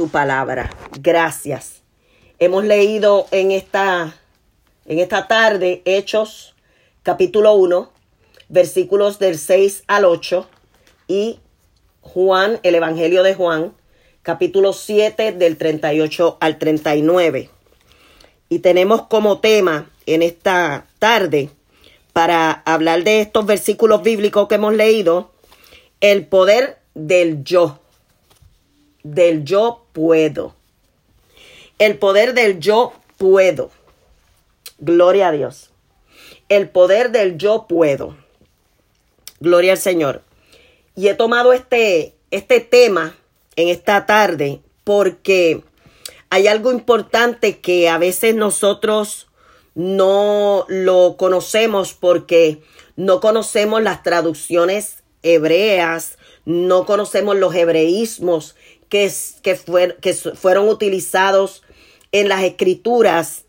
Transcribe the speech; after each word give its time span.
tu 0.00 0.08
palabra. 0.08 0.70
Gracias. 1.02 1.82
Hemos 2.38 2.64
leído 2.64 3.26
en 3.32 3.50
esta, 3.50 4.16
en 4.86 4.98
esta 4.98 5.28
tarde 5.28 5.82
Hechos 5.84 6.54
capítulo 7.02 7.52
1, 7.52 7.92
versículos 8.48 9.18
del 9.18 9.36
6 9.36 9.84
al 9.88 10.06
8 10.06 10.48
y 11.06 11.38
Juan, 12.00 12.60
el 12.62 12.76
Evangelio 12.76 13.22
de 13.22 13.34
Juan, 13.34 13.74
capítulo 14.22 14.72
7 14.72 15.32
del 15.32 15.58
38 15.58 16.38
al 16.40 16.56
39. 16.56 17.50
Y 18.48 18.60
tenemos 18.60 19.02
como 19.02 19.40
tema 19.40 19.90
en 20.06 20.22
esta 20.22 20.86
tarde, 20.98 21.50
para 22.14 22.52
hablar 22.52 23.04
de 23.04 23.20
estos 23.20 23.44
versículos 23.44 24.02
bíblicos 24.02 24.48
que 24.48 24.54
hemos 24.54 24.72
leído, 24.72 25.30
el 26.00 26.26
poder 26.26 26.78
del 26.94 27.44
yo, 27.44 27.80
del 29.02 29.44
yo 29.44 29.79
puedo. 30.00 30.54
El 31.78 31.98
poder 31.98 32.32
del 32.32 32.58
yo 32.58 32.94
puedo. 33.18 33.70
Gloria 34.78 35.28
a 35.28 35.32
Dios. 35.32 35.72
El 36.48 36.70
poder 36.70 37.10
del 37.10 37.36
yo 37.36 37.66
puedo. 37.68 38.16
Gloria 39.40 39.72
al 39.72 39.78
Señor. 39.78 40.22
Y 40.96 41.08
he 41.08 41.14
tomado 41.14 41.52
este, 41.52 42.14
este 42.30 42.60
tema 42.60 43.14
en 43.56 43.68
esta 43.68 44.06
tarde 44.06 44.60
porque 44.84 45.62
hay 46.30 46.46
algo 46.46 46.72
importante 46.72 47.58
que 47.58 47.90
a 47.90 47.98
veces 47.98 48.34
nosotros 48.34 49.28
no 49.74 50.64
lo 50.68 51.16
conocemos 51.18 51.92
porque 51.92 52.62
no 52.96 53.20
conocemos 53.20 53.82
las 53.82 54.02
traducciones 54.02 55.02
hebreas, 55.22 56.16
no 56.46 56.86
conocemos 56.86 57.36
los 57.36 57.54
hebreísmos 57.54 58.56
que, 58.90 59.10
que, 59.42 59.58
que 60.00 60.14
fueron 60.14 60.68
utilizados 60.68 61.62
en 62.12 62.28
las 62.28 62.42
escrituras 62.42 63.44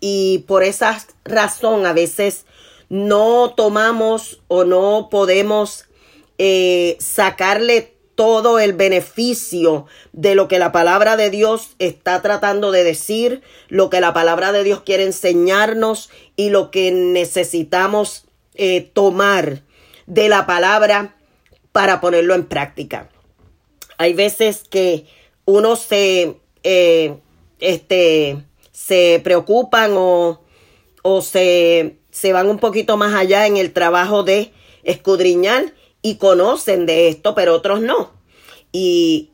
y 0.00 0.44
por 0.48 0.64
esa 0.64 0.98
razón 1.24 1.86
a 1.86 1.92
veces 1.92 2.44
no 2.90 3.54
tomamos 3.56 4.42
o 4.48 4.64
no 4.64 5.08
podemos 5.10 5.86
eh, 6.36 6.96
sacarle 6.98 7.94
todo 8.14 8.58
el 8.58 8.72
beneficio 8.72 9.86
de 10.12 10.34
lo 10.34 10.48
que 10.48 10.58
la 10.58 10.72
palabra 10.72 11.16
de 11.16 11.30
Dios 11.30 11.70
está 11.78 12.20
tratando 12.20 12.72
de 12.72 12.84
decir, 12.84 13.42
lo 13.68 13.88
que 13.90 14.00
la 14.00 14.12
palabra 14.12 14.52
de 14.52 14.64
Dios 14.64 14.82
quiere 14.82 15.04
enseñarnos 15.04 16.10
y 16.36 16.50
lo 16.50 16.70
que 16.70 16.90
necesitamos 16.90 18.26
eh, 18.54 18.90
tomar 18.92 19.62
de 20.06 20.28
la 20.28 20.46
palabra 20.46 21.16
para 21.70 22.00
ponerlo 22.00 22.34
en 22.34 22.44
práctica. 22.44 23.08
Hay 24.02 24.14
veces 24.14 24.64
que 24.68 25.06
uno 25.44 25.76
se, 25.76 26.40
eh, 26.64 27.14
este, 27.60 28.36
se 28.72 29.20
preocupan 29.22 29.92
o, 29.94 30.40
o 31.02 31.22
se, 31.22 31.98
se 32.10 32.32
van 32.32 32.48
un 32.48 32.58
poquito 32.58 32.96
más 32.96 33.14
allá 33.14 33.46
en 33.46 33.56
el 33.56 33.72
trabajo 33.72 34.24
de 34.24 34.50
escudriñar 34.82 35.72
y 36.02 36.16
conocen 36.16 36.84
de 36.84 37.10
esto, 37.10 37.36
pero 37.36 37.54
otros 37.54 37.80
no. 37.80 38.10
Y 38.72 39.30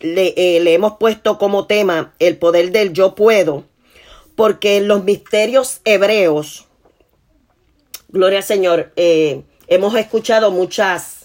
le, 0.00 0.34
eh, 0.36 0.60
le, 0.60 0.74
hemos 0.74 0.98
puesto 0.98 1.38
como 1.38 1.66
tema 1.66 2.12
el 2.18 2.36
poder 2.36 2.70
del 2.70 2.92
yo 2.92 3.14
puedo, 3.14 3.64
porque 4.36 4.82
los 4.82 5.04
misterios 5.04 5.80
hebreos, 5.86 6.66
gloria 8.10 8.40
al 8.40 8.44
Señor, 8.44 8.92
eh, 8.96 9.40
hemos 9.68 9.96
escuchado 9.96 10.50
muchas 10.50 11.21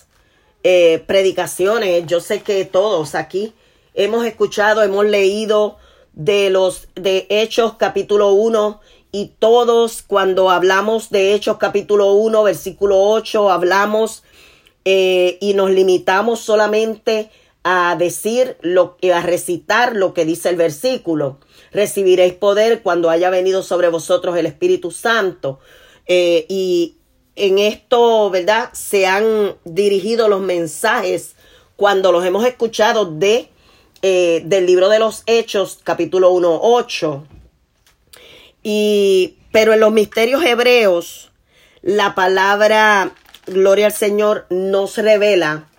eh, 0.69 1.01
predicaciones, 1.07 2.05
yo 2.07 2.19
sé 2.19 2.41
que 2.41 2.65
todos 2.65 3.15
aquí 3.15 3.53
hemos 3.93 4.25
escuchado, 4.25 4.83
hemos 4.83 5.05
leído 5.05 5.77
de 6.11 6.49
los 6.49 6.89
de 6.93 7.25
Hechos 7.29 7.75
capítulo 7.75 8.33
1 8.33 8.81
y 9.13 9.31
todos 9.39 10.01
cuando 10.01 10.49
hablamos 10.49 11.09
de 11.09 11.33
Hechos 11.33 11.55
capítulo 11.55 12.11
1 12.15 12.43
versículo 12.43 12.99
8 12.99 13.49
hablamos 13.49 14.23
eh, 14.83 15.37
y 15.39 15.53
nos 15.53 15.71
limitamos 15.71 16.41
solamente 16.41 17.31
a 17.63 17.95
decir 17.97 18.57
lo 18.59 18.97
a 19.13 19.21
recitar 19.21 19.95
lo 19.95 20.13
que 20.13 20.25
dice 20.25 20.49
el 20.49 20.57
versículo. 20.57 21.39
Recibiréis 21.71 22.33
poder 22.33 22.81
cuando 22.83 23.09
haya 23.09 23.29
venido 23.29 23.63
sobre 23.63 23.87
vosotros 23.87 24.35
el 24.35 24.45
Espíritu 24.45 24.91
Santo. 24.91 25.59
Eh, 26.07 26.45
y 26.49 26.96
en 27.37 27.59
esto, 27.59 28.29
¿verdad? 28.29 28.69
Se 28.73 29.05
han 29.05 29.55
dirigido 29.63 30.27
los 30.27 30.41
mensajes 30.41 31.35
cuando 31.75 32.11
los 32.11 32.25
hemos 32.25 32.45
escuchado 32.45 33.05
de 33.05 33.49
eh, 34.01 34.41
del 34.45 34.65
libro 34.65 34.89
de 34.89 34.99
los 34.99 35.23
Hechos, 35.27 35.79
capítulo 35.83 36.31
1, 36.31 36.59
8. 36.61 37.27
Y, 38.63 39.35
pero 39.51 39.73
en 39.73 39.79
los 39.79 39.91
misterios 39.91 40.43
hebreos, 40.43 41.31
la 41.81 42.15
palabra 42.15 43.15
gloria 43.45 43.87
al 43.87 43.93
Señor, 43.93 44.47
nos 44.49 44.97
revela 44.97 45.69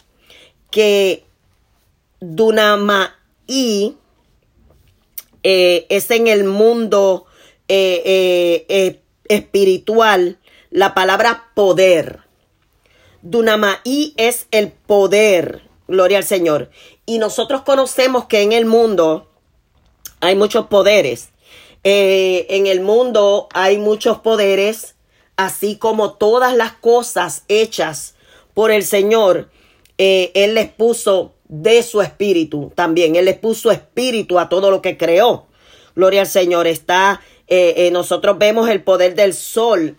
que 0.70 1.25
Dunamai 2.20 3.10
eh, 5.42 5.86
es 5.88 6.10
en 6.10 6.28
el 6.28 6.44
mundo 6.44 7.26
eh, 7.69 9.00
espiritual 9.28 10.38
la 10.71 10.95
palabra 10.95 11.51
poder. 11.55 12.21
Dunamai 13.23 14.15
es 14.17 14.47
el 14.51 14.71
poder, 14.71 15.62
gloria 15.87 16.19
al 16.19 16.25
Señor. 16.25 16.71
Y 17.06 17.19
nosotros 17.19 17.62
conocemos 17.62 18.27
que 18.27 18.43
en 18.43 18.53
el 18.53 18.65
mundo 18.65 19.29
hay 20.21 20.37
muchos 20.37 20.67
poderes. 20.67 21.31
en 21.84 22.67
el 22.67 22.81
mundo 22.81 23.49
hay 23.55 23.79
muchos 23.79 24.19
poderes 24.19 24.97
así 25.39 25.77
como 25.77 26.15
todas 26.15 26.55
las 26.55 26.73
cosas 26.73 27.45
hechas 27.49 28.17
por 28.55 28.73
el 28.73 28.85
Señor, 28.85 29.50
eh, 29.97 30.33
Él 30.35 30.55
les 30.56 30.69
puso 30.69 31.35
de 31.47 31.83
su 31.85 32.03
espíritu 32.03 32.73
también. 32.75 33.15
Él 33.17 33.25
les 33.25 33.39
puso 33.39 33.71
espíritu 33.71 34.39
a 34.39 34.49
todo 34.49 34.71
lo 34.71 34.83
que 34.83 34.99
creó. 34.99 35.47
Gloria 35.95 36.23
al 36.23 36.27
Señor. 36.27 36.67
Está, 36.67 37.21
eh, 37.48 37.75
eh, 37.76 37.91
nosotros 37.91 38.38
vemos 38.38 38.69
el 38.69 38.82
poder 38.82 39.14
del 39.14 39.34
sol, 39.34 39.97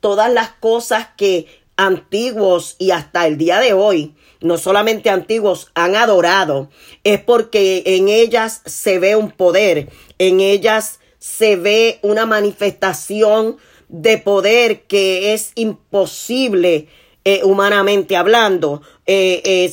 todas 0.00 0.32
las 0.32 0.50
cosas 0.50 1.08
que 1.16 1.46
antiguos 1.76 2.76
y 2.78 2.90
hasta 2.90 3.26
el 3.26 3.38
día 3.38 3.58
de 3.58 3.72
hoy, 3.72 4.14
no 4.40 4.58
solamente 4.58 5.10
antiguos, 5.10 5.70
han 5.74 5.96
adorado, 5.96 6.70
es 7.02 7.20
porque 7.20 7.82
en 7.86 8.08
ellas 8.08 8.62
se 8.66 8.98
ve 8.98 9.16
un 9.16 9.30
poder, 9.30 9.88
en 10.18 10.40
ellas 10.40 11.00
se 11.18 11.56
ve 11.56 11.98
una 12.02 12.26
manifestación 12.26 13.56
de 13.88 14.18
poder 14.18 14.82
que 14.82 15.32
es 15.32 15.52
imposible 15.54 16.88
eh, 17.24 17.40
humanamente 17.42 18.16
hablando. 18.16 18.82
Eh, 19.06 19.70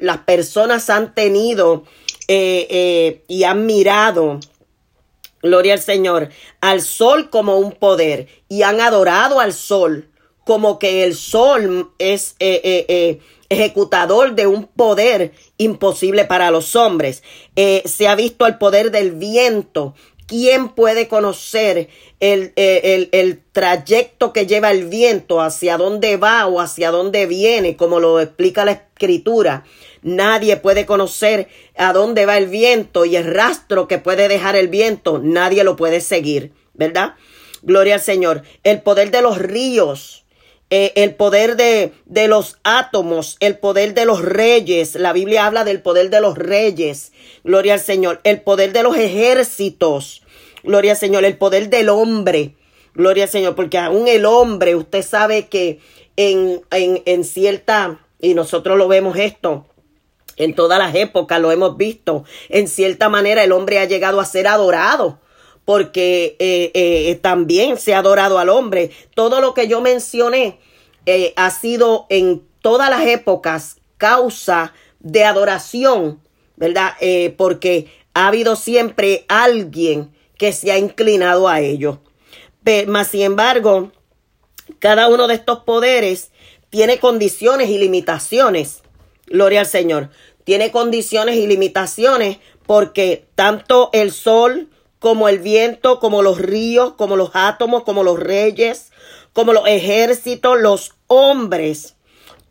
las 0.00 0.18
personas 0.18 0.90
han 0.90 1.14
tenido 1.14 1.84
eh, 2.28 3.22
y 3.26 3.44
han 3.44 3.64
mirado, 3.64 4.38
gloria 5.42 5.74
al 5.74 5.80
Señor, 5.80 6.28
al 6.60 6.80
sol 6.80 7.30
como 7.30 7.58
un 7.58 7.72
poder 7.72 8.28
y 8.48 8.62
han 8.62 8.80
adorado 8.80 9.40
al 9.40 9.52
sol 9.52 10.08
como 10.44 10.78
que 10.78 11.04
el 11.04 11.14
sol 11.14 11.92
es 11.98 12.34
ejecutador 13.48 14.34
de 14.34 14.48
un 14.48 14.66
poder 14.66 15.32
imposible 15.56 16.24
para 16.24 16.50
los 16.50 16.74
hombres. 16.74 17.22
se 17.54 18.08
ha 18.08 18.16
visto 18.16 18.46
el 18.46 18.58
poder 18.58 18.90
del 18.90 19.12
viento 19.12 19.94
¿Quién 20.32 20.70
puede 20.70 21.08
conocer 21.08 21.88
el, 22.18 22.54
el, 22.56 23.42
trayecto 23.52 24.32
que 24.32 24.46
lleva 24.46 24.70
el 24.70 24.88
viento, 24.88 25.42
hacia 25.42 25.76
dónde 25.76 26.16
va 26.16 26.46
o 26.46 26.58
hacia 26.58 26.90
dónde 26.90 27.26
viene, 27.26 27.76
como 27.76 28.00
lo 28.00 28.18
explica 28.18 28.64
la 28.64 28.72
escritura? 28.72 29.64
Nadie 30.02 30.56
puede 30.56 30.86
conocer 30.86 31.48
a 31.76 31.92
dónde 31.92 32.26
va 32.26 32.38
el 32.38 32.46
viento 32.46 33.04
y 33.04 33.16
el 33.16 33.24
rastro 33.32 33.88
que 33.88 33.98
puede 33.98 34.28
dejar 34.28 34.56
el 34.56 34.68
viento, 34.68 35.20
nadie 35.22 35.64
lo 35.64 35.76
puede 35.76 36.00
seguir, 36.00 36.52
¿verdad? 36.74 37.14
Gloria 37.62 37.94
al 37.94 38.00
Señor. 38.00 38.42
El 38.64 38.82
poder 38.82 39.10
de 39.10 39.22
los 39.22 39.38
ríos 39.38 40.22
eh, 40.74 40.94
el 41.02 41.14
poder 41.16 41.56
de, 41.56 41.92
de 42.06 42.28
los 42.28 42.56
átomos, 42.64 43.36
el 43.40 43.58
poder 43.58 43.92
de 43.92 44.06
los 44.06 44.22
reyes. 44.22 44.94
La 44.94 45.12
Biblia 45.12 45.44
habla 45.44 45.64
del 45.64 45.82
poder 45.82 46.08
de 46.08 46.22
los 46.22 46.38
reyes. 46.38 47.12
Gloria 47.44 47.74
al 47.74 47.80
Señor. 47.80 48.22
El 48.24 48.40
poder 48.40 48.72
de 48.72 48.82
los 48.82 48.96
ejércitos. 48.96 50.22
Gloria 50.62 50.92
al 50.92 50.96
Señor. 50.96 51.26
El 51.26 51.36
poder 51.36 51.68
del 51.68 51.90
hombre. 51.90 52.54
Gloria 52.94 53.24
al 53.24 53.28
Señor. 53.28 53.54
Porque 53.54 53.76
aún 53.76 54.08
el 54.08 54.24
hombre, 54.24 54.74
usted 54.74 55.02
sabe 55.02 55.48
que 55.48 55.80
en, 56.16 56.62
en, 56.70 57.02
en 57.04 57.24
cierta, 57.24 58.00
y 58.18 58.32
nosotros 58.32 58.78
lo 58.78 58.88
vemos 58.88 59.18
esto, 59.18 59.66
en 60.36 60.54
todas 60.54 60.78
las 60.78 60.94
épocas 60.94 61.40
lo 61.40 61.52
hemos 61.52 61.76
visto. 61.76 62.24
En 62.48 62.68
cierta 62.68 63.08
manera 63.08 63.44
el 63.44 63.52
hombre 63.52 63.78
ha 63.78 63.84
llegado 63.84 64.20
a 64.20 64.24
ser 64.24 64.46
adorado 64.46 65.20
porque 65.64 66.36
eh, 66.38 66.70
eh, 66.74 67.14
también 67.16 67.76
se 67.78 67.94
ha 67.94 67.98
adorado 67.98 68.38
al 68.38 68.48
hombre. 68.48 68.90
Todo 69.14 69.40
lo 69.40 69.54
que 69.54 69.68
yo 69.68 69.80
mencioné 69.80 70.58
eh, 71.06 71.32
ha 71.36 71.50
sido 71.50 72.06
en 72.08 72.42
todas 72.60 72.90
las 72.90 73.06
épocas 73.06 73.76
causa 73.96 74.72
de 75.00 75.24
adoración 75.24 76.20
¿verdad? 76.56 76.92
Porque 77.36 77.88
ha 78.14 78.28
habido 78.28 78.54
siempre 78.54 79.24
alguien 79.26 80.12
que 80.38 80.52
se 80.52 80.70
ha 80.70 80.78
inclinado 80.78 81.48
a 81.48 81.58
ello. 81.58 82.00
Pero, 82.62 82.92
más 82.92 83.08
sin 83.08 83.22
embargo, 83.22 83.90
cada 84.78 85.08
uno 85.08 85.26
de 85.26 85.34
estos 85.34 85.60
poderes 85.60 86.30
tiene 86.70 86.98
condiciones 86.98 87.68
y 87.68 87.78
limitaciones. 87.78 88.82
Gloria 89.26 89.60
al 89.60 89.66
Señor. 89.66 90.10
Tiene 90.44 90.70
condiciones 90.70 91.36
y 91.36 91.46
limitaciones 91.46 92.38
porque 92.66 93.26
tanto 93.34 93.90
el 93.92 94.12
sol 94.12 94.68
como 94.98 95.28
el 95.28 95.40
viento, 95.40 95.98
como 95.98 96.22
los 96.22 96.38
ríos, 96.38 96.94
como 96.94 97.16
los 97.16 97.30
átomos, 97.34 97.82
como 97.82 98.04
los 98.04 98.18
reyes, 98.18 98.92
como 99.32 99.52
los 99.52 99.66
ejércitos, 99.66 100.60
los 100.60 100.94
hombres, 101.06 101.96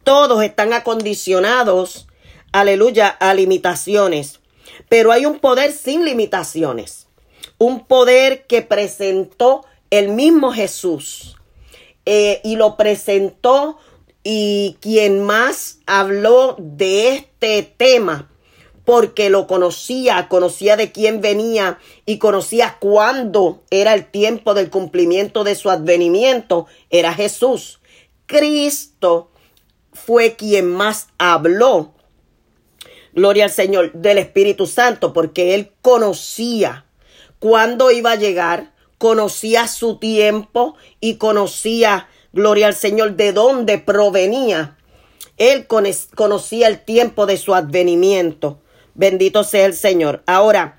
todos 0.03 0.43
están 0.43 0.73
acondicionados, 0.73 2.07
aleluya, 2.51 3.07
a 3.07 3.33
limitaciones. 3.33 4.39
Pero 4.89 5.11
hay 5.11 5.25
un 5.25 5.39
poder 5.39 5.71
sin 5.71 6.05
limitaciones, 6.05 7.07
un 7.57 7.85
poder 7.85 8.45
que 8.47 8.61
presentó 8.61 9.63
el 9.89 10.09
mismo 10.09 10.51
Jesús 10.51 11.37
eh, 12.05 12.41
y 12.43 12.55
lo 12.55 12.77
presentó 12.77 13.77
y 14.23 14.77
quien 14.81 15.23
más 15.23 15.79
habló 15.85 16.55
de 16.59 17.15
este 17.15 17.63
tema 17.63 18.31
porque 18.85 19.29
lo 19.29 19.47
conocía, 19.47 20.27
conocía 20.27 20.75
de 20.75 20.91
quién 20.91 21.21
venía 21.21 21.79
y 22.05 22.17
conocía 22.17 22.77
cuándo 22.79 23.63
era 23.69 23.93
el 23.93 24.09
tiempo 24.09 24.53
del 24.53 24.69
cumplimiento 24.69 25.43
de 25.43 25.55
su 25.55 25.69
advenimiento, 25.69 26.67
era 26.89 27.13
Jesús. 27.13 27.79
Cristo 28.25 29.31
fue 29.93 30.35
quien 30.35 30.67
más 30.67 31.07
habló, 31.17 31.93
gloria 33.13 33.45
al 33.45 33.51
Señor, 33.51 33.91
del 33.93 34.17
Espíritu 34.17 34.67
Santo, 34.67 35.13
porque 35.13 35.53
él 35.53 35.71
conocía 35.81 36.85
cuándo 37.39 37.91
iba 37.91 38.11
a 38.11 38.15
llegar, 38.15 38.73
conocía 38.97 39.67
su 39.67 39.97
tiempo 39.99 40.75
y 40.99 41.15
conocía, 41.15 42.07
gloria 42.33 42.67
al 42.67 42.75
Señor, 42.75 43.15
de 43.15 43.33
dónde 43.33 43.77
provenía. 43.77 44.77
Él 45.37 45.67
conocía 45.67 46.67
el 46.67 46.83
tiempo 46.83 47.25
de 47.25 47.37
su 47.37 47.53
advenimiento. 47.55 48.59
Bendito 48.93 49.43
sea 49.43 49.65
el 49.65 49.73
Señor. 49.73 50.23
Ahora, 50.25 50.77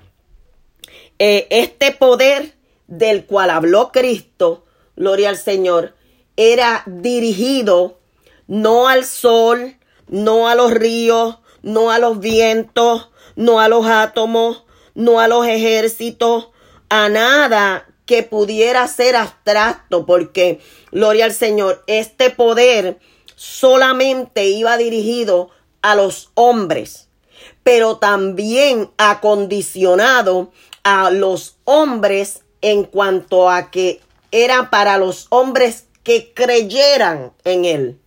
eh, 1.19 1.47
este 1.49 1.91
poder 1.91 2.53
del 2.87 3.25
cual 3.25 3.49
habló 3.49 3.91
Cristo, 3.91 4.65
gloria 4.95 5.29
al 5.29 5.37
Señor, 5.37 5.95
era 6.35 6.83
dirigido 6.85 7.99
no 8.47 8.87
al 8.87 9.05
sol, 9.05 9.77
no 10.07 10.47
a 10.47 10.55
los 10.55 10.71
ríos, 10.71 11.39
no 11.61 11.91
a 11.91 11.99
los 11.99 12.19
vientos, 12.19 13.09
no 13.35 13.59
a 13.59 13.67
los 13.67 13.85
átomos, 13.85 14.63
no 14.95 15.19
a 15.19 15.27
los 15.27 15.47
ejércitos, 15.47 16.49
a 16.89 17.09
nada 17.09 17.87
que 18.05 18.23
pudiera 18.23 18.87
ser 18.87 19.15
abstracto, 19.15 20.05
porque, 20.05 20.59
gloria 20.91 21.25
al 21.25 21.33
Señor, 21.33 21.83
este 21.87 22.29
poder 22.29 22.99
solamente 23.35 24.45
iba 24.45 24.77
dirigido 24.77 25.49
a 25.81 25.95
los 25.95 26.31
hombres 26.35 27.07
pero 27.63 27.97
también 27.97 28.91
acondicionado 28.97 30.51
a 30.83 31.09
los 31.09 31.55
hombres 31.63 32.41
en 32.61 32.83
cuanto 32.83 33.49
a 33.49 33.71
que 33.71 34.01
era 34.31 34.69
para 34.69 34.97
los 34.97 35.27
hombres 35.29 35.85
que 36.03 36.33
creyeran 36.33 37.33
en 37.45 37.65
él. 37.65 37.99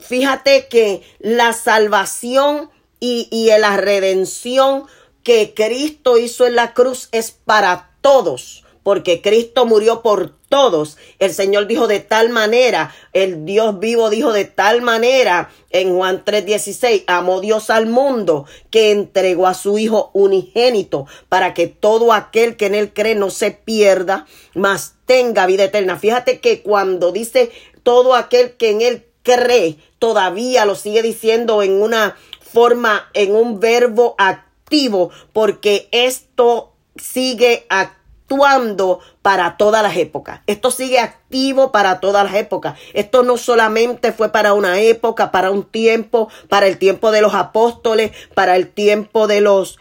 Fíjate 0.00 0.66
que 0.68 1.02
la 1.18 1.52
salvación 1.52 2.70
y, 3.00 3.28
y 3.30 3.46
la 3.58 3.76
redención 3.76 4.86
que 5.22 5.54
Cristo 5.54 6.18
hizo 6.18 6.46
en 6.46 6.56
la 6.56 6.74
cruz 6.74 7.08
es 7.12 7.30
para 7.30 7.91
todos 8.02 8.62
porque 8.82 9.22
Cristo 9.22 9.64
murió 9.64 10.02
por 10.02 10.34
todos. 10.48 10.98
El 11.18 11.32
Señor 11.32 11.66
dijo 11.66 11.86
de 11.86 12.00
tal 12.00 12.30
manera, 12.30 12.94
el 13.12 13.44
Dios 13.44 13.78
vivo 13.78 14.10
dijo 14.10 14.32
de 14.32 14.44
tal 14.44 14.82
manera 14.82 15.50
en 15.70 15.94
Juan 15.96 16.24
3:16, 16.24 17.04
amó 17.06 17.40
Dios 17.40 17.70
al 17.70 17.86
mundo 17.86 18.46
que 18.70 18.90
entregó 18.90 19.46
a 19.46 19.54
su 19.54 19.78
Hijo 19.78 20.10
unigénito 20.12 21.06
para 21.28 21.54
que 21.54 21.66
todo 21.66 22.12
aquel 22.12 22.56
que 22.56 22.66
en 22.66 22.74
él 22.74 22.92
cree 22.92 23.14
no 23.14 23.30
se 23.30 23.52
pierda, 23.52 24.26
mas 24.54 24.94
tenga 25.06 25.46
vida 25.46 25.64
eterna. 25.64 25.96
Fíjate 25.96 26.40
que 26.40 26.62
cuando 26.62 27.12
dice 27.12 27.50
todo 27.82 28.14
aquel 28.14 28.56
que 28.56 28.70
en 28.70 28.82
él 28.82 29.06
cree, 29.22 29.78
todavía 29.98 30.64
lo 30.64 30.74
sigue 30.74 31.02
diciendo 31.02 31.62
en 31.62 31.80
una 31.80 32.16
forma, 32.40 33.08
en 33.14 33.34
un 33.34 33.60
verbo 33.60 34.14
activo, 34.18 35.10
porque 35.32 35.88
esto 35.92 36.71
sigue 36.96 37.66
actuando 37.68 39.00
para 39.20 39.56
todas 39.56 39.82
las 39.82 39.96
épocas. 39.96 40.40
Esto 40.46 40.70
sigue 40.70 40.98
activo 40.98 41.72
para 41.72 42.00
todas 42.00 42.24
las 42.24 42.34
épocas. 42.34 42.78
Esto 42.94 43.22
no 43.22 43.36
solamente 43.36 44.12
fue 44.12 44.30
para 44.30 44.54
una 44.54 44.80
época, 44.80 45.30
para 45.30 45.50
un 45.50 45.64
tiempo, 45.64 46.28
para 46.48 46.66
el 46.66 46.78
tiempo 46.78 47.10
de 47.10 47.20
los 47.20 47.34
apóstoles, 47.34 48.12
para 48.34 48.56
el 48.56 48.68
tiempo 48.68 49.26
de 49.26 49.40
los 49.40 49.78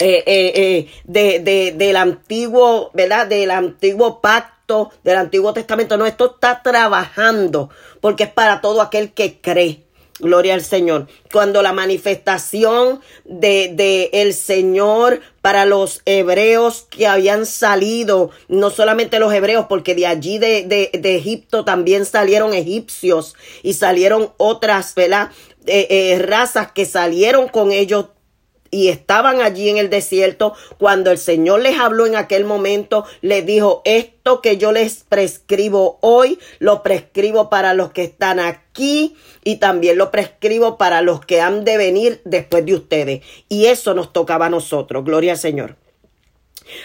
eh, 0.00 0.22
eh, 0.26 0.52
eh, 0.54 1.40
de, 1.42 1.72
del 1.72 1.96
antiguo, 1.96 2.90
¿verdad? 2.94 3.26
Del 3.26 3.50
antiguo 3.50 4.20
pacto, 4.20 4.92
del 5.02 5.16
antiguo 5.16 5.52
testamento. 5.52 5.96
No, 5.96 6.06
esto 6.06 6.34
está 6.34 6.62
trabajando 6.62 7.70
porque 8.00 8.24
es 8.24 8.30
para 8.30 8.60
todo 8.60 8.80
aquel 8.80 9.12
que 9.12 9.40
cree. 9.40 9.87
Gloria 10.20 10.54
al 10.54 10.64
Señor. 10.64 11.06
Cuando 11.32 11.62
la 11.62 11.72
manifestación 11.72 13.00
de, 13.24 13.70
de, 13.74 14.10
el 14.12 14.34
Señor 14.34 15.20
para 15.42 15.64
los 15.64 16.02
hebreos 16.06 16.86
que 16.90 17.06
habían 17.06 17.46
salido, 17.46 18.30
no 18.48 18.70
solamente 18.70 19.20
los 19.20 19.32
hebreos, 19.32 19.66
porque 19.68 19.94
de 19.94 20.06
allí 20.06 20.38
de, 20.38 20.64
de, 20.64 20.90
de 20.98 21.16
Egipto 21.16 21.64
también 21.64 22.04
salieron 22.04 22.52
egipcios 22.52 23.36
y 23.62 23.74
salieron 23.74 24.32
otras, 24.38 24.94
¿verdad? 24.94 25.30
Eh, 25.66 25.86
eh, 25.90 26.18
razas 26.20 26.72
que 26.72 26.86
salieron 26.86 27.48
con 27.48 27.72
ellos 27.72 28.06
y 28.70 28.88
estaban 28.88 29.40
allí 29.40 29.68
en 29.68 29.78
el 29.78 29.90
desierto, 29.90 30.54
cuando 30.78 31.10
el 31.10 31.18
Señor 31.18 31.60
les 31.60 31.78
habló 31.78 32.06
en 32.06 32.16
aquel 32.16 32.44
momento, 32.44 33.04
les 33.22 33.44
dijo, 33.44 33.82
esto 33.84 34.40
que 34.40 34.58
yo 34.58 34.72
les 34.72 35.04
prescribo 35.04 35.98
hoy, 36.00 36.38
lo 36.58 36.82
prescribo 36.82 37.50
para 37.50 37.74
los 37.74 37.92
que 37.92 38.04
están 38.04 38.40
aquí 38.40 39.16
y 39.44 39.56
también 39.56 39.98
lo 39.98 40.10
prescribo 40.10 40.78
para 40.78 41.02
los 41.02 41.24
que 41.24 41.40
han 41.40 41.64
de 41.64 41.76
venir 41.76 42.20
después 42.24 42.64
de 42.66 42.74
ustedes. 42.74 43.22
Y 43.48 43.66
eso 43.66 43.94
nos 43.94 44.12
tocaba 44.12 44.46
a 44.46 44.50
nosotros, 44.50 45.04
gloria 45.04 45.32
al 45.32 45.38
Señor. 45.38 45.76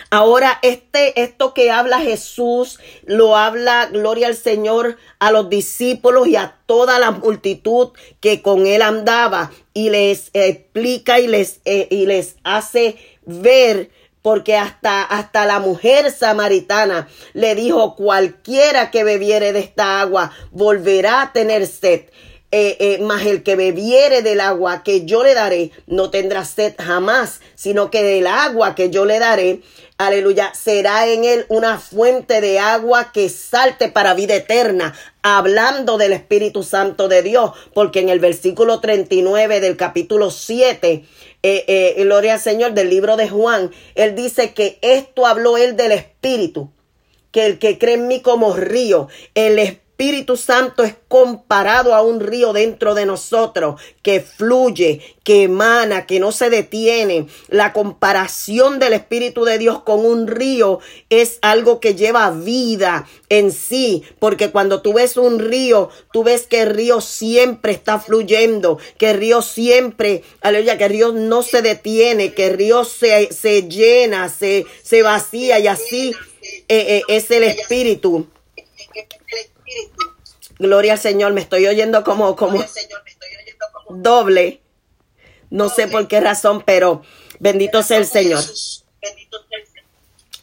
Ahora, 0.10 0.60
este, 0.62 1.22
esto 1.22 1.54
que 1.54 1.72
habla 1.72 2.00
Jesús, 2.00 2.80
lo 3.06 3.38
habla, 3.38 3.88
gloria 3.88 4.28
al 4.28 4.36
Señor, 4.36 4.98
a 5.20 5.32
los 5.32 5.50
discípulos 5.50 6.28
y 6.28 6.36
a 6.36 6.58
toda 6.66 7.00
la 7.00 7.12
multitud 7.12 7.92
que 8.20 8.42
con 8.42 8.68
él 8.68 8.82
andaba 8.82 9.52
y 9.74 9.90
les 9.90 10.30
explica 10.34 11.20
y 11.20 11.28
les, 11.28 11.62
eh, 11.66 11.88
y 11.90 12.06
les 12.06 12.36
hace 12.44 12.98
ver 13.26 13.90
porque 14.22 14.56
hasta, 14.56 15.04
hasta 15.04 15.46
la 15.46 15.60
mujer 15.60 16.10
samaritana 16.10 17.10
le 17.34 17.56
dijo, 17.56 17.96
cualquiera 17.96 18.90
que 18.90 19.04
bebiere 19.04 19.52
de 19.52 19.60
esta 19.60 20.00
agua 20.00 20.32
volverá 20.52 21.22
a 21.22 21.34
tener 21.34 21.68
sed. 21.68 22.06
Eh, 22.56 22.78
eh, 22.80 23.00
mas 23.02 23.26
el 23.26 23.42
que 23.42 23.56
bebiere 23.56 24.22
del 24.22 24.40
agua 24.40 24.84
que 24.84 25.06
yo 25.06 25.24
le 25.24 25.34
daré 25.34 25.72
no 25.88 26.12
tendrá 26.12 26.46
sed 26.46 26.76
jamás, 26.78 27.42
sino 27.56 27.90
que 27.90 28.04
del 28.04 28.28
agua 28.28 28.76
que 28.76 28.92
yo 28.92 29.06
le 29.06 29.18
daré, 29.18 29.62
aleluya, 29.98 30.54
será 30.54 31.08
en 31.08 31.24
él 31.24 31.48
una 31.50 31.80
fuente 31.80 32.42
de 32.42 32.60
agua 32.60 33.12
que 33.12 33.30
salte 33.30 33.90
para 33.90 34.14
vida 34.14 34.36
eterna, 34.36 34.94
hablando 35.24 35.98
del 35.98 36.14
Espíritu 36.14 36.62
Santo 36.62 37.08
de 37.08 37.24
Dios, 37.24 37.54
porque 37.74 38.02
en 38.02 38.10
el 38.10 38.20
versículo 38.20 38.82
39 38.82 39.60
del 39.60 39.76
capítulo 39.76 40.30
7, 40.30 41.06
eh, 41.42 41.66
eh, 41.68 41.96
gloria 42.04 42.36
al 42.36 42.40
Señor, 42.40 42.74
del 42.76 42.92
libro 42.92 43.18
de 43.18 43.30
Juan, 43.30 43.72
él 43.96 44.14
dice 44.14 44.54
que 44.54 44.78
esto 44.84 45.26
habló 45.26 45.58
él 45.58 45.76
del 45.76 45.94
Espíritu 45.94 46.70
que 47.32 47.48
el 47.48 47.58
que 47.58 47.80
cree 47.80 47.96
en 47.96 48.08
mí 48.08 48.22
como 48.22 48.56
río, 48.56 49.08
el 49.34 49.58
Espíritu 49.58 49.83
Espíritu 50.04 50.36
Santo 50.36 50.84
es 50.84 50.96
comparado 51.08 51.96
a 51.96 52.02
un 52.02 52.20
río 52.20 52.52
dentro 52.52 52.94
de 52.94 53.06
nosotros 53.06 53.80
que 54.02 54.20
fluye, 54.20 55.00
que 55.24 55.44
emana, 55.44 56.06
que 56.06 56.20
no 56.20 56.34
se 56.34 56.50
detiene. 56.50 57.28
La 57.48 57.72
comparación 57.72 58.80
del 58.80 58.92
Espíritu 58.92 59.46
de 59.46 59.58
Dios 59.58 59.82
con 59.84 60.06
un 60.06 60.28
río 60.28 60.80
es 61.10 61.40
algo 61.42 61.80
que 61.80 61.96
lleva 61.96 62.32
vida 62.32 63.08
en 63.30 63.54
sí, 63.54 64.04
porque 64.20 64.52
cuando 64.52 64.82
tú 64.82 64.92
ves 64.92 65.16
un 65.16 65.40
río, 65.40 65.90
tú 66.12 66.26
ves 66.26 66.48
que 66.48 66.64
el 66.64 66.72
río 66.72 67.00
siempre 67.00 67.72
está 67.72 67.98
fluyendo, 67.98 68.80
que 68.98 69.12
el 69.12 69.20
río 69.20 69.42
siempre, 69.42 70.24
aleluya, 70.42 70.78
que 70.78 70.84
el 70.84 70.92
río 70.92 71.14
no 71.14 71.44
se 71.44 71.62
detiene, 71.62 72.34
que 72.34 72.48
el 72.48 72.58
río 72.58 72.84
se, 72.84 73.32
se 73.32 73.70
llena, 73.70 74.28
se, 74.28 74.66
se 74.84 75.02
vacía 75.02 75.60
y 75.60 75.68
así 75.68 76.14
eh, 76.68 76.98
eh, 76.98 77.02
es 77.08 77.32
el 77.32 77.44
Espíritu. 77.44 78.28
Gloria 80.60 80.94
al 80.94 81.00
Señor, 81.00 81.34
me 81.34 81.42
estoy 81.42 81.66
oyendo 81.68 82.04
como, 82.04 82.36
como 82.36 82.64
doble. 83.90 84.62
No 85.50 85.70
sé 85.70 85.88
por 85.88 86.08
qué 86.08 86.20
razón, 86.20 86.64
pero 86.66 87.04
bendito 87.40 87.84
sea 87.84 87.98
el 87.98 88.06
Señor. 88.06 88.44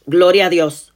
Gloria 0.07 0.47
a 0.47 0.51
Dios. 0.51 0.93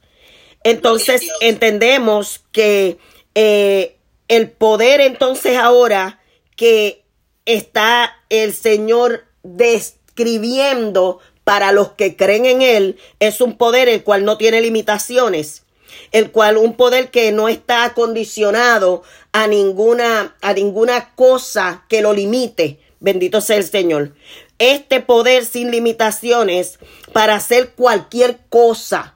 Entonces 0.63 1.21
entendemos 1.41 2.43
que 2.51 2.97
eh, 3.35 3.97
el 4.27 4.49
poder 4.49 5.01
entonces 5.01 5.57
ahora 5.57 6.21
que 6.55 7.03
está 7.45 8.23
el 8.29 8.53
Señor 8.53 9.25
describiendo 9.43 11.19
para 11.43 11.71
los 11.71 11.91
que 11.91 12.15
creen 12.15 12.45
en 12.45 12.61
Él 12.61 12.97
es 13.19 13.41
un 13.41 13.57
poder 13.57 13.87
el 13.87 14.03
cual 14.03 14.25
no 14.25 14.37
tiene 14.37 14.61
limitaciones, 14.61 15.64
el 16.11 16.31
cual 16.31 16.57
un 16.57 16.75
poder 16.75 17.11
que 17.11 17.31
no 17.31 17.47
está 17.49 17.93
condicionado 17.93 19.03
a 19.31 19.47
ninguna, 19.47 20.35
a 20.41 20.53
ninguna 20.53 21.13
cosa 21.15 21.85
que 21.89 22.01
lo 22.01 22.13
limite. 22.13 22.79
Bendito 22.99 23.41
sea 23.41 23.57
el 23.57 23.65
Señor. 23.65 24.13
Este 24.57 25.01
poder 25.01 25.45
sin 25.45 25.71
limitaciones 25.71 26.79
para 27.11 27.35
hacer 27.35 27.71
cualquier 27.71 28.39
cosa. 28.49 29.15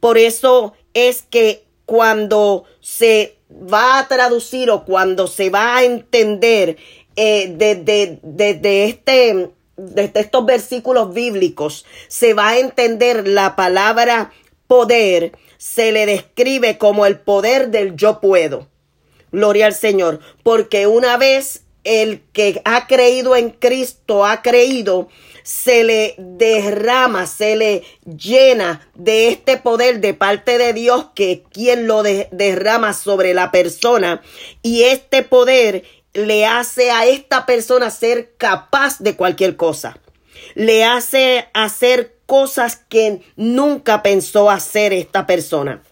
Por 0.00 0.18
eso 0.18 0.74
es 0.94 1.22
que 1.22 1.64
cuando 1.86 2.64
se 2.80 3.36
va 3.50 3.98
a 3.98 4.08
traducir 4.08 4.70
o 4.70 4.84
cuando 4.84 5.26
se 5.26 5.50
va 5.50 5.76
a 5.76 5.84
entender 5.84 6.76
eh, 7.16 7.52
desde, 7.56 8.18
desde 8.22 8.84
este 8.84 9.50
desde 9.76 10.20
estos 10.20 10.44
versículos 10.44 11.12
bíblicos 11.12 11.84
se 12.08 12.34
va 12.34 12.50
a 12.50 12.58
entender 12.58 13.26
la 13.26 13.56
palabra 13.56 14.32
poder, 14.72 15.32
se 15.58 15.92
le 15.92 16.06
describe 16.06 16.78
como 16.78 17.04
el 17.04 17.18
poder 17.18 17.68
del 17.68 17.94
yo 17.94 18.20
puedo. 18.22 18.68
Gloria 19.30 19.66
al 19.66 19.74
Señor, 19.74 20.20
porque 20.42 20.86
una 20.86 21.18
vez 21.18 21.64
el 21.84 22.22
que 22.32 22.62
ha 22.64 22.86
creído 22.86 23.36
en 23.36 23.50
Cristo 23.50 24.24
ha 24.24 24.40
creído, 24.40 25.10
se 25.42 25.84
le 25.84 26.14
derrama, 26.16 27.26
se 27.26 27.54
le 27.54 27.82
llena 28.06 28.88
de 28.94 29.28
este 29.28 29.58
poder 29.58 30.00
de 30.00 30.14
parte 30.14 30.56
de 30.56 30.72
Dios 30.72 31.08
que 31.14 31.42
quien 31.52 31.86
lo 31.86 32.02
derrama 32.02 32.94
sobre 32.94 33.34
la 33.34 33.50
persona 33.50 34.22
y 34.62 34.84
este 34.84 35.22
poder 35.22 35.84
le 36.14 36.46
hace 36.46 36.90
a 36.90 37.04
esta 37.04 37.44
persona 37.44 37.90
ser 37.90 38.32
capaz 38.38 39.00
de 39.00 39.16
cualquier 39.16 39.56
cosa. 39.56 39.98
Le 40.54 40.82
hace 40.82 41.46
hacer 41.52 42.21
cosas 42.32 42.76
que 42.88 43.20
nunca 43.36 44.02
pensó 44.02 44.48
hacer 44.48 44.94
esta 44.94 45.26
persona. 45.26 45.82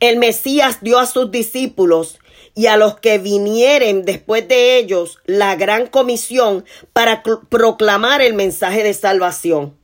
El 0.00 0.16
Mesías 0.16 0.78
dio 0.80 0.98
a 0.98 1.04
sus 1.04 1.30
discípulos 1.30 2.18
y 2.54 2.68
a 2.68 2.78
los 2.78 3.00
que 3.00 3.18
vinieren 3.18 4.06
después 4.06 4.48
de 4.48 4.78
ellos 4.78 5.18
la 5.26 5.56
gran 5.56 5.88
comisión 5.88 6.64
para 6.94 7.22
proclamar 7.22 8.22
el 8.22 8.32
mensaje 8.32 8.82
de 8.82 8.94
salvación 8.94 9.76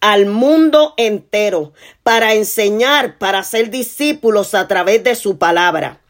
al 0.00 0.26
mundo 0.26 0.94
entero, 0.96 1.72
para 2.02 2.34
enseñar, 2.34 3.16
para 3.18 3.44
ser 3.44 3.70
discípulos 3.70 4.54
a 4.54 4.66
través 4.66 5.04
de 5.04 5.14
su 5.14 5.38
palabra. 5.38 6.00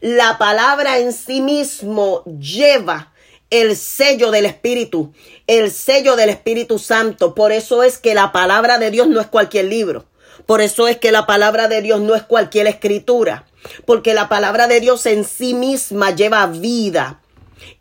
La 0.00 0.38
palabra 0.38 0.96
en 0.96 1.12
sí 1.12 1.42
mismo 1.42 2.24
lleva 2.24 3.11
el 3.52 3.76
sello 3.76 4.30
del 4.30 4.46
Espíritu, 4.46 5.12
el 5.46 5.70
sello 5.70 6.16
del 6.16 6.30
Espíritu 6.30 6.78
Santo. 6.78 7.34
Por 7.34 7.52
eso 7.52 7.82
es 7.82 7.98
que 7.98 8.14
la 8.14 8.32
palabra 8.32 8.78
de 8.78 8.90
Dios 8.90 9.08
no 9.08 9.20
es 9.20 9.26
cualquier 9.26 9.66
libro. 9.66 10.06
Por 10.46 10.62
eso 10.62 10.88
es 10.88 10.96
que 10.96 11.12
la 11.12 11.26
palabra 11.26 11.68
de 11.68 11.82
Dios 11.82 12.00
no 12.00 12.14
es 12.14 12.22
cualquier 12.22 12.66
escritura. 12.66 13.44
Porque 13.84 14.14
la 14.14 14.30
palabra 14.30 14.68
de 14.68 14.80
Dios 14.80 15.04
en 15.04 15.24
sí 15.24 15.52
misma 15.52 16.12
lleva 16.12 16.46
vida, 16.46 17.20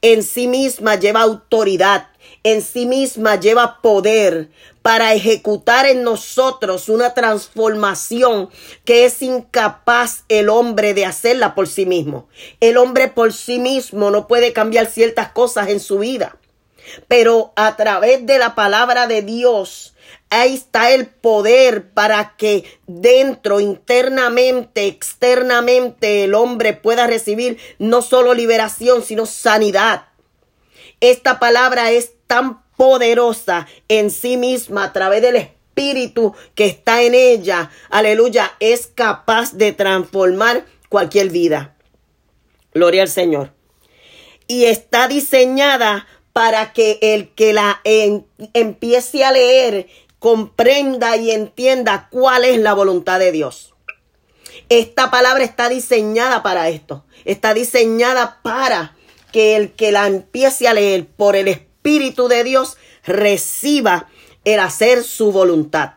en 0.01 0.23
sí 0.23 0.49
misma 0.49 0.95
lleva 0.95 1.21
autoridad, 1.21 2.09
en 2.43 2.61
sí 2.61 2.85
misma 2.85 3.39
lleva 3.39 3.81
poder 3.81 4.49
para 4.81 5.13
ejecutar 5.13 5.85
en 5.85 6.03
nosotros 6.03 6.89
una 6.89 7.13
transformación 7.13 8.49
que 8.83 9.05
es 9.05 9.21
incapaz 9.21 10.23
el 10.27 10.49
hombre 10.49 10.93
de 10.93 11.05
hacerla 11.05 11.53
por 11.53 11.67
sí 11.67 11.85
mismo. 11.85 12.27
El 12.59 12.77
hombre 12.77 13.07
por 13.07 13.31
sí 13.33 13.59
mismo 13.59 14.09
no 14.09 14.27
puede 14.27 14.53
cambiar 14.53 14.87
ciertas 14.87 15.31
cosas 15.31 15.69
en 15.69 15.79
su 15.79 15.99
vida, 15.99 16.37
pero 17.07 17.53
a 17.55 17.75
través 17.75 18.25
de 18.25 18.39
la 18.39 18.55
palabra 18.55 19.05
de 19.05 19.21
Dios, 19.21 19.93
ahí 20.31 20.55
está 20.55 20.91
el 20.91 21.05
poder 21.05 21.91
para 21.91 22.35
que 22.37 22.63
dentro, 22.87 23.59
internamente, 23.59 24.87
externamente, 24.87 26.23
el 26.23 26.33
hombre 26.33 26.73
pueda 26.73 27.05
recibir 27.05 27.59
no 27.77 28.01
solo 28.01 28.33
liberación, 28.33 29.03
sino 29.03 29.27
sanidad. 29.27 30.07
Esta 31.01 31.39
palabra 31.39 31.91
es 31.91 32.13
tan 32.31 32.63
poderosa 32.77 33.67
en 33.89 34.09
sí 34.09 34.37
misma 34.37 34.85
a 34.85 34.93
través 34.93 35.21
del 35.21 35.35
Espíritu 35.35 36.33
que 36.55 36.63
está 36.63 37.01
en 37.01 37.13
ella, 37.13 37.69
aleluya, 37.89 38.53
es 38.61 38.87
capaz 38.87 39.51
de 39.57 39.73
transformar 39.73 40.65
cualquier 40.87 41.27
vida. 41.27 41.75
Gloria 42.73 43.01
al 43.01 43.09
Señor. 43.09 43.51
Y 44.47 44.63
está 44.63 45.09
diseñada 45.09 46.07
para 46.31 46.71
que 46.71 46.99
el 47.01 47.33
que 47.33 47.51
la 47.51 47.81
empiece 47.83 49.25
a 49.25 49.33
leer 49.33 49.87
comprenda 50.17 51.17
y 51.17 51.31
entienda 51.31 52.07
cuál 52.09 52.45
es 52.45 52.59
la 52.59 52.73
voluntad 52.73 53.19
de 53.19 53.33
Dios. 53.33 53.73
Esta 54.69 55.11
palabra 55.11 55.43
está 55.43 55.67
diseñada 55.67 56.43
para 56.43 56.69
esto. 56.69 57.03
Está 57.25 57.53
diseñada 57.53 58.39
para 58.41 58.95
que 59.33 59.57
el 59.57 59.73
que 59.73 59.91
la 59.91 60.07
empiece 60.07 60.69
a 60.69 60.73
leer 60.73 61.07
por 61.07 61.35
el 61.35 61.49
Espíritu 61.49 61.70
Espíritu 61.81 62.27
de 62.27 62.43
Dios 62.43 62.77
reciba 63.07 64.07
el 64.45 64.59
hacer 64.59 65.03
su 65.03 65.31
voluntad. 65.31 65.93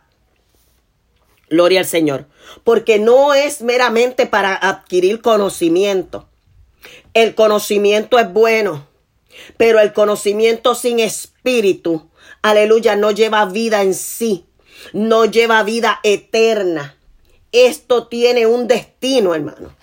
Gloria 1.50 1.81
al 1.81 1.87
Señor. 1.87 2.26
Porque 2.64 2.99
no 2.99 3.35
es 3.35 3.61
meramente 3.61 4.25
para 4.25 4.55
adquirir 4.55 5.21
conocimiento. 5.21 6.26
El 7.12 7.35
conocimiento 7.35 8.19
es 8.19 8.33
bueno, 8.33 8.88
pero 9.59 9.79
el 9.79 9.93
conocimiento 9.93 10.75
sin 10.75 11.00
espíritu, 11.00 12.09
aleluya, 12.41 12.97
no 12.97 13.11
lleva 13.11 13.45
vida 13.45 13.83
en 13.83 13.93
sí, 13.93 14.47
no 14.95 15.26
lleva 15.26 15.62
vida 15.64 16.00
eterna. 16.03 16.97
Esto 17.53 18.07
tiene 18.07 18.47
un 18.47 18.69
destino, 18.69 19.35
hermano. 19.35 19.76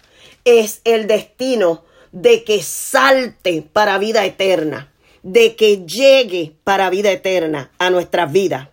Es 0.45 0.81
el 0.83 1.05
destino 1.05 1.83
de 2.11 2.43
que 2.43 2.63
salte 2.63 3.61
para 3.61 3.99
vida 3.99 4.25
eterna 4.25 4.90
de 5.23 5.55
que 5.55 5.85
llegue 5.85 6.53
para 6.63 6.89
vida 6.89 7.11
eterna 7.11 7.71
a 7.77 7.89
nuestras 7.89 8.31
vidas. 8.31 8.69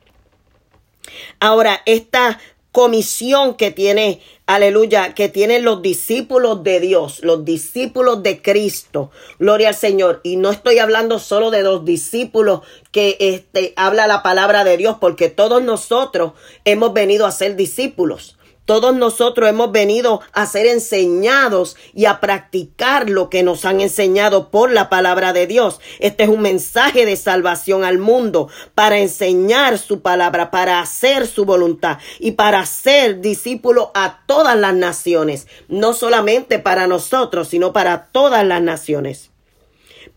Ahora, 1.40 1.80
esta 1.86 2.38
comisión 2.72 3.54
que 3.54 3.70
tiene, 3.70 4.20
aleluya, 4.46 5.14
que 5.14 5.28
tienen 5.28 5.64
los 5.64 5.82
discípulos 5.82 6.62
de 6.62 6.80
Dios, 6.80 7.20
los 7.22 7.44
discípulos 7.44 8.22
de 8.22 8.40
Cristo, 8.40 9.10
gloria 9.38 9.68
al 9.68 9.74
Señor. 9.74 10.20
Y 10.22 10.36
no 10.36 10.50
estoy 10.50 10.78
hablando 10.78 11.18
solo 11.18 11.50
de 11.50 11.62
los 11.62 11.84
discípulos 11.84 12.60
que 12.92 13.16
este, 13.18 13.72
habla 13.76 14.06
la 14.06 14.22
palabra 14.22 14.64
de 14.64 14.76
Dios, 14.76 14.96
porque 15.00 15.28
todos 15.28 15.62
nosotros 15.62 16.32
hemos 16.64 16.92
venido 16.92 17.26
a 17.26 17.32
ser 17.32 17.56
discípulos. 17.56 18.37
Todos 18.68 18.94
nosotros 18.94 19.48
hemos 19.48 19.72
venido 19.72 20.20
a 20.34 20.44
ser 20.44 20.66
enseñados 20.66 21.74
y 21.94 22.04
a 22.04 22.20
practicar 22.20 23.08
lo 23.08 23.30
que 23.30 23.42
nos 23.42 23.64
han 23.64 23.80
enseñado 23.80 24.50
por 24.50 24.70
la 24.70 24.90
palabra 24.90 25.32
de 25.32 25.46
Dios. 25.46 25.80
Este 26.00 26.24
es 26.24 26.28
un 26.28 26.42
mensaje 26.42 27.06
de 27.06 27.16
salvación 27.16 27.82
al 27.82 27.96
mundo 27.96 28.50
para 28.74 28.98
enseñar 28.98 29.78
su 29.78 30.02
palabra, 30.02 30.50
para 30.50 30.80
hacer 30.80 31.26
su 31.26 31.46
voluntad 31.46 31.96
y 32.18 32.32
para 32.32 32.66
ser 32.66 33.22
discípulo 33.22 33.90
a 33.94 34.20
todas 34.26 34.58
las 34.58 34.74
naciones, 34.74 35.46
no 35.68 35.94
solamente 35.94 36.58
para 36.58 36.86
nosotros, 36.86 37.48
sino 37.48 37.72
para 37.72 38.08
todas 38.12 38.44
las 38.44 38.60
naciones. 38.60 39.30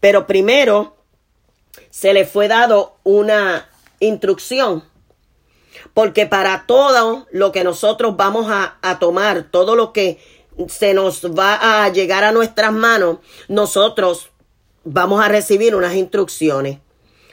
Pero 0.02 0.28
primero 0.28 0.98
se 1.90 2.14
le 2.14 2.26
fue 2.26 2.50
dado 2.50 2.98
una 3.06 3.70
instrucción 4.02 4.91
porque 5.94 6.26
para 6.26 6.66
todo 6.68 7.28
lo 7.32 7.52
que 7.52 7.64
nosotros 7.64 8.16
vamos 8.18 8.48
a, 8.50 9.00
tomar, 9.00 9.44
todo 9.52 9.76
lo 9.76 9.94
que 9.94 10.20
se 10.68 10.94
nos 10.94 11.26
va 11.26 11.84
a 11.84 11.90
llegar 11.90 12.24
a 12.24 12.32
nuestras 12.32 12.72
manos, 12.72 13.18
nosotros 13.48 14.30
vamos 14.84 15.24
a 15.24 15.28
recibir 15.28 15.76
unas 15.76 15.96
instrucciones. 15.96 16.80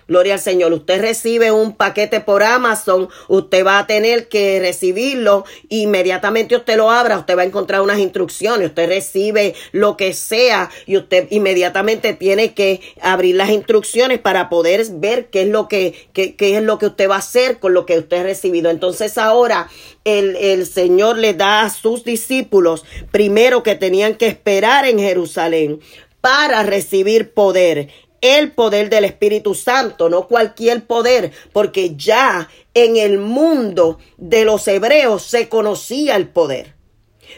Gloria 0.09 0.35
al 0.35 0.41
Señor. 0.41 0.73
Usted 0.73 1.03
recibe 1.03 1.53
un 1.53 1.77
paquete 1.77 2.21
por 2.21 2.43
Amazon, 2.43 3.11
usted 3.29 3.65
va 3.65 3.79
a 3.79 3.87
tener 3.87 4.29
que 4.29 4.59
recibirlo. 4.59 5.45
Inmediatamente 5.69 6.57
usted 6.57 6.79
lo 6.79 6.91
abra, 6.91 7.19
usted 7.19 7.37
va 7.37 7.43
a 7.43 7.45
encontrar 7.45 7.83
unas 7.83 7.99
instrucciones. 7.99 8.69
Usted 8.69 8.89
recibe 8.89 9.55
lo 9.73 9.99
que 9.99 10.15
sea 10.15 10.71
y 10.87 10.97
usted 10.97 11.29
inmediatamente 11.29 12.15
tiene 12.15 12.55
que 12.55 12.81
abrir 13.03 13.37
las 13.37 13.51
instrucciones 13.51 14.19
para 14.19 14.49
poder 14.49 14.87
ver 14.93 15.27
qué 15.27 15.43
es 15.43 15.49
lo 15.49 15.69
que, 15.69 16.09
qué, 16.15 16.35
es 16.39 16.63
lo 16.63 16.79
que 16.79 16.87
usted 16.87 17.11
va 17.11 17.17
a 17.17 17.19
hacer 17.19 17.59
con 17.59 17.75
lo 17.75 17.85
que 17.85 17.99
usted 17.99 18.21
ha 18.21 18.23
recibido. 18.23 18.71
Entonces 18.71 19.19
ahora 19.19 19.69
el, 20.05 20.37
el 20.37 20.67
Señor 20.67 21.19
le 21.19 21.35
da 21.35 21.63
a 21.63 21.71
sus 21.71 22.03
discípulos 22.05 22.85
primero 23.11 23.63
que 23.63 23.75
tenían 23.75 24.15
que 24.15 24.29
esperar 24.29 24.87
en 24.87 24.99
Jerusalén 24.99 25.81
para 26.23 26.63
recibir 26.63 27.33
poder 27.33 27.91
el 28.21 28.53
poder 28.53 28.91
del 28.91 29.05
Espíritu 29.05 29.55
Santo, 29.55 30.09
no 30.09 30.27
cualquier 30.27 30.87
poder, 30.87 31.33
porque 31.53 31.95
ya 31.97 32.49
en 32.75 32.97
el 32.97 33.19
mundo 33.19 33.99
de 34.17 34.45
los 34.45 34.67
hebreos 34.69 35.23
se 35.23 35.49
conocía 35.49 36.17
el 36.17 36.29
poder. 36.29 36.75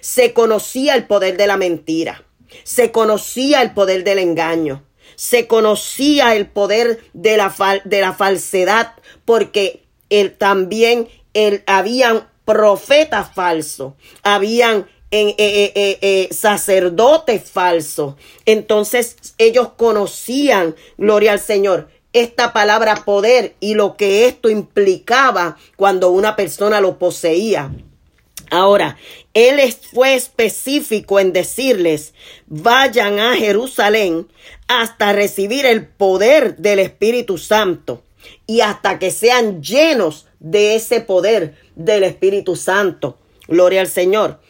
Se 0.01 0.33
conocía 0.33 0.95
el 0.95 1.07
poder 1.07 1.37
de 1.37 1.47
la 1.47 1.57
mentira. 1.57 2.25
Se 2.65 2.91
conocía 2.91 3.63
el 3.63 3.73
poder 3.73 4.05
del 4.05 4.19
engaño. 4.19 4.85
Se 5.17 5.47
conocía 5.47 6.35
el 6.35 6.47
poder 6.47 7.01
de 7.13 7.37
la, 7.37 7.55
de 7.85 8.01
la 8.01 8.13
falsedad, 8.13 8.95
porque 9.25 9.85
también 10.39 11.09
él, 11.35 11.63
habían 11.67 12.29
profetas 12.45 13.33
falsos, 13.35 13.95
habían 14.23 14.89
en, 15.11 15.29
eh, 15.29 15.73
eh, 15.75 15.99
eh, 16.01 16.29
sacerdotes 16.33 17.51
falsos. 17.51 18.15
Entonces 18.45 19.17
ellos 19.39 19.71
conocían, 19.77 20.77
gloria 20.99 21.33
al 21.33 21.41
Señor, 21.41 21.89
esta 22.13 22.53
palabra 22.53 23.05
poder 23.05 23.55
y 23.61 23.75
lo 23.75 23.97
que 23.97 24.27
esto 24.27 24.49
implicaba 24.51 25.57
cuando 25.77 26.11
una 26.11 26.37
persona 26.37 26.81
lo 26.81 26.99
poseía. 26.99 27.71
Ahora, 28.51 28.99
él 29.33 29.61
fue 29.93 30.15
específico 30.15 31.21
en 31.21 31.33
decirles, 31.33 32.15
vayan 32.47 33.21
a 33.21 33.37
Jerusalén 33.37 34.27
hasta 34.67 35.13
recibir 35.13 35.67
el 35.67 35.87
poder 35.87 36.57
del 36.57 36.81
Espíritu 36.81 37.39
Santo 37.39 38.03
y 38.49 38.61
hasta 38.61 38.99
que 38.99 39.13
sean 39.13 39.63
llenos 39.63 40.27
de 40.41 40.75
ese 40.75 41.01
poder 41.01 41.55
del 41.77 42.03
Espíritu 42.03 42.57
Santo. 42.57 43.19
Gloria 43.47 43.83
al 43.83 43.89
Señor. 43.89 44.41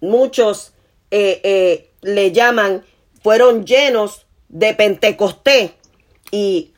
Muchos 0.00 0.72
eh, 1.10 1.40
eh, 1.42 1.90
le 2.02 2.32
llaman, 2.32 2.84
fueron 3.22 3.64
llenos 3.64 4.26
de 4.48 4.74
Pentecostés. 4.74 5.72
Y 6.30 6.72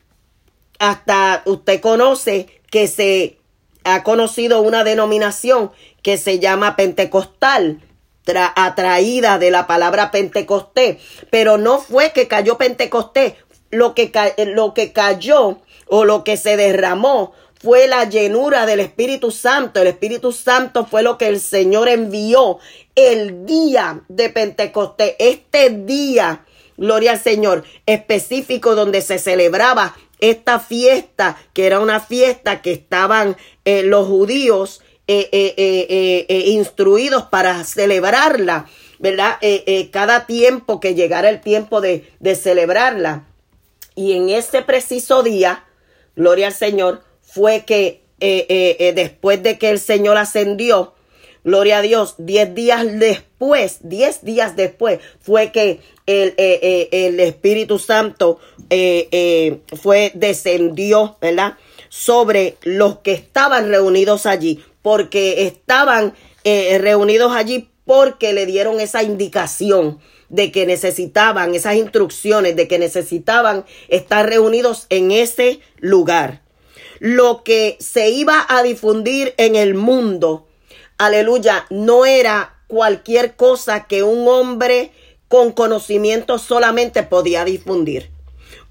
hasta 0.79 1.43
usted 1.45 1.81
conoce 1.81 2.47
que 2.71 2.87
se 2.87 3.37
ha 3.83 4.03
conocido 4.03 4.61
una 4.61 4.83
denominación 4.83 5.71
que 6.01 6.17
se 6.17 6.39
llama 6.39 6.75
pentecostal, 6.75 7.81
atraída 8.55 9.39
de 9.39 9.51
la 9.51 9.67
palabra 9.67 10.09
pentecostés, 10.11 10.97
pero 11.29 11.57
no 11.57 11.79
fue 11.79 12.11
que 12.13 12.27
cayó 12.27 12.57
pentecostés, 12.57 13.33
lo 13.71 13.93
que, 13.93 14.11
lo 14.55 14.73
que 14.73 14.93
cayó 14.93 15.59
o 15.87 16.05
lo 16.05 16.23
que 16.23 16.37
se 16.37 16.57
derramó 16.57 17.33
fue 17.61 17.87
la 17.87 18.05
llenura 18.05 18.65
del 18.65 18.79
Espíritu 18.79 19.29
Santo. 19.31 19.81
El 19.81 19.87
Espíritu 19.87 20.31
Santo 20.31 20.85
fue 20.85 21.03
lo 21.03 21.17
que 21.17 21.27
el 21.27 21.39
Señor 21.39 21.89
envió 21.89 22.57
el 22.95 23.45
día 23.45 24.01
de 24.07 24.29
Pentecostés, 24.29 25.15
este 25.19 25.69
día, 25.69 26.45
gloria 26.77 27.11
al 27.11 27.19
Señor, 27.19 27.63
específico 27.85 28.75
donde 28.75 29.01
se 29.01 29.19
celebraba 29.19 29.95
esta 30.19 30.59
fiesta, 30.59 31.37
que 31.53 31.67
era 31.67 31.79
una 31.79 31.99
fiesta 31.99 32.61
que 32.61 32.71
estaban 32.71 33.37
eh, 33.65 33.83
los 33.83 34.07
judíos 34.07 34.81
eh, 35.07 35.29
eh, 35.31 36.43
instruidos 36.47 37.23
para 37.23 37.63
celebrarla, 37.63 38.65
¿verdad? 38.99 39.37
cada 39.91 40.25
tiempo 40.25 40.79
que 40.79 40.95
llegara 40.95 41.29
el 41.29 41.41
tiempo 41.41 41.81
de, 41.81 42.09
de 42.19 42.35
celebrarla. 42.35 43.25
Y 43.93 44.13
en 44.13 44.29
ese 44.29 44.61
preciso 44.61 45.21
día, 45.21 45.65
gloria 46.15 46.47
al 46.47 46.53
Señor, 46.53 47.03
fue 47.33 47.63
que 47.65 48.01
después 48.95 49.41
de 49.41 49.57
que 49.57 49.69
el 49.69 49.79
Señor 49.79 50.17
ascendió, 50.17 50.93
Gloria 51.43 51.79
a 51.79 51.81
Dios, 51.81 52.15
diez 52.19 52.53
días 52.53 52.85
después, 52.99 53.79
diez 53.81 54.23
días 54.23 54.55
después, 54.55 54.99
fue 55.19 55.51
que 55.51 55.79
el, 56.05 56.29
eh, 56.37 56.59
eh, 56.61 56.89
el 56.91 57.19
Espíritu 57.19 57.79
Santo 57.79 58.39
eh, 58.69 59.59
fue, 59.81 60.11
descendió, 60.13 61.17
¿verdad? 61.19 61.57
Sobre 61.89 62.57
los 62.61 62.99
que 62.99 63.13
estaban 63.13 63.69
reunidos 63.69 64.27
allí, 64.27 64.63
porque 64.83 65.47
estaban 65.47 66.13
reunidos 66.43 67.33
allí 67.35 67.69
porque 67.85 68.33
le 68.33 68.45
dieron 68.45 68.79
esa 68.79 69.03
indicación 69.03 69.99
de 70.29 70.51
que 70.51 70.65
necesitaban, 70.65 71.55
esas 71.55 71.75
instrucciones 71.75 72.55
de 72.55 72.67
que 72.67 72.79
necesitaban 72.79 73.65
estar 73.89 74.27
reunidos 74.27 74.85
en 74.89 75.11
ese 75.11 75.59
lugar. 75.79 76.41
Lo 77.01 77.43
que 77.43 77.77
se 77.79 78.11
iba 78.11 78.45
a 78.47 78.61
difundir 78.61 79.33
en 79.37 79.55
el 79.55 79.73
mundo, 79.73 80.45
aleluya, 80.99 81.65
no 81.71 82.05
era 82.05 82.61
cualquier 82.67 83.35
cosa 83.35 83.87
que 83.87 84.03
un 84.03 84.27
hombre 84.27 84.91
con 85.27 85.51
conocimiento 85.51 86.37
solamente 86.37 87.01
podía 87.01 87.43
difundir. 87.43 88.11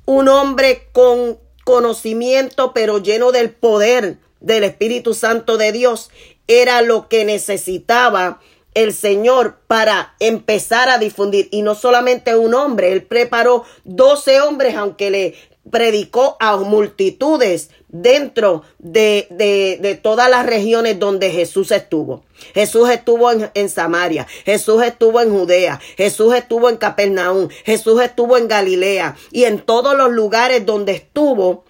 Un 0.06 0.28
hombre 0.28 0.86
con 0.92 1.40
conocimiento 1.64 2.72
pero 2.72 2.98
lleno 2.98 3.32
del 3.32 3.50
poder 3.50 4.18
del 4.38 4.62
Espíritu 4.62 5.12
Santo 5.12 5.56
de 5.56 5.72
Dios 5.72 6.08
era 6.46 6.82
lo 6.82 7.08
que 7.08 7.24
necesitaba 7.24 8.38
el 8.74 8.94
Señor 8.94 9.58
para 9.66 10.14
empezar 10.20 10.88
a 10.88 10.98
difundir. 10.98 11.48
Y 11.50 11.62
no 11.62 11.74
solamente 11.74 12.36
un 12.36 12.54
hombre, 12.54 12.92
él 12.92 13.02
preparó 13.02 13.64
doce 13.82 14.40
hombres, 14.40 14.76
aunque 14.76 15.10
le 15.10 15.34
predicó 15.70 16.36
a 16.40 16.56
multitudes 16.56 17.70
dentro 17.88 18.62
de, 18.78 19.26
de, 19.30 19.94
todas 19.94 20.30
las 20.30 20.46
regiones 20.46 20.98
donde 20.98 21.30
Jesús 21.30 21.70
estuvo. 21.70 22.24
Jesús 22.54 22.88
estuvo 22.90 23.30
en, 23.30 23.50
en, 23.54 23.68
Samaria, 23.68 24.26
Jesús 24.44 24.82
estuvo 24.82 25.20
en 25.20 25.30
Judea, 25.30 25.80
Jesús 25.96 26.34
estuvo 26.34 26.68
en 26.68 26.76
Capernaum, 26.76 27.48
Jesús 27.64 28.00
estuvo 28.00 28.36
en 28.36 28.48
Galilea 28.48 29.16
y 29.30 29.44
en 29.44 29.60
todos 29.60 29.96
los 29.96 30.10
lugares 30.10 30.64
donde 30.64 30.92
estuvo. 30.92 31.64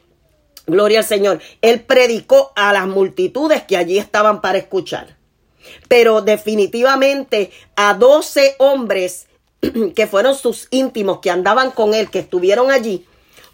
Gloria 0.67 1.01
al 1.01 1.05
Señor. 1.05 1.41
Él 1.63 1.81
predicó 1.81 2.53
a 2.55 2.73
las 2.73 2.87
multitudes 2.87 3.63
que 3.63 3.77
allí 3.77 3.99
estaban 3.99 4.41
para 4.41 4.59
escuchar. 4.59 5.17
Pero 5.89 6.23
definitivamente 6.23 7.51
a 7.77 7.95
doce 7.95 8.55
hombres 8.59 9.27
que 9.95 10.07
fueron 10.07 10.35
sus 10.35 10.69
íntimos, 10.71 11.19
que 11.21 11.31
andaban 11.31 11.71
con 11.71 11.95
él, 11.95 12.11
que 12.11 12.21
estuvieron 12.21 12.71
allí, 12.71 13.07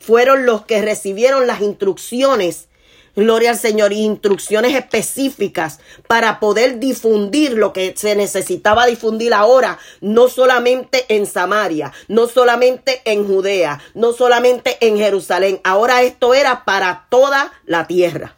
fueron 0.07 0.47
los 0.47 0.65
que 0.65 0.83
recibieron 0.83 1.49
las 1.49 1.61
instrucciones, 1.61 2.69
gloria 3.17 3.51
al 3.51 3.59
Señor, 3.59 3.93
instrucciones 3.93 4.77
específicas 4.77 5.81
para 6.07 6.39
poder 6.39 6.79
difundir 6.79 7.55
lo 7.55 7.73
que 7.73 7.93
se 7.97 8.15
necesitaba 8.15 8.87
difundir 8.87 9.35
ahora, 9.35 9.81
no 10.01 10.29
solamente 10.29 11.07
en 11.09 11.27
Samaria, 11.27 11.93
no 12.07 12.29
solamente 12.29 13.03
en 13.05 13.27
Judea, 13.27 13.81
no 13.95 14.13
solamente 14.13 14.77
en 14.81 14.97
Jerusalén, 14.97 15.61
ahora 15.65 16.03
esto 16.03 16.35
era 16.35 16.65
para 16.65 17.07
toda 17.11 17.53
la 17.65 17.89
tierra. 17.89 18.37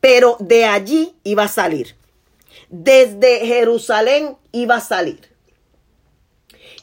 Pero 0.00 0.38
de 0.40 0.64
allí 0.64 1.14
iba 1.24 1.44
a 1.44 1.48
salir. 1.48 1.94
Desde 2.70 3.46
Jerusalén 3.46 4.38
iba 4.52 4.76
a 4.76 4.80
salir. 4.80 5.28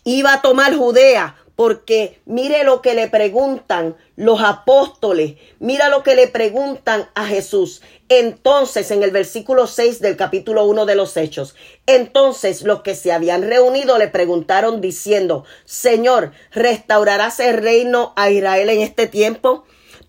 Iba 0.03 0.33
a 0.33 0.41
tomar 0.43 0.75
Judea, 0.75 1.35
porque 1.55 2.19
mire 2.25 2.63
lo 2.63 2.81
que 2.81 2.93
le 2.93 3.07
preguntan 3.07 3.95
los 4.15 4.41
apóstoles, 4.41 5.35
mira 5.59 5.89
lo 5.89 6.03
que 6.03 6.15
le 6.15 6.27
preguntan 6.27 7.09
a 7.15 7.25
Jesús. 7.25 7.81
Entonces, 8.09 8.91
en 8.91 9.03
el 9.03 9.11
versículo 9.11 9.67
6 9.67 9.99
del 9.99 10.17
capítulo 10.17 10.65
1 10.65 10.85
de 10.85 10.95
los 10.95 11.15
Hechos, 11.17 11.55
entonces 11.85 12.61
los 12.61 12.81
que 12.81 12.95
se 12.95 13.11
habían 13.11 13.43
reunido 13.43 13.97
le 13.97 14.07
preguntaron 14.07 14.81
diciendo, 14.81 15.45
Señor, 15.65 16.31
¿restaurarás 16.51 17.39
el 17.39 17.57
reino 17.57 18.13
a 18.15 18.29
Israel 18.29 18.69
en 18.69 18.81
este 18.81 19.07
tiempo? 19.07 19.65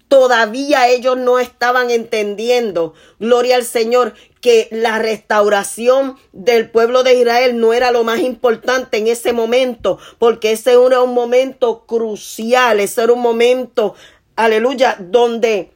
Todavía 0.08 0.88
ellos 0.88 1.16
no 1.16 1.40
estaban 1.40 1.90
entendiendo, 1.90 2.94
gloria 3.18 3.56
al 3.56 3.64
Señor, 3.64 4.14
que 4.40 4.68
la 4.70 5.00
restauración 5.00 6.16
del 6.32 6.70
pueblo 6.70 7.02
de 7.02 7.14
Israel 7.14 7.58
no 7.58 7.72
era 7.72 7.90
lo 7.90 8.04
más 8.04 8.20
importante 8.20 8.98
en 8.98 9.08
ese 9.08 9.32
momento, 9.32 9.98
porque 10.20 10.52
ese 10.52 10.74
era 10.74 11.02
un 11.02 11.12
momento 11.12 11.84
crucial, 11.86 12.78
ese 12.78 13.02
era 13.02 13.12
un 13.12 13.20
momento, 13.20 13.96
aleluya, 14.36 14.96
donde, 15.00 15.72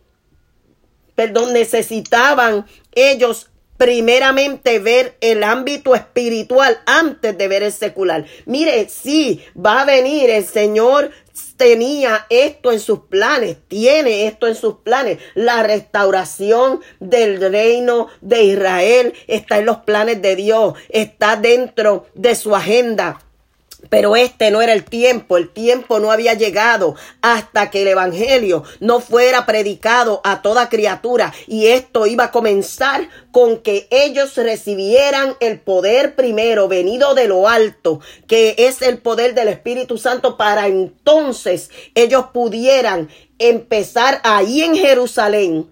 perdón, 1.16 1.52
necesitaban 1.52 2.66
ellos 2.94 3.50
primeramente 3.80 4.78
ver 4.78 5.16
el 5.22 5.42
ámbito 5.42 5.94
espiritual 5.94 6.78
antes 6.84 7.36
de 7.38 7.48
ver 7.48 7.62
el 7.62 7.72
secular. 7.72 8.26
Mire, 8.44 8.90
sí, 8.90 9.42
va 9.56 9.80
a 9.80 9.84
venir 9.86 10.28
el 10.28 10.44
Señor 10.44 11.10
tenía 11.56 12.26
esto 12.30 12.72
en 12.72 12.80
sus 12.80 13.00
planes, 13.00 13.58
tiene 13.68 14.26
esto 14.26 14.46
en 14.46 14.54
sus 14.54 14.76
planes. 14.78 15.18
La 15.34 15.62
restauración 15.62 16.80
del 17.00 17.40
reino 17.40 18.08
de 18.20 18.44
Israel 18.44 19.12
está 19.26 19.58
en 19.58 19.66
los 19.66 19.78
planes 19.78 20.22
de 20.22 20.36
Dios, 20.36 20.74
está 20.88 21.36
dentro 21.36 22.06
de 22.14 22.34
su 22.34 22.54
agenda. 22.54 23.20
Pero 23.88 24.14
este 24.16 24.50
no 24.50 24.62
era 24.62 24.72
el 24.72 24.84
tiempo, 24.84 25.36
el 25.36 25.48
tiempo 25.48 25.98
no 25.98 26.12
había 26.12 26.34
llegado 26.34 26.94
hasta 27.22 27.70
que 27.70 27.82
el 27.82 27.88
Evangelio 27.88 28.62
no 28.78 29.00
fuera 29.00 29.46
predicado 29.46 30.20
a 30.24 30.42
toda 30.42 30.68
criatura. 30.68 31.32
Y 31.46 31.66
esto 31.68 32.06
iba 32.06 32.24
a 32.24 32.30
comenzar 32.30 33.08
con 33.32 33.58
que 33.58 33.88
ellos 33.90 34.36
recibieran 34.36 35.36
el 35.40 35.60
poder 35.60 36.14
primero 36.14 36.68
venido 36.68 37.14
de 37.14 37.28
lo 37.28 37.48
alto, 37.48 38.00
que 38.26 38.54
es 38.58 38.82
el 38.82 38.98
poder 38.98 39.34
del 39.34 39.48
Espíritu 39.48 39.98
Santo 39.98 40.36
para 40.36 40.66
entonces 40.66 41.70
ellos 41.94 42.26
pudieran 42.32 43.08
empezar 43.38 44.20
ahí 44.24 44.62
en 44.62 44.76
Jerusalén 44.76 45.70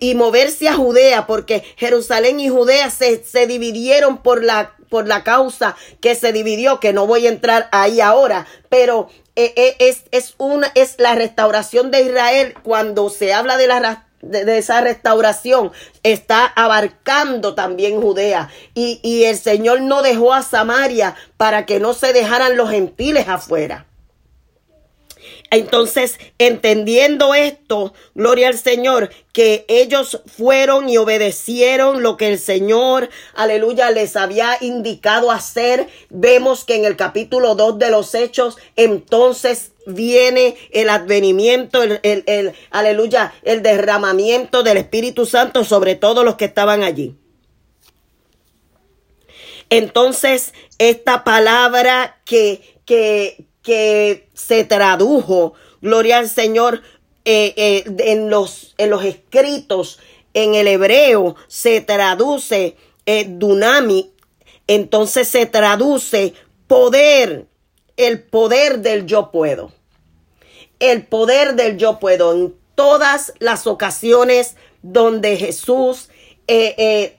y, 0.00 0.14
moverse 0.14 0.68
a 0.68 0.74
Judea, 0.74 1.26
porque 1.26 1.62
Jerusalén 1.76 2.40
y 2.40 2.48
Judea 2.48 2.90
se, 2.90 3.22
se 3.22 3.46
dividieron 3.46 4.22
por 4.22 4.42
la, 4.42 4.74
por 4.92 5.08
la 5.08 5.24
causa 5.24 5.74
que 6.02 6.14
se 6.14 6.34
dividió, 6.34 6.78
que 6.78 6.92
no 6.92 7.06
voy 7.06 7.26
a 7.26 7.30
entrar 7.30 7.70
ahí 7.72 8.02
ahora, 8.02 8.46
pero 8.68 9.08
eh, 9.36 9.54
eh, 9.56 9.76
es, 9.78 10.04
es, 10.10 10.34
una, 10.36 10.70
es 10.74 10.96
la 10.98 11.14
restauración 11.14 11.90
de 11.90 12.02
Israel 12.02 12.54
cuando 12.62 13.08
se 13.08 13.32
habla 13.32 13.56
de 13.56 13.68
la 13.68 14.06
de, 14.20 14.58
esa 14.58 14.82
restauración 14.82 15.72
está 16.02 16.44
abarcando 16.44 17.54
también 17.54 18.02
Judea. 18.02 18.50
Y, 18.74 19.00
y 19.02 19.24
el 19.24 19.38
Señor 19.38 19.80
no 19.80 20.02
dejó 20.02 20.34
a 20.34 20.42
Samaria 20.42 21.16
para 21.38 21.64
que 21.64 21.80
no 21.80 21.94
se 21.94 22.12
dejaran 22.12 22.58
los 22.58 22.68
gentiles 22.68 23.28
afuera. 23.28 23.86
Entonces, 25.52 26.18
entendiendo 26.38 27.34
esto, 27.34 27.92
gloria 28.14 28.48
al 28.48 28.56
Señor, 28.56 29.10
que 29.34 29.66
ellos 29.68 30.22
fueron 30.24 30.88
y 30.88 30.96
obedecieron 30.96 32.02
lo 32.02 32.16
que 32.16 32.28
el 32.28 32.38
Señor, 32.38 33.10
aleluya, 33.34 33.90
les 33.90 34.16
había 34.16 34.56
indicado 34.62 35.30
hacer. 35.30 35.88
Vemos 36.08 36.64
que 36.64 36.76
en 36.76 36.86
el 36.86 36.96
capítulo 36.96 37.54
2 37.54 37.78
de 37.78 37.90
los 37.90 38.14
Hechos, 38.14 38.56
entonces 38.76 39.72
viene 39.84 40.56
el 40.70 40.88
advenimiento, 40.88 41.82
el, 41.82 42.00
el, 42.02 42.54
aleluya, 42.70 43.34
el 43.42 43.62
derramamiento 43.62 44.62
del 44.62 44.78
Espíritu 44.78 45.26
Santo 45.26 45.64
sobre 45.64 45.96
todos 45.96 46.24
los 46.24 46.36
que 46.36 46.46
estaban 46.46 46.82
allí. 46.82 47.14
Entonces, 49.68 50.54
esta 50.78 51.24
palabra 51.24 52.22
que, 52.24 52.62
que, 52.86 53.51
que 53.62 54.28
se 54.34 54.64
tradujo, 54.64 55.54
gloria 55.80 56.18
al 56.18 56.28
Señor, 56.28 56.82
eh, 57.24 57.54
eh, 57.56 57.84
en, 57.98 58.30
los, 58.30 58.74
en 58.78 58.90
los 58.90 59.04
escritos 59.04 60.00
en 60.34 60.56
el 60.56 60.66
hebreo 60.66 61.36
se 61.46 61.80
traduce 61.80 62.76
eh, 63.06 63.26
dunami, 63.28 64.12
entonces 64.66 65.28
se 65.28 65.46
traduce 65.46 66.34
poder, 66.66 67.46
el 67.96 68.22
poder 68.22 68.80
del 68.80 69.06
yo 69.06 69.30
puedo. 69.30 69.72
El 70.80 71.06
poder 71.06 71.54
del 71.54 71.76
yo 71.78 72.00
puedo. 72.00 72.32
En 72.32 72.56
todas 72.74 73.34
las 73.38 73.68
ocasiones 73.68 74.56
donde 74.82 75.36
Jesús 75.36 76.08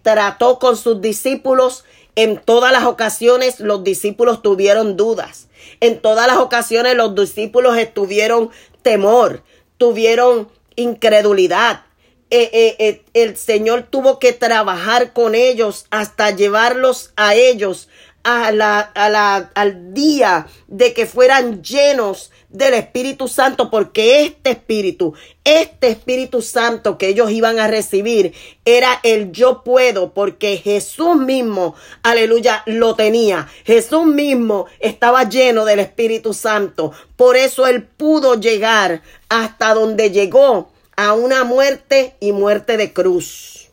trató 0.01 0.59
con 0.59 0.75
sus 0.75 1.01
discípulos, 1.01 1.85
en 2.15 2.37
todas 2.37 2.71
las 2.71 2.85
ocasiones 2.85 3.59
los 3.59 3.83
discípulos 3.83 4.41
tuvieron 4.41 4.97
dudas. 4.97 5.47
En 5.79 5.99
todas 5.99 6.27
las 6.27 6.37
ocasiones 6.37 6.95
los 6.95 7.15
discípulos 7.15 7.77
estuvieron 7.77 8.49
temor, 8.81 9.43
tuvieron 9.77 10.49
incredulidad. 10.75 11.85
Eh, 12.29 12.49
eh, 12.51 12.75
eh, 12.79 13.01
el 13.13 13.37
Señor 13.37 13.83
tuvo 13.83 14.17
que 14.17 14.33
trabajar 14.33 15.13
con 15.13 15.35
ellos 15.35 15.85
hasta 15.91 16.31
llevarlos 16.31 17.13
a 17.15 17.35
ellos 17.35 17.89
a 18.23 18.51
la, 18.51 18.79
a 18.79 19.09
la, 19.09 19.51
al 19.53 19.93
día 19.93 20.47
de 20.67 20.93
que 20.93 21.05
fueran 21.05 21.61
llenos 21.61 22.31
del 22.49 22.75
Espíritu 22.75 23.27
Santo, 23.27 23.69
porque 23.69 24.23
este 24.23 24.51
Espíritu, 24.51 25.13
este 25.43 25.89
Espíritu 25.89 26.41
Santo 26.41 26.97
que 26.97 27.09
ellos 27.09 27.31
iban 27.31 27.59
a 27.59 27.67
recibir 27.67 28.33
era 28.63 28.99
el 29.03 29.31
yo 29.31 29.63
puedo, 29.63 30.13
porque 30.13 30.57
Jesús 30.57 31.17
mismo, 31.17 31.75
aleluya, 32.03 32.63
lo 32.65 32.95
tenía. 32.95 33.49
Jesús 33.65 34.05
mismo 34.05 34.67
estaba 34.79 35.27
lleno 35.27 35.65
del 35.65 35.79
Espíritu 35.79 36.33
Santo. 36.33 36.91
Por 37.17 37.35
eso 37.35 37.67
él 37.67 37.83
pudo 37.83 38.39
llegar 38.39 39.01
hasta 39.29 39.73
donde 39.73 40.11
llegó 40.11 40.71
a 40.95 41.13
una 41.13 41.43
muerte 41.43 42.15
y 42.19 42.31
muerte 42.31 42.77
de 42.77 42.93
cruz. 42.93 43.69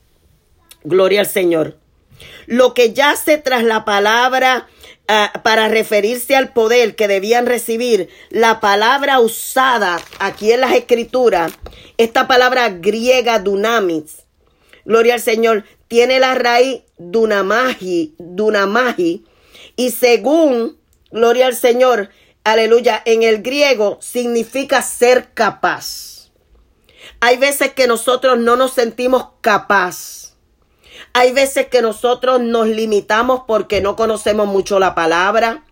Gloria 0.83 1.21
al 1.21 1.27
Señor. 1.27 1.80
Lo 2.51 2.75
que 2.75 2.93
yace 2.93 3.39
tras 3.39 3.63
la 3.63 3.85
palabra 3.85 4.67
ah, 5.07 5.33
para 5.45 5.69
referirse 5.69 6.35
al 6.35 6.53
poder 6.53 6.97
que 6.97 7.07
debían 7.07 7.47
recibir, 7.47 8.09
la 8.29 8.59
palabra 8.59 9.21
usada 9.21 10.01
aquí 10.19 10.51
en 10.51 10.63
las 10.63 10.73
escrituras, 10.73 11.53
esta 11.97 12.27
palabra 12.27 12.69
griega 12.71 13.39
dunamis, 13.39 14.25
gloria 14.85 15.15
al 15.15 15.21
Señor, 15.21 15.65
tiene 15.87 16.19
la 16.19 16.35
raíz 16.35 16.83
dunamagi, 16.99 18.17
dunamagi, 18.19 19.25
y 19.77 19.93
según, 19.93 20.77
gloria 21.13 21.47
al 21.47 21.55
Señor, 21.55 22.11
aleluya, 22.43 23.01
en 23.05 23.23
el 23.23 23.43
griego 23.43 23.99
significa 24.01 24.83
ser 24.83 25.29
capaz. 25.35 26.33
Hay 27.21 27.37
veces 27.37 27.75
que 27.75 27.87
nosotros 27.87 28.41
no 28.41 28.57
nos 28.57 28.73
sentimos 28.73 29.27
capaz 29.41 30.30
hay 31.13 31.33
veces 31.33 31.67
que 31.67 31.83
nosotros 31.83 32.41
nos 32.41 32.69
limitamos 32.69 33.43
porque 33.47 33.81
no 33.81 33.97
conocemos 33.97 34.47
mucho 34.47 34.79
la 34.79 34.95
palabra. 34.95 35.65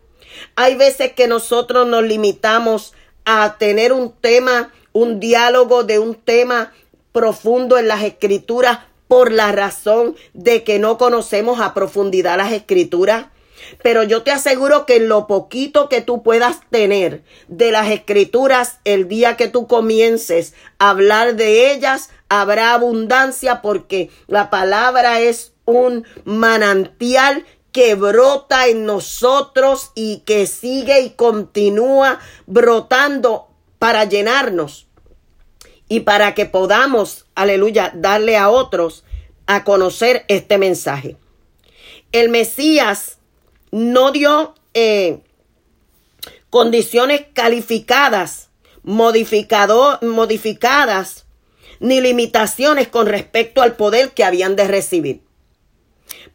Hay 0.57 0.75
veces 0.75 1.13
que 1.13 1.29
nosotros 1.29 1.87
nos 1.87 2.03
limitamos 2.03 2.95
a 3.25 3.57
tener 3.59 3.93
un 3.93 4.13
tema, 4.13 4.73
un 4.93 5.21
diálogo 5.21 5.85
de 5.85 5.99
un 5.99 6.15
tema 6.15 6.73
profundo 7.13 7.79
en 7.79 7.89
las 7.89 8.03
escrituras 8.03 8.81
por 9.07 9.33
la 9.33 9.53
razón 9.53 10.17
de 10.35 10.65
que 10.65 10.79
no 10.79 10.99
conocemos 10.99 11.61
a 11.61 11.75
profundidad 11.75 12.37
las 12.37 12.53
escrituras. 12.53 13.27
Pero 13.83 14.03
yo 14.03 14.23
te 14.23 14.31
aseguro 14.31 14.87
que 14.87 15.01
lo 15.01 15.27
poquito 15.27 15.89
que 15.89 16.01
tú 16.01 16.23
puedas 16.23 16.61
tener 16.71 17.23
de 17.49 17.73
las 17.73 17.91
escrituras, 17.91 18.79
el 18.85 19.09
día 19.09 19.37
que 19.37 19.49
tú 19.49 19.67
comiences 19.67 20.55
a 20.79 20.91
hablar 20.91 21.35
de 21.35 21.73
ellas, 21.73 22.11
habrá 22.29 22.75
abundancia 22.75 23.63
porque 23.63 24.11
la 24.27 24.51
palabra 24.51 25.21
es 25.21 25.53
un 25.65 26.05
manantial 26.25 27.45
que 27.73 27.95
brota 27.95 28.67
en 28.67 28.87
nosotros 28.87 29.93
y 29.95 30.21
que 30.21 30.47
sigue 30.47 31.01
y 31.01 31.11
continúa 31.11 32.19
brotando 32.47 33.49
para 33.79 34.05
llenarnos 34.05 34.87
y 35.89 36.01
para 36.01 36.35
que 36.35 36.47
podamos, 36.47 37.27
aleluya, 37.35 37.93
darle 37.95 38.37
a 38.37 38.51
otros 38.51 39.05
a 39.47 39.65
conocer 39.65 40.25
este 40.29 40.59
mensaje. 40.59 41.17
El 42.13 42.29
Mesías 42.31 43.19
no 43.71 44.13
dio 44.13 44.55
eh, 44.75 45.21
condiciones 46.51 47.27
calificadas, 47.33 48.51
modificado, 48.83 49.99
modificadas 50.03 51.27
ni 51.81 52.01
limitaciones 52.01 52.89
con 52.89 53.07
respecto 53.07 53.63
al 53.63 53.77
poder 53.77 54.11
que 54.11 54.25
habían 54.25 54.57
de 54.57 54.67
recibir. 54.67 55.21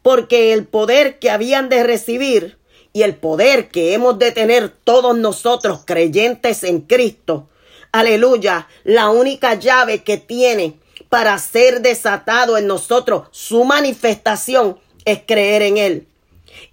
Porque 0.01 0.53
el 0.53 0.65
poder 0.65 1.19
que 1.19 1.29
habían 1.29 1.69
de 1.69 1.83
recibir 1.83 2.57
y 2.91 3.01
el 3.01 3.15
poder 3.15 3.69
que 3.69 3.93
hemos 3.93 4.19
de 4.19 4.31
tener 4.31 4.69
todos 4.69 5.17
nosotros 5.17 5.81
creyentes 5.85 6.63
en 6.63 6.81
Cristo, 6.81 7.49
aleluya, 7.91 8.67
la 8.83 9.09
única 9.09 9.55
llave 9.55 10.03
que 10.03 10.17
tiene 10.17 10.77
para 11.09 11.37
ser 11.37 11.81
desatado 11.81 12.57
en 12.57 12.67
nosotros 12.67 13.27
su 13.31 13.65
manifestación 13.65 14.79
es 15.05 15.21
creer 15.25 15.61
en 15.61 15.77
Él, 15.77 16.07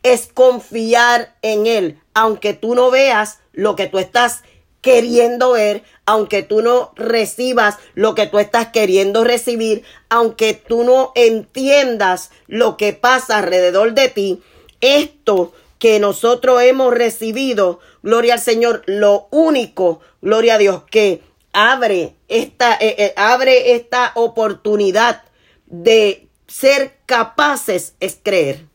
es 0.02 0.28
confiar 0.32 1.36
en 1.42 1.66
Él, 1.66 2.00
aunque 2.14 2.54
tú 2.54 2.74
no 2.74 2.90
veas 2.90 3.38
lo 3.52 3.76
que 3.76 3.86
tú 3.86 3.98
estás 3.98 4.42
queriendo 4.80 5.52
ver, 5.52 5.82
aunque 6.10 6.42
tú 6.42 6.60
no 6.60 6.92
recibas 6.96 7.76
lo 7.94 8.16
que 8.16 8.26
tú 8.26 8.40
estás 8.40 8.70
queriendo 8.72 9.22
recibir, 9.22 9.84
aunque 10.08 10.54
tú 10.54 10.82
no 10.82 11.12
entiendas 11.14 12.32
lo 12.48 12.76
que 12.76 12.92
pasa 12.92 13.38
alrededor 13.38 13.94
de 13.94 14.08
ti, 14.08 14.42
esto 14.80 15.52
que 15.78 16.00
nosotros 16.00 16.62
hemos 16.62 16.92
recibido, 16.92 17.78
gloria 18.02 18.34
al 18.34 18.40
Señor, 18.40 18.82
lo 18.86 19.28
único, 19.30 20.00
gloria 20.20 20.56
a 20.56 20.58
Dios, 20.58 20.82
que 20.90 21.22
abre 21.52 22.16
esta, 22.26 22.74
eh, 22.74 22.96
eh, 22.98 23.14
abre 23.14 23.76
esta 23.76 24.10
oportunidad 24.16 25.22
de 25.66 26.26
ser 26.48 26.96
capaces 27.06 27.94
es 28.00 28.18
creer. 28.20 28.66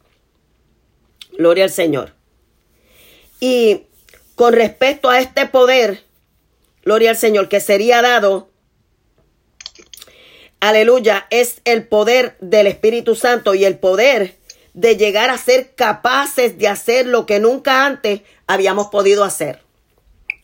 Gloria 1.37 1.65
al 1.65 1.69
Señor. 1.69 2.13
Y 3.41 3.87
con 4.35 4.53
respecto 4.53 5.09
a 5.09 5.19
este 5.19 5.47
poder, 5.47 6.04
gloria 6.85 7.09
al 7.09 7.17
Señor, 7.17 7.49
que 7.49 7.59
sería 7.59 8.01
dado, 8.01 8.49
aleluya, 10.59 11.25
es 11.31 11.61
el 11.65 11.87
poder 11.87 12.37
del 12.39 12.67
Espíritu 12.67 13.15
Santo 13.15 13.55
y 13.55 13.65
el 13.65 13.79
poder 13.79 14.37
de 14.75 14.95
llegar 14.95 15.31
a 15.31 15.37
ser 15.37 15.73
capaces 15.73 16.57
de 16.57 16.67
hacer 16.67 17.07
lo 17.07 17.25
que 17.25 17.39
nunca 17.39 17.85
antes 17.85 18.21
habíamos 18.45 18.87
podido 18.87 19.23
hacer. 19.23 19.63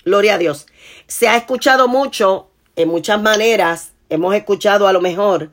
Gloria 0.03 0.35
a 0.35 0.37
Dios. 0.39 0.65
Se 1.05 1.27
ha 1.27 1.37
escuchado 1.37 1.87
mucho, 1.87 2.49
en 2.75 2.89
muchas 2.89 3.21
maneras, 3.21 3.91
hemos 4.09 4.33
escuchado 4.33 4.87
a 4.87 4.93
lo 4.93 5.01
mejor, 5.01 5.51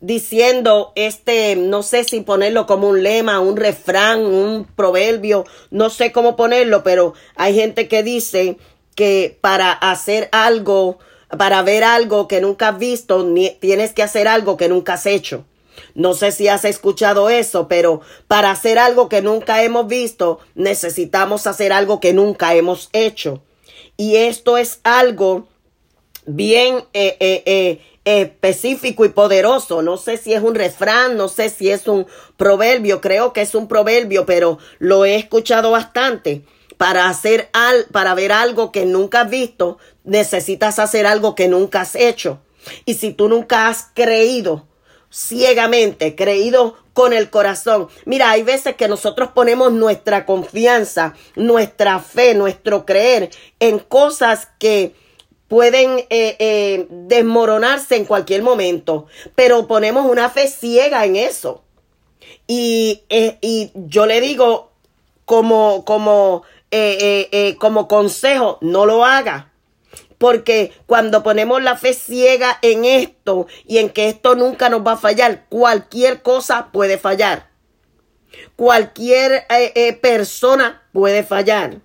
diciendo 0.00 0.92
este, 0.94 1.56
no 1.56 1.82
sé 1.82 2.04
si 2.04 2.20
ponerlo 2.20 2.66
como 2.66 2.88
un 2.88 3.02
lema, 3.02 3.40
un 3.40 3.56
refrán, 3.56 4.24
un 4.24 4.64
proverbio, 4.64 5.44
no 5.70 5.90
sé 5.90 6.12
cómo 6.12 6.36
ponerlo, 6.36 6.84
pero 6.84 7.14
hay 7.34 7.54
gente 7.54 7.88
que 7.88 8.04
dice 8.04 8.58
que 8.98 9.38
para 9.40 9.70
hacer 9.70 10.28
algo, 10.32 10.98
para 11.38 11.62
ver 11.62 11.84
algo 11.84 12.26
que 12.26 12.40
nunca 12.40 12.70
has 12.70 12.78
visto, 12.80 13.24
tienes 13.60 13.92
que 13.92 14.02
hacer 14.02 14.26
algo 14.26 14.56
que 14.56 14.68
nunca 14.68 14.94
has 14.94 15.06
hecho. 15.06 15.44
No 15.94 16.14
sé 16.14 16.32
si 16.32 16.48
has 16.48 16.64
escuchado 16.64 17.30
eso, 17.30 17.68
pero 17.68 18.00
para 18.26 18.50
hacer 18.50 18.76
algo 18.76 19.08
que 19.08 19.22
nunca 19.22 19.62
hemos 19.62 19.86
visto, 19.86 20.40
necesitamos 20.56 21.46
hacer 21.46 21.72
algo 21.72 22.00
que 22.00 22.12
nunca 22.12 22.56
hemos 22.56 22.88
hecho. 22.92 23.40
Y 23.96 24.16
esto 24.16 24.58
es 24.58 24.80
algo 24.82 25.46
bien 26.26 26.82
eh, 26.92 27.16
eh, 27.20 27.42
eh, 27.46 27.80
específico 28.04 29.04
y 29.04 29.10
poderoso. 29.10 29.80
No 29.80 29.96
sé 29.96 30.16
si 30.16 30.32
es 30.32 30.42
un 30.42 30.56
refrán, 30.56 31.16
no 31.16 31.28
sé 31.28 31.50
si 31.50 31.70
es 31.70 31.86
un 31.86 32.08
proverbio, 32.36 33.00
creo 33.00 33.32
que 33.32 33.42
es 33.42 33.54
un 33.54 33.68
proverbio, 33.68 34.26
pero 34.26 34.58
lo 34.80 35.04
he 35.04 35.14
escuchado 35.14 35.70
bastante. 35.70 36.42
Para 36.78 37.08
hacer 37.08 37.50
al, 37.52 37.84
para 37.92 38.14
ver 38.14 38.32
algo 38.32 38.72
que 38.72 38.86
nunca 38.86 39.22
has 39.22 39.30
visto, 39.30 39.78
necesitas 40.04 40.78
hacer 40.78 41.06
algo 41.06 41.34
que 41.34 41.48
nunca 41.48 41.82
has 41.82 41.94
hecho. 41.94 42.40
Y 42.86 42.94
si 42.94 43.12
tú 43.12 43.28
nunca 43.28 43.68
has 43.68 43.88
creído 43.94 44.66
ciegamente, 45.10 46.14
creído 46.14 46.76
con 46.92 47.12
el 47.12 47.30
corazón. 47.30 47.88
Mira, 48.06 48.30
hay 48.30 48.42
veces 48.42 48.74
que 48.74 48.88
nosotros 48.88 49.30
ponemos 49.34 49.72
nuestra 49.72 50.26
confianza, 50.26 51.14
nuestra 51.36 52.00
fe, 52.00 52.34
nuestro 52.34 52.84
creer 52.84 53.30
en 53.60 53.78
cosas 53.78 54.48
que 54.58 54.94
pueden 55.46 56.00
eh, 56.10 56.36
eh, 56.38 56.86
desmoronarse 56.90 57.96
en 57.96 58.04
cualquier 58.04 58.42
momento, 58.42 59.06
pero 59.34 59.66
ponemos 59.66 60.06
una 60.06 60.28
fe 60.28 60.48
ciega 60.48 61.04
en 61.04 61.16
eso. 61.16 61.62
Y, 62.46 63.02
eh, 63.08 63.38
y 63.40 63.70
yo 63.74 64.06
le 64.06 64.20
digo 64.20 64.70
como, 65.24 65.84
como, 65.84 66.42
como 67.58 67.88
consejo, 67.88 68.58
no 68.60 68.86
lo 68.86 69.04
haga. 69.04 69.52
Porque 70.18 70.72
cuando 70.86 71.22
ponemos 71.22 71.62
la 71.62 71.76
fe 71.76 71.94
ciega 71.94 72.58
en 72.62 72.84
esto 72.84 73.46
y 73.66 73.78
en 73.78 73.90
que 73.90 74.08
esto 74.08 74.34
nunca 74.34 74.68
nos 74.68 74.84
va 74.84 74.92
a 74.92 74.96
fallar, 74.96 75.46
cualquier 75.48 76.22
cosa 76.22 76.70
puede 76.72 76.98
fallar. 76.98 77.50
Cualquier 78.56 79.46
persona 80.00 80.82
puede 80.92 81.22
fallar. 81.22 81.80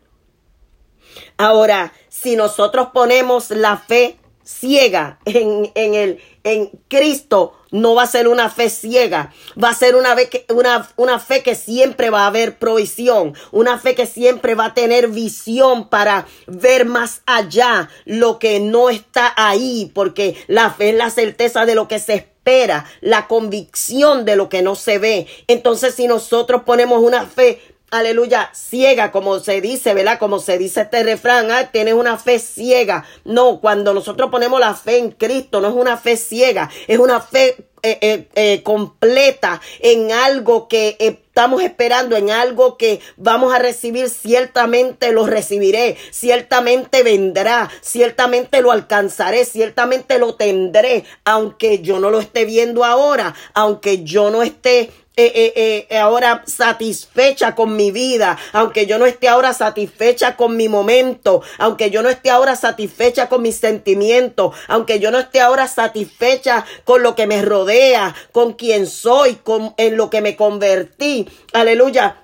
Ahora, 1.37 1.93
si 2.09 2.35
nosotros 2.35 2.89
ponemos 2.93 3.49
la 3.51 3.77
fe 3.77 4.17
ciega 4.43 5.19
en, 5.25 5.71
en, 5.75 5.93
el, 5.93 6.19
en 6.43 6.69
Cristo, 6.87 7.53
no 7.71 7.95
va 7.95 8.03
a 8.03 8.07
ser 8.07 8.27
una 8.27 8.49
fe 8.49 8.69
ciega, 8.69 9.33
va 9.61 9.69
a 9.69 9.73
ser 9.73 9.95
una, 9.95 10.15
una, 10.49 10.89
una 10.95 11.19
fe 11.19 11.41
que 11.41 11.55
siempre 11.55 12.09
va 12.09 12.23
a 12.23 12.27
haber 12.27 12.59
provisión, 12.59 13.33
una 13.51 13.79
fe 13.79 13.95
que 13.95 14.05
siempre 14.05 14.53
va 14.53 14.65
a 14.65 14.73
tener 14.73 15.07
visión 15.07 15.89
para 15.89 16.27
ver 16.45 16.85
más 16.85 17.21
allá 17.25 17.89
lo 18.05 18.39
que 18.39 18.59
no 18.59 18.89
está 18.89 19.33
ahí, 19.35 19.91
porque 19.95 20.35
la 20.47 20.71
fe 20.71 20.89
es 20.89 20.95
la 20.95 21.09
certeza 21.09 21.65
de 21.65 21.75
lo 21.75 21.87
que 21.87 21.99
se 21.99 22.13
espera, 22.15 22.85
la 23.01 23.27
convicción 23.27 24.25
de 24.25 24.35
lo 24.35 24.49
que 24.49 24.61
no 24.61 24.75
se 24.75 24.99
ve. 24.99 25.27
Entonces, 25.47 25.95
si 25.95 26.07
nosotros 26.07 26.63
ponemos 26.63 27.01
una 27.01 27.25
fe 27.25 27.72
aleluya, 27.93 28.49
ciega, 28.53 29.11
como 29.11 29.39
se 29.39 29.61
dice, 29.61 29.93
¿verdad? 29.93 30.17
Como 30.17 30.39
se 30.39 30.57
dice 30.57 30.81
este 30.81 31.03
refrán, 31.03 31.51
ah, 31.51 31.69
tienes 31.71 31.93
una 31.93 32.17
fe 32.17 32.39
ciega. 32.39 33.05
No, 33.23 33.61
cuando 33.61 33.93
nosotros 33.93 34.31
ponemos 34.31 34.59
la 34.59 34.73
fe 34.73 34.97
en 34.97 35.11
Cristo, 35.11 35.61
no 35.61 35.67
es 35.67 35.75
una 35.75 35.97
fe 35.97 36.17
ciega, 36.17 36.69
es 36.87 36.97
una 36.97 37.21
fe 37.21 37.55
eh, 37.85 37.97
eh, 38.01 38.27
eh, 38.35 38.63
completa 38.63 39.59
en 39.81 40.13
algo 40.13 40.69
que 40.69 40.95
estamos 40.99 41.61
esperando, 41.61 42.15
en 42.15 42.31
algo 42.31 42.77
que 42.77 43.01
vamos 43.17 43.53
a 43.53 43.59
recibir, 43.59 44.09
ciertamente 44.09 45.11
lo 45.11 45.27
recibiré, 45.27 45.97
ciertamente 46.09 47.03
vendrá, 47.03 47.69
ciertamente 47.81 48.61
lo 48.61 48.71
alcanzaré, 48.71 49.43
ciertamente 49.43 50.17
lo 50.17 50.35
tendré, 50.35 51.03
aunque 51.25 51.79
yo 51.81 51.99
no 51.99 52.09
lo 52.09 52.21
esté 52.21 52.45
viendo 52.45 52.85
ahora, 52.85 53.35
aunque 53.53 54.03
yo 54.03 54.31
no 54.31 54.43
esté 54.43 54.89
eh, 55.15 55.53
eh, 55.55 55.87
eh, 55.89 55.97
ahora 55.99 56.41
satisfecha 56.47 57.53
con 57.53 57.75
mi 57.75 57.91
vida, 57.91 58.35
aunque 58.51 58.87
yo 58.87 58.97
no 58.97 59.05
esté 59.05 59.27
ahora 59.27 59.53
satisfecha 59.53 60.35
con 60.35 60.57
mi 60.57 60.69
momento, 60.69 61.43
aunque 61.59 61.91
yo 61.91 62.01
no 62.01 62.09
esté 62.09 62.31
ahora 62.31 62.55
satisfecha 62.55 63.29
con 63.29 63.43
mis 63.43 63.57
sentimientos, 63.57 64.55
aunque 64.67 64.99
yo 64.99 65.11
no 65.11 65.19
esté 65.19 65.39
ahora 65.39 65.67
satisfecha 65.67 66.65
con 66.83 67.03
lo 67.03 67.13
que 67.13 67.27
me 67.27 67.43
rodea, 67.43 68.15
con 68.31 68.53
quien 68.53 68.87
soy, 68.87 69.35
con 69.35 69.75
en 69.77 69.97
lo 69.97 70.09
que 70.09 70.21
me 70.21 70.35
convertí. 70.35 71.29
Aleluya. 71.53 72.22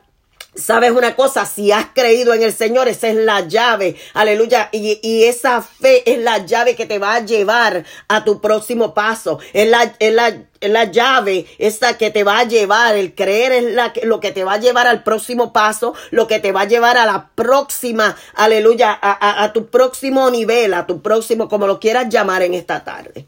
Sabes 0.55 0.91
una 0.91 1.15
cosa, 1.15 1.45
si 1.45 1.71
has 1.71 1.85
creído 1.93 2.33
en 2.33 2.41
el 2.41 2.51
Señor, 2.51 2.87
esa 2.87 3.07
es 3.07 3.15
la 3.15 3.41
llave, 3.41 3.95
aleluya, 4.15 4.69
y, 4.71 4.99
y, 5.03 5.25
esa 5.25 5.61
fe 5.61 6.11
es 6.11 6.17
la 6.17 6.39
llave 6.39 6.75
que 6.75 6.87
te 6.87 6.97
va 6.97 7.13
a 7.13 7.19
llevar 7.19 7.85
a 8.07 8.23
tu 8.23 8.41
próximo 8.41 8.95
paso, 8.95 9.39
es 9.53 9.69
la, 9.69 9.93
es 9.99 10.11
la, 10.11 10.41
la 10.61 10.85
llave, 10.85 11.45
esa 11.59 11.99
que 11.99 12.09
te 12.09 12.23
va 12.23 12.39
a 12.39 12.43
llevar, 12.45 12.95
el 12.95 13.13
creer 13.13 13.51
es 13.51 13.63
la, 13.75 13.93
lo 14.01 14.19
que 14.19 14.31
te 14.31 14.43
va 14.43 14.53
a 14.53 14.59
llevar 14.59 14.87
al 14.87 15.03
próximo 15.03 15.53
paso, 15.53 15.93
lo 16.09 16.25
que 16.25 16.39
te 16.39 16.51
va 16.51 16.61
a 16.61 16.67
llevar 16.67 16.97
a 16.97 17.05
la 17.05 17.29
próxima, 17.35 18.17
aleluya, 18.33 18.91
a, 18.91 19.11
a, 19.11 19.43
a 19.43 19.53
tu 19.53 19.67
próximo 19.67 20.31
nivel, 20.31 20.73
a 20.73 20.87
tu 20.87 21.03
próximo, 21.03 21.47
como 21.47 21.67
lo 21.67 21.79
quieras 21.79 22.09
llamar 22.09 22.41
en 22.41 22.55
esta 22.55 22.83
tarde, 22.83 23.27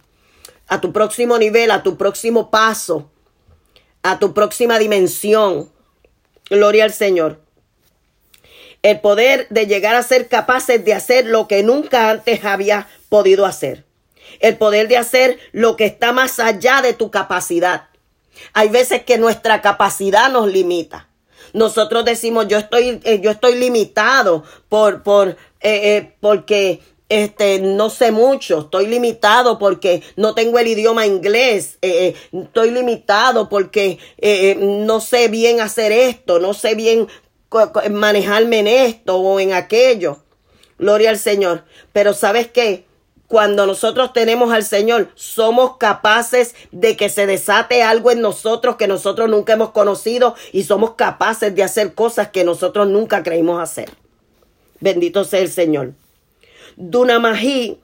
a 0.68 0.82
tu 0.82 0.92
próximo 0.92 1.38
nivel, 1.38 1.70
a 1.70 1.84
tu 1.84 1.98
próximo 1.98 2.50
paso, 2.50 3.12
a 4.02 4.18
tu 4.18 4.34
próxima 4.34 4.80
dimensión. 4.80 5.70
Gloria 6.52 6.84
al 6.84 6.92
Señor. 6.92 7.40
El 8.82 9.00
poder 9.00 9.48
de 9.50 9.68
llegar 9.68 9.96
a 9.96 10.04
ser 10.04 10.28
capaces 10.28 10.84
de 10.84 10.94
hacer 10.94 11.26
lo 11.26 11.48
que 11.48 11.64
nunca 11.64 12.10
antes 12.10 12.44
había 12.44 12.90
podido 13.08 13.46
hacer. 13.46 13.86
El 14.42 14.58
poder 14.58 14.90
de 14.90 14.98
hacer 14.98 15.40
lo 15.54 15.78
que 15.78 15.86
está 15.86 16.12
más 16.12 16.40
allá 16.40 16.82
de 16.82 16.92
tu 16.92 17.10
capacidad. 17.10 17.88
Hay 18.52 18.68
veces 18.68 19.04
que 19.04 19.18
nuestra 19.18 19.62
capacidad 19.62 20.30
nos 20.30 20.52
limita. 20.52 21.08
Nosotros 21.54 22.04
decimos, 22.04 22.50
yo 22.50 22.58
estoy, 22.58 23.00
eh, 23.06 23.22
yo 23.22 23.32
estoy 23.32 23.56
limitado 23.56 24.44
por, 24.68 25.04
por, 25.04 25.30
eh, 25.30 25.38
eh, 25.62 26.16
porque 26.20 26.82
este, 27.12 27.60
no 27.60 27.90
sé 27.90 28.14
mucho, 28.14 28.60
estoy 28.60 28.88
limitado 28.88 29.60
porque 29.60 30.02
no 30.16 30.34
tengo 30.34 30.60
el 30.60 30.68
idioma 30.68 31.06
inglés, 31.06 31.78
eh, 31.82 32.16
eh, 32.32 32.40
estoy 32.44 32.72
limitado 32.72 33.50
porque 33.50 34.00
eh, 34.18 34.56
no 34.58 35.02
sé 35.02 35.28
bien 35.28 35.60
hacer 35.60 35.92
esto, 35.92 36.40
no 36.40 36.54
sé 36.54 36.74
bien 36.74 37.10
manejarme 37.92 38.60
en 38.60 38.68
esto 38.68 39.18
o 39.18 39.42
en 39.42 39.52
aquello. 39.52 40.20
Gloria 40.80 41.10
al 41.10 41.20
Señor. 41.20 41.66
Pero 41.92 42.14
sabes 42.14 42.48
qué? 42.48 42.86
Cuando 43.28 43.66
nosotros 43.66 44.14
tenemos 44.14 44.54
al 44.54 44.64
Señor, 44.64 45.10
somos 45.16 45.76
capaces 45.76 46.56
de 46.72 46.96
que 46.96 47.10
se 47.10 47.26
desate 47.26 47.84
algo 47.84 48.12
en 48.12 48.22
nosotros 48.22 48.78
que 48.78 48.88
nosotros 48.88 49.30
nunca 49.30 49.54
hemos 49.54 49.72
conocido 49.72 50.36
y 50.54 50.64
somos 50.64 50.96
capaces 50.96 51.54
de 51.54 51.64
hacer 51.64 51.94
cosas 51.94 52.30
que 52.30 52.46
nosotros 52.46 52.88
nunca 52.88 53.22
creímos 53.22 53.62
hacer. 53.62 53.92
Bendito 54.80 55.26
sea 55.26 55.42
el 55.42 55.52
Señor. 55.52 55.94
Dunamají 56.76 57.80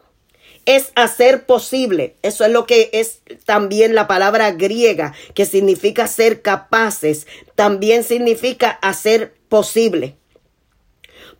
es 0.66 0.92
hacer 0.96 1.46
posible. 1.46 2.16
Eso 2.22 2.44
es 2.46 2.52
lo 2.52 2.66
que 2.66 2.90
es 2.94 3.22
también 3.46 3.96
la 3.96 4.08
palabra 4.08 4.52
griega, 4.52 5.14
que 5.34 5.46
significa 5.46 6.08
ser 6.08 6.42
capaces. 6.42 7.28
También 7.56 8.04
significa 8.04 8.72
hacer 8.72 9.34
posible. 9.50 10.18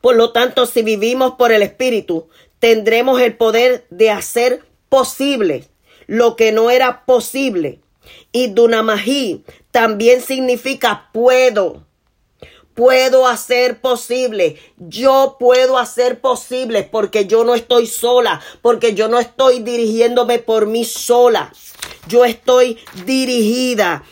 Por 0.02 0.16
lo 0.16 0.32
tanto, 0.32 0.66
si 0.66 0.82
vivimos 0.82 1.34
por 1.34 1.52
el 1.52 1.62
Espíritu, 1.62 2.30
tendremos 2.60 3.20
el 3.22 3.36
poder 3.36 3.86
de 3.90 4.12
hacer 4.12 4.64
posible 4.90 5.66
lo 6.06 6.36
que 6.36 6.52
no 6.52 6.70
era 6.70 7.06
posible. 7.06 7.82
Y 8.32 8.48
Dunamají 8.48 9.44
también 9.72 10.22
significa 10.22 11.10
puedo 11.12 11.87
puedo 12.78 13.28
hacer 13.28 13.82
posible. 13.82 14.58
Yo 14.78 15.38
puedo 15.40 15.80
hacer 15.80 16.22
posible 16.22 16.84
porque 16.84 17.26
yo 17.26 17.44
no 17.44 17.56
estoy 17.56 17.88
sola, 17.88 18.40
porque 18.62 18.94
yo 18.94 19.08
no 19.08 19.20
estoy 19.20 19.64
dirigiéndome 19.64 20.38
por 20.38 20.68
mí 20.68 20.86
sola. 20.86 21.52
Yo 22.08 22.24
estoy 22.24 22.78
dirigida, 23.04 24.04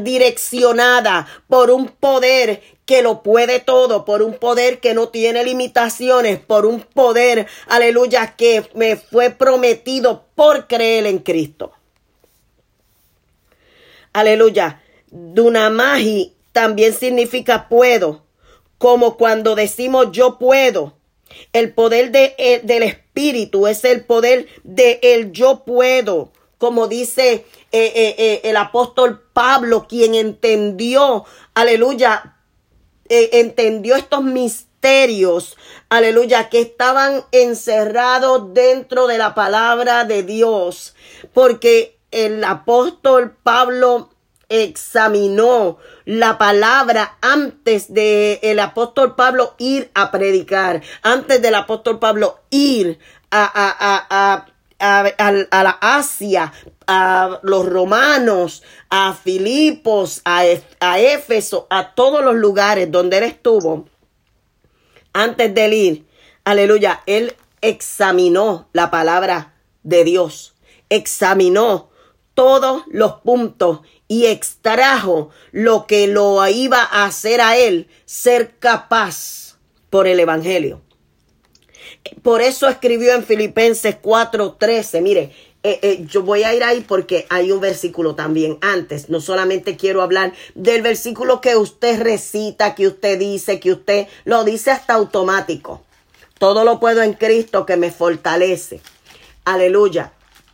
direccionada 0.00 1.28
por 1.46 1.70
un 1.70 1.86
poder 1.86 2.60
que 2.84 3.02
lo 3.02 3.22
puede 3.22 3.60
todo, 3.60 4.04
por 4.04 4.22
un 4.22 4.34
poder 4.34 4.80
que 4.80 4.94
no 4.94 5.08
tiene 5.08 5.44
limitaciones, 5.44 6.40
por 6.40 6.66
un 6.66 6.80
poder, 6.80 7.46
aleluya, 7.68 8.34
que 8.36 8.68
me 8.74 8.96
fue 8.96 9.30
prometido 9.30 10.24
por 10.34 10.66
creer 10.66 11.06
en 11.06 11.20
Cristo. 11.20 11.70
Aleluya. 14.12 14.82
Dunamaji 15.08 16.41
también 16.52 16.92
significa 16.94 17.68
puedo, 17.68 18.22
como 18.78 19.16
cuando 19.16 19.54
decimos 19.54 20.08
yo 20.12 20.38
puedo. 20.38 20.94
El 21.52 21.72
poder 21.72 22.12
de, 22.12 22.34
eh, 22.38 22.60
del 22.62 22.82
Espíritu 22.82 23.66
es 23.66 23.84
el 23.84 24.04
poder 24.04 24.46
de 24.64 25.00
el 25.02 25.32
yo 25.32 25.64
puedo, 25.64 26.32
como 26.58 26.88
dice 26.88 27.46
eh, 27.72 27.92
eh, 28.18 28.40
el 28.44 28.56
apóstol 28.56 29.22
Pablo, 29.32 29.86
quien 29.88 30.14
entendió, 30.14 31.24
aleluya, 31.54 32.36
entendió 33.08 33.96
estos 33.96 34.22
misterios, 34.22 35.56
aleluya, 35.88 36.48
que 36.48 36.60
estaban 36.60 37.24
encerrados 37.32 38.52
dentro 38.54 39.06
de 39.06 39.18
la 39.18 39.34
palabra 39.34 40.04
de 40.04 40.22
Dios, 40.22 40.94
porque 41.32 41.98
el 42.10 42.44
apóstol 42.44 43.36
Pablo 43.42 44.11
examinó 44.52 45.78
la 46.04 46.36
palabra 46.36 47.16
antes 47.22 47.92
de 47.92 48.38
el 48.42 48.60
apóstol 48.60 49.14
Pablo 49.14 49.54
ir 49.58 49.90
a 49.94 50.10
predicar, 50.10 50.82
antes 51.02 51.40
del 51.40 51.54
apóstol 51.54 51.98
Pablo 51.98 52.40
ir 52.50 52.98
a, 53.30 53.44
a, 53.44 54.06
a, 54.10 54.46
a 54.78 55.62
la 55.62 55.78
Asia, 55.80 56.52
a 56.86 57.40
los 57.42 57.66
romanos, 57.66 58.62
a 58.90 59.14
Filipos, 59.14 60.20
a, 60.24 60.42
a 60.80 61.00
Éfeso, 61.00 61.66
a 61.70 61.94
todos 61.94 62.22
los 62.22 62.34
lugares 62.34 62.90
donde 62.90 63.18
él 63.18 63.24
estuvo, 63.24 63.86
antes 65.14 65.54
de 65.54 65.68
ir, 65.68 66.06
aleluya, 66.44 67.02
él 67.06 67.34
examinó 67.62 68.68
la 68.72 68.90
palabra 68.90 69.54
de 69.82 70.04
Dios, 70.04 70.54
examinó 70.90 71.90
todos 72.34 72.82
los 72.88 73.14
puntos 73.20 73.80
y 74.12 74.26
extrajo 74.26 75.30
lo 75.52 75.86
que 75.86 76.06
lo 76.06 76.46
iba 76.46 76.82
a 76.82 77.06
hacer 77.06 77.40
a 77.40 77.56
él 77.56 77.88
ser 78.04 78.58
capaz 78.58 79.56
por 79.88 80.06
el 80.06 80.20
Evangelio. 80.20 80.82
Por 82.20 82.42
eso 82.42 82.68
escribió 82.68 83.14
en 83.14 83.24
Filipenses 83.24 83.96
4:13, 84.02 85.00
mire, 85.00 85.32
eh, 85.62 85.78
eh, 85.80 86.04
yo 86.06 86.24
voy 86.24 86.42
a 86.42 86.54
ir 86.54 86.62
ahí 86.62 86.82
porque 86.86 87.24
hay 87.30 87.52
un 87.52 87.60
versículo 87.60 88.14
también 88.14 88.58
antes. 88.60 89.08
No 89.08 89.22
solamente 89.22 89.78
quiero 89.78 90.02
hablar 90.02 90.34
del 90.54 90.82
versículo 90.82 91.40
que 91.40 91.56
usted 91.56 92.02
recita, 92.02 92.74
que 92.74 92.88
usted 92.88 93.18
dice, 93.18 93.60
que 93.60 93.72
usted 93.72 94.08
lo 94.26 94.44
dice 94.44 94.72
hasta 94.72 94.92
automático. 94.92 95.84
Todo 96.38 96.64
lo 96.64 96.78
puedo 96.80 97.00
en 97.00 97.14
Cristo 97.14 97.64
que 97.64 97.78
me 97.78 97.90
fortalece. 97.90 98.82
Aleluya. 99.46 100.12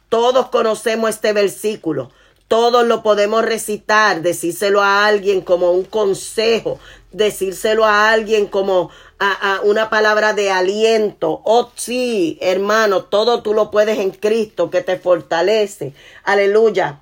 Todos 0.09 0.49
conocemos 0.51 1.11
este 1.11 1.33
versículo. 1.33 2.13
Todos 2.49 2.87
lo 2.87 3.03
podemos 3.03 3.45
recitar, 3.45 4.23
decírselo 4.23 4.83
a 4.83 5.07
alguien 5.07 5.43
como 5.43 5.71
un 5.71 5.85
consejo, 5.85 6.79
decírselo 7.13 7.85
a 7.85 8.11
alguien 8.11 8.47
como 8.47 8.91
a, 9.19 9.61
una 9.65 9.91
palabra 9.91 10.33
de 10.33 10.51
aliento. 10.51 11.43
Oh 11.45 11.71
sí, 11.75 12.39
hermano, 12.41 13.05
todo 13.05 13.43
tú 13.43 13.53
lo 13.53 13.71
puedes 13.71 13.99
en 13.99 14.11
Cristo 14.11 14.71
que 14.71 14.81
te 14.81 14.99
fortalece. 14.99 15.93
Aleluya. 16.25 17.01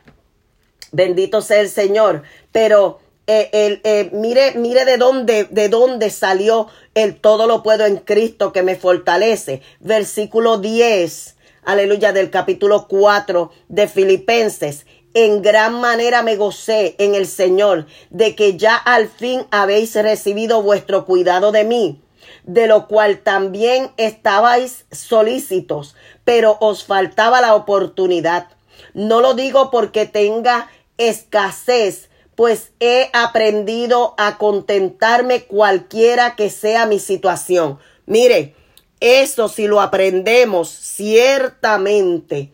Bendito 0.93 1.41
sea 1.43 1.61
el 1.61 1.69
Señor. 1.69 2.23
Pero 2.53 2.99
eh, 3.27 3.51
eh, 3.53 4.11
mire, 4.13 4.55
mire 4.55 4.85
de 4.85 4.97
dónde, 4.97 5.45
de 5.51 5.69
dónde 5.69 6.11
salió 6.11 6.69
el 6.95 7.17
todo 7.17 7.47
lo 7.47 7.63
puedo 7.63 7.85
en 7.85 7.99
Cristo 7.99 8.53
que 8.53 8.63
me 8.63 8.77
fortalece. 8.77 9.63
Versículo 9.81 10.59
10. 10.59 11.35
Aleluya, 11.65 12.13
del 12.13 12.31
capítulo 12.31 12.87
4 12.87 13.51
de 13.69 13.89
Filipenses 13.89 14.87
en 15.17 15.41
gran 15.41 15.81
manera 15.81 16.23
me 16.23 16.37
gocé 16.37 16.95
en 16.99 17.15
el 17.15 17.27
Señor 17.27 17.87
de 18.11 18.37
que 18.37 18.59
ya 18.59 18.77
al 18.77 19.09
fin 19.09 19.47
habéis 19.51 19.95
recibido 19.95 20.61
vuestro 20.61 21.07
cuidado 21.07 21.53
de 21.53 21.65
mí, 21.65 22.03
de 22.45 22.67
lo 22.67 22.87
cual 22.87 23.21
también 23.21 23.91
estabais 23.97 24.85
solícitos, 24.93 25.97
pero 26.27 26.59
os 26.61 26.85
faltaba 26.85 27.41
la 27.41 27.55
oportunidad. 27.55 28.49
No 28.93 29.23
lo 29.23 29.33
digo 29.33 29.71
porque 29.71 30.05
tenga 30.05 30.69
escasez, 30.99 32.11
pues 32.35 32.73
he 32.79 33.09
aprendido 33.15 34.15
a 34.19 34.37
contentarme 34.37 35.45
cualquiera 35.45 36.37
que 36.37 36.51
sea 36.51 36.85
mi 36.85 36.99
situación. 36.99 37.79
Mire, 38.05 38.55
eso 39.01 39.49
si 39.49 39.67
lo 39.67 39.81
aprendemos 39.81 40.69
ciertamente, 40.69 42.53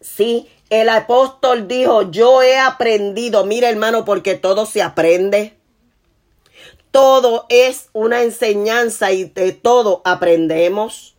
sí, 0.00 0.48
el 0.72 0.88
apóstol 0.88 1.68
dijo, 1.68 2.10
yo 2.10 2.40
he 2.40 2.56
aprendido, 2.56 3.44
mira 3.44 3.68
hermano, 3.68 4.06
porque 4.06 4.36
todo 4.36 4.64
se 4.64 4.80
aprende. 4.80 5.54
Todo 6.90 7.44
es 7.50 7.90
una 7.92 8.22
enseñanza 8.22 9.12
y 9.12 9.24
de 9.24 9.52
todo 9.52 10.00
aprendemos. 10.06 11.14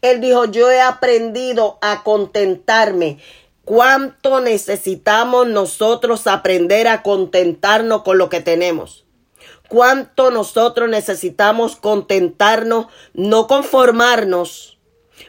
Él 0.00 0.22
dijo, 0.22 0.46
yo 0.46 0.70
he 0.70 0.80
aprendido 0.80 1.76
a 1.82 2.02
contentarme. 2.02 3.18
¿Cuánto 3.66 4.40
necesitamos 4.40 5.46
nosotros 5.48 6.26
aprender 6.26 6.88
a 6.88 7.02
contentarnos 7.02 8.00
con 8.00 8.16
lo 8.16 8.30
que 8.30 8.40
tenemos? 8.40 9.04
¿Cuánto 9.68 10.30
nosotros 10.30 10.88
necesitamos 10.88 11.76
contentarnos, 11.76 12.86
no 13.12 13.46
conformarnos? 13.46 14.78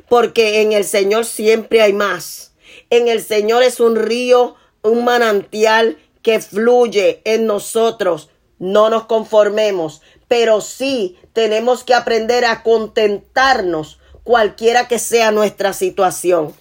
Porque 0.08 0.62
en 0.62 0.72
el 0.72 0.86
Señor 0.86 1.26
siempre 1.26 1.82
hay 1.82 1.92
más 1.92 2.53
en 2.98 3.08
el 3.08 3.24
Señor 3.24 3.64
es 3.64 3.80
un 3.80 3.96
río, 3.96 4.56
un 4.84 5.04
manantial 5.04 5.98
que 6.22 6.40
fluye 6.40 7.22
en 7.26 7.48
nosotros. 7.48 8.30
No 8.60 8.92
nos 8.92 9.06
conformemos, 9.06 10.04
pero 10.28 10.62
sí 10.62 11.18
tenemos 11.34 11.84
que 11.84 11.96
aprender 11.96 12.46
a 12.46 12.62
contentarnos 12.62 14.00
cualquiera 14.24 14.88
que 14.88 15.00
sea 15.00 15.32
nuestra 15.32 15.74
situación. 15.74 16.54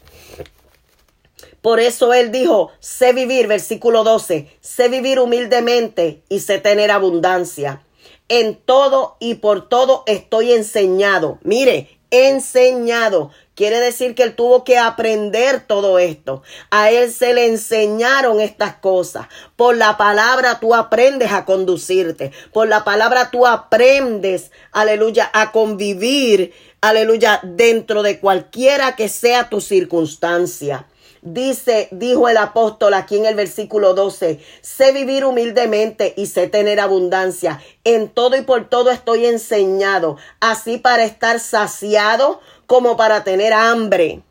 Por 1.60 1.80
eso 1.80 2.14
él 2.14 2.32
dijo, 2.32 2.70
sé 2.80 3.12
vivir, 3.12 3.46
versículo 3.46 4.02
12, 4.02 4.50
sé 4.62 4.88
vivir 4.88 5.20
humildemente 5.20 6.22
y 6.30 6.40
sé 6.40 6.58
tener 6.58 6.90
abundancia. 6.90 7.84
En 8.28 8.56
todo 8.56 9.18
y 9.20 9.34
por 9.34 9.68
todo 9.68 10.02
estoy 10.06 10.52
enseñado. 10.52 11.38
Mire, 11.42 12.00
enseñado 12.12 13.32
Quiere 13.54 13.80
decir 13.80 14.14
que 14.14 14.22
él 14.22 14.34
tuvo 14.34 14.64
que 14.64 14.78
aprender 14.78 15.60
todo 15.66 15.98
esto. 15.98 16.42
A 16.70 16.90
él 16.90 17.12
se 17.12 17.34
le 17.34 17.46
enseñaron 17.46 18.40
estas 18.40 18.76
cosas. 18.76 19.26
Por 19.56 19.76
la 19.76 19.98
palabra 19.98 20.58
tú 20.58 20.74
aprendes 20.74 21.32
a 21.32 21.44
conducirte. 21.44 22.32
Por 22.52 22.68
la 22.68 22.82
palabra 22.82 23.30
tú 23.30 23.46
aprendes, 23.46 24.52
aleluya, 24.72 25.30
a 25.34 25.52
convivir, 25.52 26.54
aleluya, 26.80 27.40
dentro 27.42 28.02
de 28.02 28.20
cualquiera 28.20 28.96
que 28.96 29.10
sea 29.10 29.50
tu 29.50 29.60
circunstancia. 29.60 30.86
Dice, 31.24 31.86
dijo 31.92 32.28
el 32.28 32.36
apóstol 32.36 32.94
aquí 32.94 33.16
en 33.16 33.26
el 33.26 33.36
versículo 33.36 33.94
12, 33.94 34.40
sé 34.60 34.90
vivir 34.90 35.24
humildemente 35.24 36.14
y 36.16 36.26
sé 36.26 36.48
tener 36.48 36.80
abundancia. 36.80 37.62
En 37.84 38.08
todo 38.08 38.36
y 38.36 38.42
por 38.42 38.68
todo 38.68 38.90
estoy 38.90 39.26
enseñado, 39.26 40.16
así 40.40 40.78
para 40.78 41.04
estar 41.04 41.38
saciado 41.38 42.40
como 42.66 42.96
para 42.96 43.22
tener 43.22 43.52
hambre. 43.52 44.22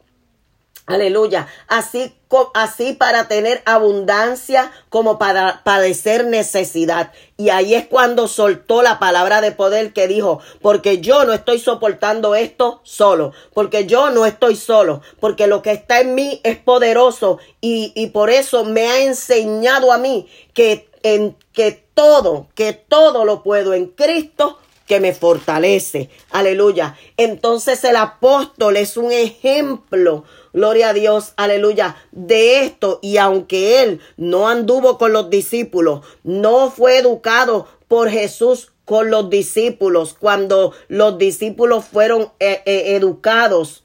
Aleluya. 0.87 1.47
Así, 1.67 2.13
así 2.53 2.93
para 2.93 3.27
tener 3.27 3.61
abundancia 3.65 4.71
como 4.89 5.19
para 5.19 5.63
padecer 5.63 6.25
necesidad. 6.25 7.11
Y 7.37 7.49
ahí 7.49 7.75
es 7.75 7.87
cuando 7.87 8.27
soltó 8.27 8.81
la 8.81 8.99
palabra 8.99 9.41
de 9.41 9.51
poder 9.51 9.93
que 9.93 10.07
dijo, 10.07 10.39
porque 10.61 10.99
yo 10.99 11.23
no 11.23 11.33
estoy 11.33 11.59
soportando 11.59 12.35
esto 12.35 12.81
solo, 12.83 13.31
porque 13.53 13.85
yo 13.85 14.09
no 14.09 14.25
estoy 14.25 14.55
solo, 14.55 15.01
porque 15.19 15.47
lo 15.47 15.61
que 15.61 15.71
está 15.71 16.01
en 16.01 16.15
mí 16.15 16.41
es 16.43 16.57
poderoso 16.57 17.37
y, 17.61 17.93
y 17.95 18.07
por 18.07 18.29
eso 18.29 18.63
me 18.63 18.87
ha 18.87 19.01
enseñado 19.01 19.91
a 19.91 19.97
mí 19.97 20.27
que 20.53 20.89
en 21.03 21.35
que 21.53 21.83
todo, 21.93 22.47
que 22.55 22.73
todo 22.73 23.25
lo 23.25 23.43
puedo 23.43 23.73
en 23.73 23.87
Cristo 23.87 24.57
que 24.85 24.99
me 24.99 25.13
fortalece. 25.13 26.09
Aleluya. 26.31 26.97
Entonces 27.17 27.83
el 27.83 27.95
apóstol 27.95 28.77
es 28.77 28.97
un 28.97 29.11
ejemplo, 29.11 30.25
gloria 30.53 30.89
a 30.89 30.93
Dios, 30.93 31.33
aleluya, 31.37 31.95
de 32.11 32.61
esto. 32.61 32.99
Y 33.01 33.17
aunque 33.17 33.83
él 33.83 34.01
no 34.17 34.47
anduvo 34.47 34.97
con 34.97 35.13
los 35.13 35.29
discípulos, 35.29 36.05
no 36.23 36.71
fue 36.71 36.97
educado 36.97 37.67
por 37.87 38.09
Jesús 38.09 38.71
con 38.85 39.09
los 39.09 39.29
discípulos, 39.29 40.15
cuando 40.19 40.73
los 40.89 41.17
discípulos 41.17 41.85
fueron 41.85 42.31
eh, 42.39 42.61
eh, 42.65 42.95
educados 42.95 43.83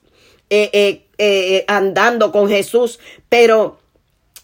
eh, 0.50 1.64
andando 1.68 2.32
con 2.32 2.48
Jesús, 2.48 2.98
pero 3.28 3.78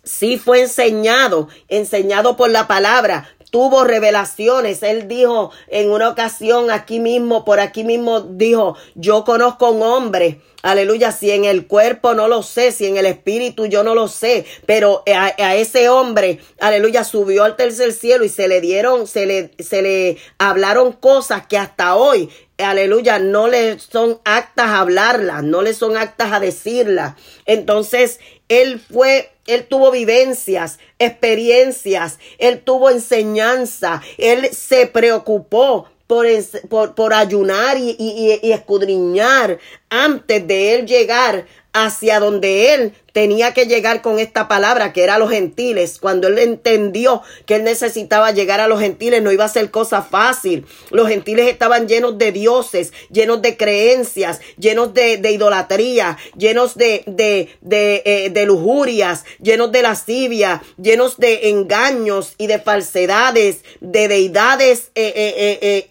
sí 0.04 0.38
fue 0.38 0.62
enseñado, 0.62 1.48
enseñado 1.68 2.36
por 2.36 2.50
la 2.50 2.68
palabra, 2.68 3.28
tuvo 3.52 3.84
revelaciones. 3.84 4.82
Él 4.82 5.06
dijo 5.06 5.52
en 5.68 5.92
una 5.92 6.08
ocasión 6.08 6.72
aquí 6.72 6.98
mismo, 6.98 7.44
por 7.44 7.60
aquí 7.60 7.84
mismo, 7.84 8.22
dijo, 8.22 8.76
yo 8.96 9.22
conozco 9.22 9.70
un 9.70 9.82
hombre 9.82 10.40
Aleluya, 10.62 11.10
si 11.10 11.32
en 11.32 11.44
el 11.44 11.66
cuerpo 11.66 12.14
no 12.14 12.28
lo 12.28 12.44
sé, 12.44 12.70
si 12.70 12.86
en 12.86 12.96
el 12.96 13.06
espíritu 13.06 13.66
yo 13.66 13.82
no 13.82 13.96
lo 13.96 14.06
sé, 14.06 14.46
pero 14.64 15.02
a, 15.12 15.56
ese 15.56 15.88
hombre, 15.88 16.38
aleluya, 16.60 17.02
subió 17.02 17.42
al 17.42 17.56
tercer 17.56 17.92
cielo 17.92 18.24
y 18.24 18.28
se 18.28 18.46
le 18.46 18.60
dieron, 18.60 19.08
se 19.08 19.26
le, 19.26 19.50
se 19.58 19.82
le 19.82 20.18
hablaron 20.38 20.92
cosas 20.92 21.48
que 21.48 21.58
hasta 21.58 21.96
hoy, 21.96 22.30
aleluya, 22.58 23.18
no 23.18 23.48
le 23.48 23.80
son 23.80 24.20
actas 24.24 24.66
a 24.66 24.78
hablarlas, 24.78 25.42
no 25.42 25.62
le 25.62 25.74
son 25.74 25.96
actas 25.96 26.32
a 26.32 26.38
decirlas. 26.38 27.14
Entonces, 27.44 28.20
él 28.48 28.78
fue, 28.78 29.31
él 29.46 29.66
tuvo 29.66 29.90
vivencias, 29.90 30.78
experiencias, 30.98 32.18
él 32.38 32.60
tuvo 32.60 32.90
enseñanza, 32.90 34.02
él 34.18 34.48
se 34.52 34.86
preocupó 34.86 35.86
por, 36.06 36.94
por, 36.94 37.14
ayunar 37.14 37.78
y, 37.78 37.96
y, 37.98 38.52
escudriñar 38.52 39.58
antes 39.88 40.46
de 40.46 40.74
él 40.74 40.86
llegar 40.86 41.46
hacia 41.72 42.20
donde 42.20 42.74
él 42.74 42.94
tenía 43.12 43.54
que 43.54 43.66
llegar 43.66 44.02
con 44.02 44.18
esta 44.18 44.48
palabra 44.48 44.92
que 44.92 45.04
era 45.04 45.14
a 45.14 45.18
los 45.18 45.30
gentiles. 45.30 45.98
Cuando 46.00 46.28
él 46.28 46.38
entendió 46.38 47.22
que 47.46 47.56
él 47.56 47.64
necesitaba 47.64 48.32
llegar 48.32 48.60
a 48.60 48.68
los 48.68 48.80
gentiles, 48.80 49.22
no 49.22 49.32
iba 49.32 49.44
a 49.44 49.48
ser 49.48 49.70
cosa 49.70 50.02
fácil. 50.02 50.66
Los 50.90 51.08
gentiles 51.08 51.48
estaban 51.48 51.88
llenos 51.88 52.18
de 52.18 52.32
dioses, 52.32 52.92
llenos 53.10 53.42
de 53.42 53.56
creencias, 53.56 54.40
llenos 54.58 54.94
de, 54.94 55.20
idolatría, 55.30 56.18
llenos 56.36 56.76
de, 56.76 57.04
de, 57.06 57.48
de, 57.60 58.02
eh, 58.04 58.30
de, 58.30 58.46
lujurias, 58.46 59.24
llenos 59.40 59.72
de 59.72 59.82
lascivia, 59.82 60.62
llenos 60.80 61.18
de 61.18 61.50
engaños 61.50 62.34
y 62.38 62.46
de 62.46 62.58
falsedades, 62.58 63.64
de 63.80 64.08
deidades 64.08 64.90
eh, 64.94 65.12
eh, 65.60 65.86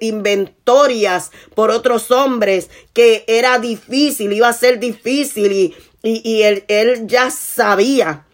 inventorias 0.00 1.30
por 1.54 1.70
otros 1.70 2.10
hombres, 2.10 2.68
que 2.92 3.24
era 3.28 3.58
difícil, 3.58 4.32
iba 4.32 4.48
a 4.48 4.52
ser 4.52 4.80
difícil 4.80 5.52
y 5.52 5.74
y, 6.06 6.42
él, 6.42 6.64
él 6.68 7.06
ya 7.06 7.30
sabía 7.30 8.26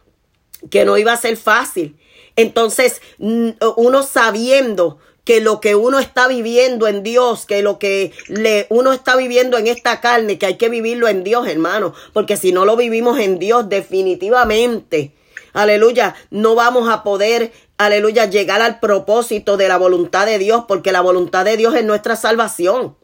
que 0.71 0.85
no 0.85 0.99
iba 0.99 1.13
a 1.13 1.17
ser 1.17 1.37
fácil. 1.37 1.97
Entonces, 2.37 3.01
uno 3.19 4.03
sabiendo 4.03 4.99
que 5.25 5.41
lo 5.41 5.61
que 5.61 5.75
uno 5.75 5.99
está 5.99 6.27
viviendo 6.29 6.89
en 6.89 7.03
Dios, 7.03 7.47
que 7.47 7.63
lo 7.63 7.79
que 7.79 8.13
le, 8.29 8.67
uno 8.71 8.93
está 8.93 9.17
viviendo 9.17 9.57
en 9.57 9.69
esta 9.69 10.01
carne, 10.01 10.39
que 10.39 10.47
hay 10.47 10.57
que 10.57 10.69
vivirlo 10.69 11.09
en 11.09 11.25
Dios, 11.25 11.47
hermano, 11.47 11.95
porque 12.13 12.37
si 12.37 12.53
no 12.53 12.65
lo 12.65 12.77
vivimos 12.77 13.19
en 13.21 13.39
Dios, 13.39 13.69
definitivamente, 13.69 15.15
aleluya, 15.53 16.17
no 16.31 16.55
vamos 16.55 16.89
a 16.89 17.05
poder, 17.05 17.53
aleluya, 17.79 18.27
llegar 18.27 18.63
al 18.63 18.81
propósito 18.81 19.57
de 19.57 19.69
la 19.69 19.77
voluntad 19.77 20.27
de 20.27 20.39
Dios, 20.39 20.65
porque 20.67 20.91
la 20.91 21.01
voluntad 21.01 21.45
de 21.45 21.57
Dios 21.57 21.75
es 21.75 21.85
nuestra 21.85 22.17
salvación. 22.17 22.97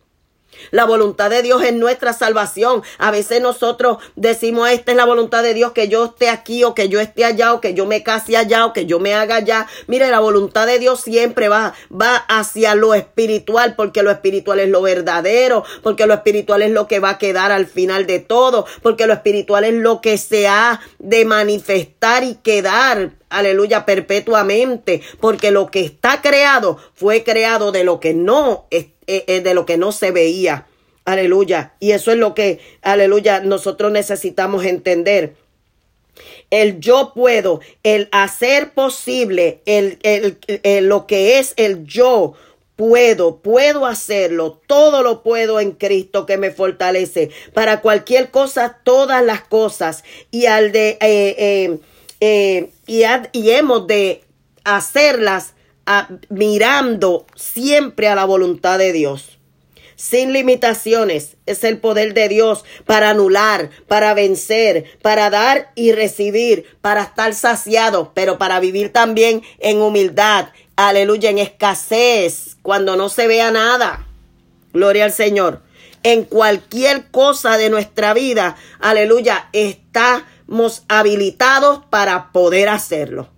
La 0.71 0.85
voluntad 0.85 1.31
de 1.31 1.43
Dios 1.43 1.63
es 1.63 1.73
nuestra 1.73 2.13
salvación. 2.13 2.83
A 2.99 3.11
veces 3.11 3.41
nosotros 3.41 3.99
decimos, 4.17 4.71
esta 4.71 4.93
es 4.93 4.97
la 4.97 5.05
voluntad 5.05 5.43
de 5.43 5.55
Dios, 5.55 5.73
que 5.73 5.89
yo 5.89 6.07
esté 6.07 6.29
aquí 6.29 6.65
o 6.65 6.75
que 6.75 6.89
yo 6.89 7.01
esté 7.01 7.25
allá 7.25 7.55
o 7.55 7.61
que 7.61 7.75
yo 7.75 7.87
me 7.87 8.03
case 8.03 8.37
allá 8.37 8.67
o 8.67 8.73
que 8.73 8.87
yo 8.87 8.99
me 9.01 9.15
haga 9.15 9.37
allá. 9.37 9.67
Mire, 9.87 10.11
la 10.11 10.21
voluntad 10.21 10.67
de 10.67 10.79
Dios 10.79 11.01
siempre 11.01 11.49
va, 11.49 11.75
va 11.91 12.17
hacia 12.17 12.75
lo 12.75 12.95
espiritual, 12.95 13.75
porque 13.77 14.03
lo 14.03 14.11
espiritual 14.11 14.61
es 14.61 14.69
lo 14.69 14.83
verdadero, 14.83 15.65
porque 15.83 16.07
lo 16.07 16.15
espiritual 16.15 16.63
es 16.63 16.71
lo 16.71 16.87
que 16.87 17.01
va 17.01 17.11
a 17.11 17.19
quedar 17.19 17.53
al 17.53 17.67
final 17.67 18.07
de 18.07 18.19
todo, 18.19 18.67
porque 18.83 19.07
lo 19.07 19.13
espiritual 19.13 19.65
es 19.65 19.75
lo 19.75 20.01
que 20.01 20.19
se 20.19 20.49
ha 20.49 20.81
de 20.99 21.25
manifestar 21.25 22.25
y 22.25 22.35
quedar 22.37 23.19
aleluya, 23.31 23.85
perpetuamente, 23.85 25.03
porque 25.21 25.51
lo 25.51 25.71
que 25.71 25.81
está 25.81 26.23
creado 26.23 26.79
fue 26.95 27.25
creado 27.25 27.73
de 27.73 27.85
lo 27.85 28.01
que 28.01 28.15
no 28.15 28.67
está 28.71 28.98
eh, 29.09 29.25
eh, 29.27 29.41
de 29.41 29.55
lo 29.55 29.65
que 29.65 29.79
no 29.79 29.91
se 29.91 30.11
veía. 30.11 30.67
Aleluya. 31.07 31.73
Y 31.81 31.93
eso 31.93 32.13
es 32.13 32.19
lo 32.19 32.35
que, 32.35 32.61
aleluya, 32.83 33.41
nosotros 33.41 33.91
necesitamos 33.91 34.67
entender. 34.67 35.35
El 36.51 36.79
yo 36.79 37.13
puedo, 37.15 37.63
el 37.83 38.11
hacer 38.13 38.75
posible, 38.75 39.63
el, 39.65 39.99
el, 40.03 40.87
lo 40.89 41.07
que 41.07 41.39
es 41.39 41.55
el 41.57 41.87
yo 41.87 42.35
puedo, 42.77 43.39
puedo 43.39 43.87
hacerlo, 43.87 44.61
todo 44.67 45.03
lo 45.03 45.23
puedo 45.23 45.59
en 45.59 45.73
Cristo 45.73 46.27
que 46.27 46.37
me 46.37 46.51
fortalece. 46.51 47.31
Para 47.55 47.81
cualquier 47.81 48.31
cosa, 48.31 48.79
todas 48.85 49.25
las 49.25 49.41
cosas. 49.41 50.05
Y 50.31 50.45
al 50.45 50.71
de, 50.73 50.99
eh, 51.01 52.69
y, 52.87 53.03
y 53.33 53.51
hemos 53.53 53.87
de 53.87 54.23
hacerlas 54.65 55.55
mirando 56.29 57.27
siempre 57.35 58.09
a 58.09 58.15
la 58.15 58.25
voluntad 58.25 58.79
de 58.79 58.93
Dios. 58.93 59.39
Sin 59.97 60.33
limitaciones 60.33 61.37
es 61.47 61.65
el 61.65 61.79
poder 61.79 62.15
de 62.15 62.29
Dios 62.29 62.65
para 62.87 63.11
anular, 63.11 63.71
para 63.89 64.15
vencer, 64.15 64.85
para 65.03 65.29
dar 65.29 65.73
y 65.75 65.91
recibir, 65.91 66.67
para 66.81 67.03
estar 67.03 67.35
saciado, 67.35 68.13
pero 68.15 68.39
para 68.39 68.61
vivir 68.61 68.93
también 68.93 69.43
en 69.59 69.81
humildad, 69.81 70.51
aleluya, 70.77 71.31
en 71.31 71.39
escasez, 71.39 72.57
cuando 72.63 72.95
no 72.97 73.09
se 73.09 73.27
vea 73.27 73.51
nada. 73.51 74.07
Gloria 74.73 75.05
al 75.05 75.13
Señor. 75.13 75.63
En 76.05 76.23
cualquier 76.23 77.11
cosa 77.11 77.59
de 77.59 77.69
nuestra 77.69 78.15
vida, 78.15 78.55
aleluya, 78.79 79.49
estamos 79.53 80.85
habilitados 80.87 81.85
para 81.91 82.31
poder 82.31 82.69
hacerlo 82.69 83.29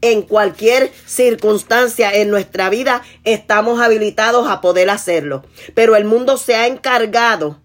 en 0.00 0.22
cualquier 0.22 0.92
circunstancia 1.06 2.12
en 2.14 2.30
nuestra 2.30 2.70
vida 2.70 3.02
estamos 3.24 3.80
habilitados 3.80 4.48
a 4.48 4.60
poder 4.60 4.90
hacerlo. 4.90 5.44
Pero 5.74 5.96
el 5.96 6.04
mundo 6.04 6.36
se 6.36 6.54
ha 6.54 6.66
encargado, 6.66 7.60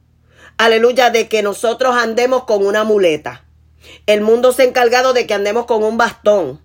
aleluya, 0.57 1.09
de 1.09 1.27
que 1.27 1.43
nosotros 1.43 1.95
andemos 1.95 2.45
con 2.45 2.65
una 2.65 2.83
muleta. 2.83 3.45
El 4.05 4.21
mundo 4.21 4.51
se 4.51 4.63
ha 4.63 4.65
encargado 4.65 5.13
de 5.13 5.27
que 5.27 5.33
andemos 5.33 5.65
con 5.65 5.83
un 5.83 5.97
bastón. 5.97 6.61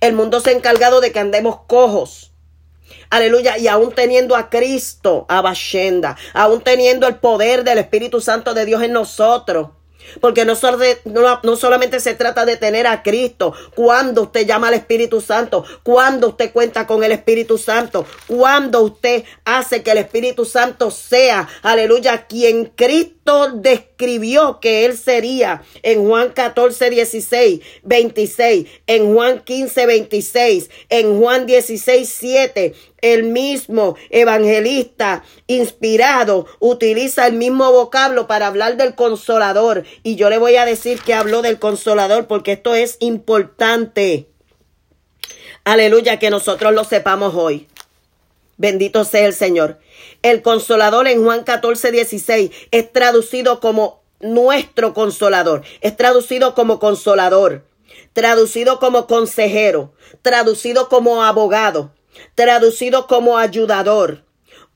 El 0.00 0.14
mundo 0.14 0.40
se 0.40 0.50
ha 0.50 0.52
encargado 0.52 1.00
de 1.00 1.12
que 1.12 1.20
andemos 1.20 1.60
cojos. 1.66 2.32
Aleluya. 3.10 3.58
Y 3.58 3.68
aún 3.68 3.92
teniendo 3.92 4.36
a 4.36 4.50
Cristo, 4.50 5.24
a 5.28 5.40
Bashenda, 5.40 6.16
aún 6.34 6.60
teniendo 6.60 7.06
el 7.06 7.16
poder 7.16 7.64
del 7.64 7.78
Espíritu 7.78 8.20
Santo 8.20 8.54
de 8.54 8.66
Dios 8.66 8.82
en 8.82 8.92
nosotros. 8.92 9.70
Porque 10.20 10.44
no, 10.44 10.56
solamente 11.56 12.00
se 12.00 12.14
trata 12.14 12.44
de 12.44 12.56
tener 12.56 12.86
a 12.86 13.02
Cristo. 13.02 13.54
Cuando 13.74 14.22
usted 14.22 14.46
llama 14.46 14.68
al 14.68 14.74
Espíritu 14.74 15.20
Santo, 15.20 15.64
cuando 15.82 16.28
usted 16.28 16.52
cuenta 16.52 16.86
con 16.86 17.04
el 17.04 17.12
Espíritu 17.12 17.58
Santo, 17.58 18.06
cuando 18.26 18.82
usted 18.82 19.24
hace 19.44 19.82
que 19.82 19.90
el 19.90 19.98
Espíritu 19.98 20.44
Santo 20.44 20.90
sea, 20.90 21.48
aleluya, 21.62 22.26
quien 22.26 22.66
Cristo 22.66 23.17
describió 23.48 24.58
que 24.60 24.84
Él 24.86 24.96
sería 24.96 25.62
en 25.82 26.06
Juan 26.06 26.30
14, 26.30 26.90
16, 26.90 27.60
26, 27.82 28.66
en 28.86 29.14
Juan 29.14 29.40
15, 29.44 29.86
26, 29.86 30.70
en 30.88 31.18
Juan 31.18 31.46
16, 31.46 32.08
7, 32.08 32.74
el 33.00 33.24
mismo 33.24 33.96
evangelista 34.10 35.24
inspirado 35.46 36.46
utiliza 36.58 37.26
el 37.26 37.34
mismo 37.34 37.70
vocablo 37.70 38.26
para 38.26 38.46
hablar 38.46 38.76
del 38.76 38.94
consolador. 38.94 39.84
Y 40.02 40.16
yo 40.16 40.30
le 40.30 40.38
voy 40.38 40.56
a 40.56 40.64
decir 40.64 41.00
que 41.00 41.14
habló 41.14 41.42
del 41.42 41.58
consolador 41.58 42.26
porque 42.26 42.52
esto 42.52 42.74
es 42.74 42.96
importante. 43.00 44.26
Aleluya, 45.64 46.18
que 46.18 46.30
nosotros 46.30 46.72
lo 46.72 46.84
sepamos 46.84 47.34
hoy. 47.34 47.68
Bendito 48.56 49.04
sea 49.04 49.26
el 49.26 49.34
Señor. 49.34 49.78
El 50.22 50.42
consolador 50.42 51.08
en 51.08 51.22
Juan 51.24 51.44
14, 51.44 51.90
16 51.90 52.50
es 52.70 52.92
traducido 52.92 53.60
como 53.60 54.02
nuestro 54.20 54.94
consolador. 54.94 55.62
Es 55.80 55.96
traducido 55.96 56.54
como 56.54 56.78
consolador. 56.78 57.64
Traducido 58.12 58.78
como 58.78 59.06
consejero. 59.06 59.92
Traducido 60.22 60.88
como 60.88 61.22
abogado 61.22 61.92
traducido 62.34 63.06
como 63.06 63.38
ayudador, 63.38 64.24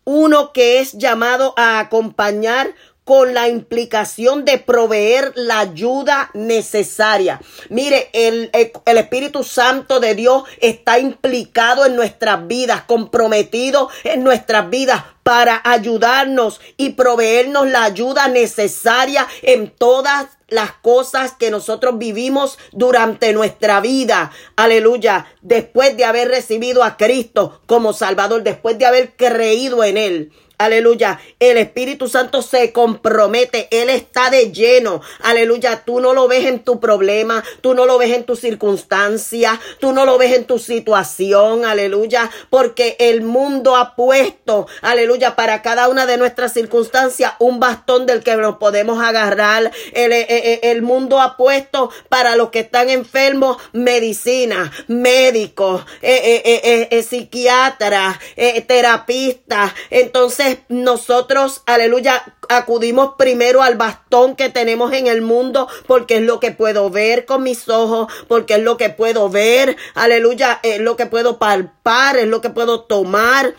uno 0.05 0.53
que 0.53 0.81
es 0.81 0.93
llamado 0.93 1.55
a 1.57 1.79
acompañar 1.79 2.75
con 3.05 3.35
la 3.35 3.49
implicación 3.49 4.45
de 4.45 4.59
proveer 4.59 5.33
la 5.35 5.61
ayuda 5.61 6.31
necesaria. 6.35 7.41
Mire, 7.69 8.11
el, 8.13 8.51
el, 8.53 8.99
Espíritu 8.99 9.43
Santo 9.43 9.99
de 9.99 10.15
Dios 10.15 10.45
está 10.61 10.99
implicado 10.99 11.85
en 11.85 11.97
nuestras 11.97 12.47
vidas, 12.47 12.83
comprometido 12.83 13.89
en 14.05 14.23
nuestras 14.23 14.71
vidas 14.71 15.03
para 15.23 15.61
ayudarnos 15.65 16.61
y 16.77 16.91
proveernos 16.91 17.69
la 17.69 17.85
ayuda 17.85 18.29
necesaria 18.29 19.27
en 19.43 19.71
todas 19.71 20.27
las 20.49 20.73
cosas 20.73 21.33
que 21.33 21.51
nosotros 21.51 21.99
vivimos 21.99 22.59
durante 22.73 23.33
nuestra 23.33 23.81
vida. 23.81 24.33
Aleluya. 24.57 25.27
Después 25.41 25.97
de 25.97 26.05
haber 26.05 26.29
recibido 26.29 26.85
a 26.85 26.97
Cristo 26.97 27.63
como 27.67 27.93
Salvador, 27.93 28.43
después 28.43 28.79
de 28.79 28.87
haber 28.87 29.17
creído 29.17 29.83
en 29.83 29.97
Él. 29.97 30.33
Aleluya. 30.59 31.21
El 31.41 31.59
Espíritu 31.59 32.09
Santo 32.09 32.43
se 32.43 32.73
compromete. 32.73 33.69
Él 33.71 33.91
está 33.91 34.31
de 34.31 34.53
lleno. 34.53 35.01
Aleluya. 35.23 35.83
Tú 35.85 36.01
no 36.01 36.15
lo 36.15 36.29
ves 36.29 36.47
en 36.47 36.61
tu 36.61 36.81
problema. 36.81 37.43
Tú 37.61 37.75
no 37.75 37.87
lo 37.87 37.99
ves 37.99 38.11
en 38.11 38.25
tu 38.25 38.37
circunstancia. 38.37 39.61
Tú 39.81 39.93
no 39.93 40.05
lo 40.05 40.19
ves 40.19 40.37
en 40.37 40.45
tu 40.45 40.59
situación. 40.59 41.65
Aleluya. 41.65 42.31
Porque 42.51 42.97
el 42.99 43.23
mundo 43.23 43.77
ha 43.77 43.97
puesto, 43.97 44.67
aleluya, 44.83 45.37
para 45.37 45.63
cada 45.63 45.89
una 45.89 46.07
de 46.07 46.17
nuestras 46.17 46.53
circunstancias 46.53 47.33
un 47.39 47.61
bastón 47.61 48.07
del 48.07 48.23
que 48.23 48.37
nos 48.37 48.57
podemos 48.57 49.03
agarrar. 49.03 49.71
El, 49.93 50.13
eh, 50.13 50.27
eh, 50.29 50.61
el, 50.65 50.83
mundo 50.83 51.21
ha 51.21 51.37
puesto 51.37 51.91
para 52.09 52.37
los 52.37 52.51
que 52.51 52.61
están 52.61 52.91
enfermos 52.91 53.57
medicina, 53.73 54.73
médicos, 54.89 55.85
eh, 56.03 57.05
psiquiatras, 57.09 58.19
terapistas. 58.67 59.73
Entonces, 59.91 60.42
nosotros, 60.69 61.63
aleluya, 61.67 62.23
acudimos 62.49 63.15
primero 63.17 63.63
al 63.63 63.77
bastón 63.77 64.37
que 64.37 64.49
tenemos 64.49 64.93
en 64.93 65.07
el 65.07 65.23
mundo 65.23 65.69
porque 65.87 66.17
es 66.17 66.23
lo 66.23 66.41
que 66.41 66.51
puedo 66.53 66.91
ver 66.91 67.27
con 67.27 67.43
mis 67.43 67.69
ojos, 67.69 68.13
porque 68.29 68.55
es 68.55 68.63
lo 68.63 68.77
que 68.77 68.91
puedo 68.91 69.29
ver, 69.29 69.77
aleluya, 69.95 70.61
es 70.63 70.81
lo 70.81 70.97
que 70.97 71.07
puedo 71.07 71.39
palpar, 71.39 72.17
es 72.17 72.27
lo 72.27 72.41
que 72.41 72.51
puedo 72.51 72.83
tomar. 72.83 73.55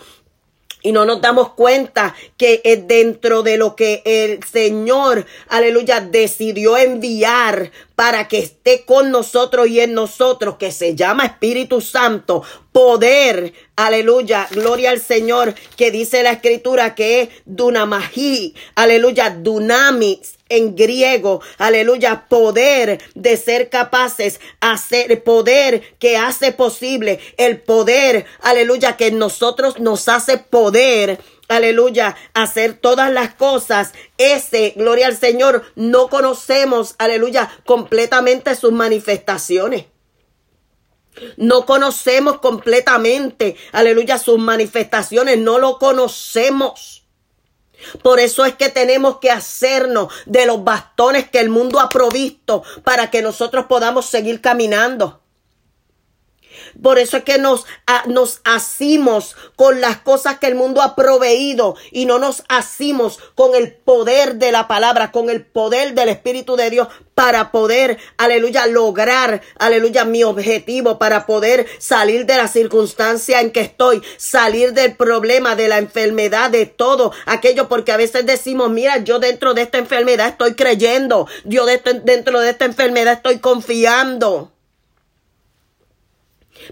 Y 0.84 0.91
no 0.91 1.05
nos 1.05 1.21
damos 1.21 1.53
cuenta 1.53 2.13
que 2.38 2.61
es 2.63 2.88
dentro 2.88 3.41
de 3.41 3.57
lo 3.57 3.75
que 3.75 4.01
el 4.05 4.43
Señor, 4.43 5.25
aleluya, 5.47 6.01
decidió 6.01 6.77
enviar 6.77 7.71
para 7.95 8.27
que 8.27 8.39
esté 8.39 8.84
con 8.86 9.09
nosotros 9.09 9.67
y 9.69 9.79
en 9.79 9.93
nosotros, 9.93 10.57
que 10.57 10.71
se 10.71 10.95
llama 10.95 11.25
Espíritu 11.25 11.79
Santo, 11.79 12.43
poder, 12.71 13.53
aleluya, 13.77 14.47
gloria 14.51 14.91
al 14.91 14.99
Señor, 14.99 15.55
que 15.77 15.89
dice 15.89 16.21
la 16.21 16.34
escritura 16.34 16.95
que 16.95 17.21
es 17.21 17.29
dunamají, 17.45 18.53
aleluya, 18.75 19.29
dunamis 19.29 20.38
en 20.57 20.75
griego, 20.75 21.41
aleluya, 21.57 22.25
poder 22.29 23.01
de 23.15 23.37
ser 23.37 23.69
capaces, 23.69 24.39
hacer 24.59 25.23
poder 25.23 25.95
que 25.99 26.17
hace 26.17 26.51
posible, 26.51 27.19
el 27.37 27.59
poder, 27.61 28.25
aleluya, 28.41 28.97
que 28.97 29.11
nosotros 29.11 29.79
nos 29.79 30.07
hace 30.07 30.37
poder 30.37 31.19
aleluya, 31.49 32.15
hacer 32.33 32.73
todas 32.73 33.11
las 33.11 33.35
cosas. 33.35 33.93
Ese, 34.17 34.73
gloria 34.75 35.07
al 35.07 35.17
Señor, 35.17 35.63
no 35.75 36.09
conocemos, 36.09 36.95
aleluya, 36.97 37.49
completamente 37.65 38.55
sus 38.55 38.71
manifestaciones. 38.71 39.85
No 41.37 41.65
conocemos 41.65 42.39
completamente, 42.39 43.55
aleluya, 43.71 44.17
sus 44.17 44.39
manifestaciones, 44.39 45.37
no 45.37 45.59
lo 45.59 45.77
conocemos. 45.77 47.02
Por 48.01 48.19
eso 48.19 48.45
es 48.45 48.55
que 48.55 48.69
tenemos 48.69 49.19
que 49.19 49.31
hacernos 49.31 50.13
de 50.25 50.45
los 50.45 50.63
bastones 50.63 51.29
que 51.29 51.39
el 51.39 51.49
mundo 51.49 51.79
ha 51.79 51.89
provisto 51.89 52.63
para 52.84 53.09
que 53.09 53.21
nosotros 53.21 53.65
podamos 53.65 54.05
seguir 54.05 54.41
caminando. 54.41 55.22
Por 56.82 56.99
eso 56.99 57.17
es 57.17 57.24
que 57.24 57.38
nos, 57.38 57.65
nos 58.07 58.41
asimos 58.43 59.36
con 59.55 59.82
las 59.82 59.97
cosas 59.97 60.39
que 60.39 60.47
el 60.47 60.55
mundo 60.55 60.82
ha 60.82 60.95
proveído 60.95 61.76
y 61.91 62.05
no 62.05 62.19
nos 62.19 62.43
asimos 62.49 63.19
con 63.36 63.55
el 63.55 63.74
poder 63.74 64.36
de 64.36 64.51
la 64.51 64.67
palabra, 64.67 65.11
con 65.11 65.30
el 65.30 65.45
poder 65.45 65.93
del 65.93 66.09
Espíritu 66.09 66.55
de 66.55 66.69
Dios 66.69 66.88
para 67.15 67.51
poder, 67.51 67.97
aleluya, 68.17 68.65
lograr, 68.67 69.41
aleluya, 69.59 70.05
mi 70.05 70.24
objetivo, 70.24 70.97
para 70.97 71.26
poder 71.26 71.67
salir 71.78 72.26
de 72.26 72.38
la 72.38 72.47
circunstancia 72.47 73.41
en 73.41 73.51
que 73.51 73.61
estoy, 73.61 74.01
salir 74.17 74.74
del 74.74 74.95
problema, 74.95 75.55
de 75.55 75.67
la 75.67 75.78
enfermedad, 75.78 76.49
de 76.49 76.65
todo 76.65 77.11
aquello, 77.26 77.69
porque 77.69 77.91
a 77.91 77.97
veces 77.97 78.26
decimos, 78.26 78.71
mira, 78.71 78.97
yo 78.97 79.19
dentro 79.19 79.53
de 79.53 79.63
esta 79.63 79.78
enfermedad 79.78 80.30
estoy 80.30 80.55
creyendo, 80.55 81.28
yo 81.45 81.65
dentro 81.65 82.39
de 82.39 82.49
esta 82.49 82.65
enfermedad 82.65 83.13
estoy 83.13 83.39
confiando. 83.39 84.51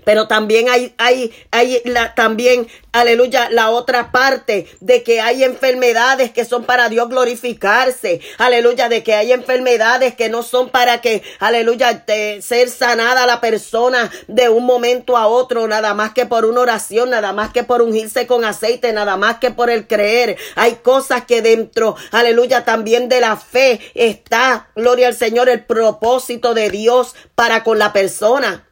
Pero 0.03 0.27
también 0.27 0.69
hay, 0.69 0.93
hay, 0.97 1.31
hay 1.51 1.81
también, 2.15 2.67
aleluya, 2.91 3.49
la 3.49 3.69
otra 3.69 4.11
parte 4.11 4.67
de 4.79 5.03
que 5.03 5.21
hay 5.21 5.43
enfermedades 5.43 6.31
que 6.31 6.45
son 6.45 6.65
para 6.65 6.89
Dios 6.89 7.09
glorificarse. 7.09 8.21
Aleluya, 8.37 8.89
de 8.89 9.03
que 9.03 9.15
hay 9.15 9.31
enfermedades 9.31 10.15
que 10.15 10.29
no 10.29 10.43
son 10.43 10.69
para 10.69 11.01
que, 11.01 11.23
aleluya, 11.39 12.03
ser 12.41 12.69
sanada 12.69 13.25
la 13.25 13.41
persona 13.41 14.11
de 14.27 14.49
un 14.49 14.65
momento 14.65 15.17
a 15.17 15.27
otro, 15.27 15.67
nada 15.67 15.93
más 15.93 16.13
que 16.13 16.25
por 16.25 16.45
una 16.45 16.61
oración, 16.61 17.09
nada 17.09 17.33
más 17.33 17.51
que 17.51 17.63
por 17.63 17.81
ungirse 17.81 18.27
con 18.27 18.45
aceite, 18.45 18.93
nada 18.93 19.17
más 19.17 19.37
que 19.39 19.51
por 19.51 19.69
el 19.69 19.87
creer. 19.87 20.37
Hay 20.55 20.75
cosas 20.75 21.25
que 21.25 21.41
dentro, 21.41 21.95
aleluya, 22.11 22.65
también 22.65 23.09
de 23.09 23.21
la 23.21 23.37
fe 23.37 23.79
está, 23.93 24.69
gloria 24.75 25.07
al 25.07 25.15
Señor, 25.15 25.49
el 25.49 25.63
propósito 25.65 26.53
de 26.53 26.69
Dios 26.69 27.15
para 27.35 27.63
con 27.63 27.79
la 27.79 27.93
persona 27.93 28.67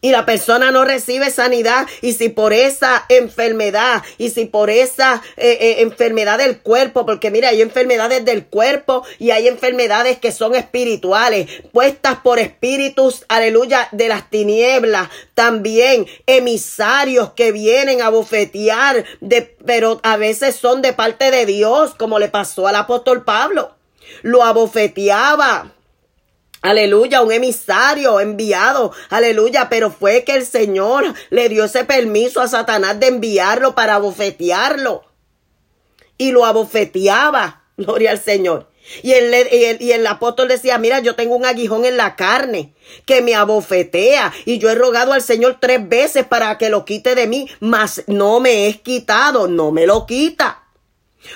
y 0.00 0.10
la 0.10 0.26
persona 0.26 0.70
no 0.70 0.84
recibe 0.84 1.30
sanidad 1.30 1.86
y 2.02 2.12
si 2.12 2.28
por 2.28 2.52
esa 2.52 3.04
enfermedad 3.08 4.02
y 4.18 4.30
si 4.30 4.44
por 4.44 4.70
esa 4.70 5.22
eh, 5.36 5.58
eh, 5.60 5.76
enfermedad 5.80 6.38
del 6.38 6.58
cuerpo, 6.58 7.06
porque 7.06 7.30
mira, 7.30 7.48
hay 7.48 7.62
enfermedades 7.62 8.24
del 8.24 8.46
cuerpo 8.46 9.04
y 9.18 9.30
hay 9.30 9.48
enfermedades 9.48 10.18
que 10.18 10.32
son 10.32 10.54
espirituales, 10.54 11.48
puestas 11.72 12.18
por 12.18 12.38
espíritus, 12.38 13.24
aleluya, 13.28 13.88
de 13.92 14.08
las 14.08 14.30
tinieblas, 14.30 15.08
también 15.34 16.06
emisarios 16.26 17.32
que 17.32 17.52
vienen 17.52 18.02
a 18.02 18.10
bofetear, 18.10 19.04
de, 19.20 19.42
pero 19.64 20.00
a 20.02 20.16
veces 20.16 20.56
son 20.56 20.82
de 20.82 20.92
parte 20.92 21.30
de 21.30 21.46
Dios, 21.46 21.94
como 21.94 22.18
le 22.18 22.28
pasó 22.28 22.66
al 22.68 22.76
apóstol 22.76 23.24
Pablo. 23.24 23.74
Lo 24.22 24.44
abofeteaba 24.44 25.75
Aleluya, 26.66 27.22
un 27.22 27.30
emisario 27.30 28.18
enviado, 28.18 28.90
aleluya, 29.08 29.68
pero 29.68 29.92
fue 29.92 30.24
que 30.24 30.34
el 30.34 30.44
Señor 30.44 31.14
le 31.30 31.48
dio 31.48 31.62
ese 31.66 31.84
permiso 31.84 32.40
a 32.40 32.48
Satanás 32.48 32.98
de 32.98 33.06
enviarlo 33.06 33.76
para 33.76 33.94
abofetearlo. 33.94 35.04
Y 36.18 36.32
lo 36.32 36.44
abofeteaba, 36.44 37.62
gloria 37.76 38.10
al 38.10 38.20
Señor. 38.20 38.68
Y 39.04 39.12
el, 39.12 39.32
y, 39.80 39.92
el, 39.92 40.06
apóstol 40.08 40.48
decía, 40.48 40.76
mira, 40.78 40.98
yo 40.98 41.14
tengo 41.14 41.36
un 41.36 41.44
aguijón 41.44 41.84
en 41.84 41.96
la 41.96 42.16
carne 42.16 42.74
que 43.04 43.22
me 43.22 43.36
abofetea 43.36 44.32
y 44.44 44.58
yo 44.58 44.68
he 44.68 44.74
rogado 44.74 45.12
al 45.12 45.22
Señor 45.22 45.58
tres 45.60 45.88
veces 45.88 46.26
para 46.26 46.58
que 46.58 46.68
lo 46.68 46.84
quite 46.84 47.14
de 47.14 47.28
mí, 47.28 47.48
mas 47.60 48.02
no 48.08 48.40
me 48.40 48.66
es 48.66 48.80
quitado, 48.80 49.46
no 49.46 49.70
me 49.70 49.86
lo 49.86 50.04
quita 50.04 50.65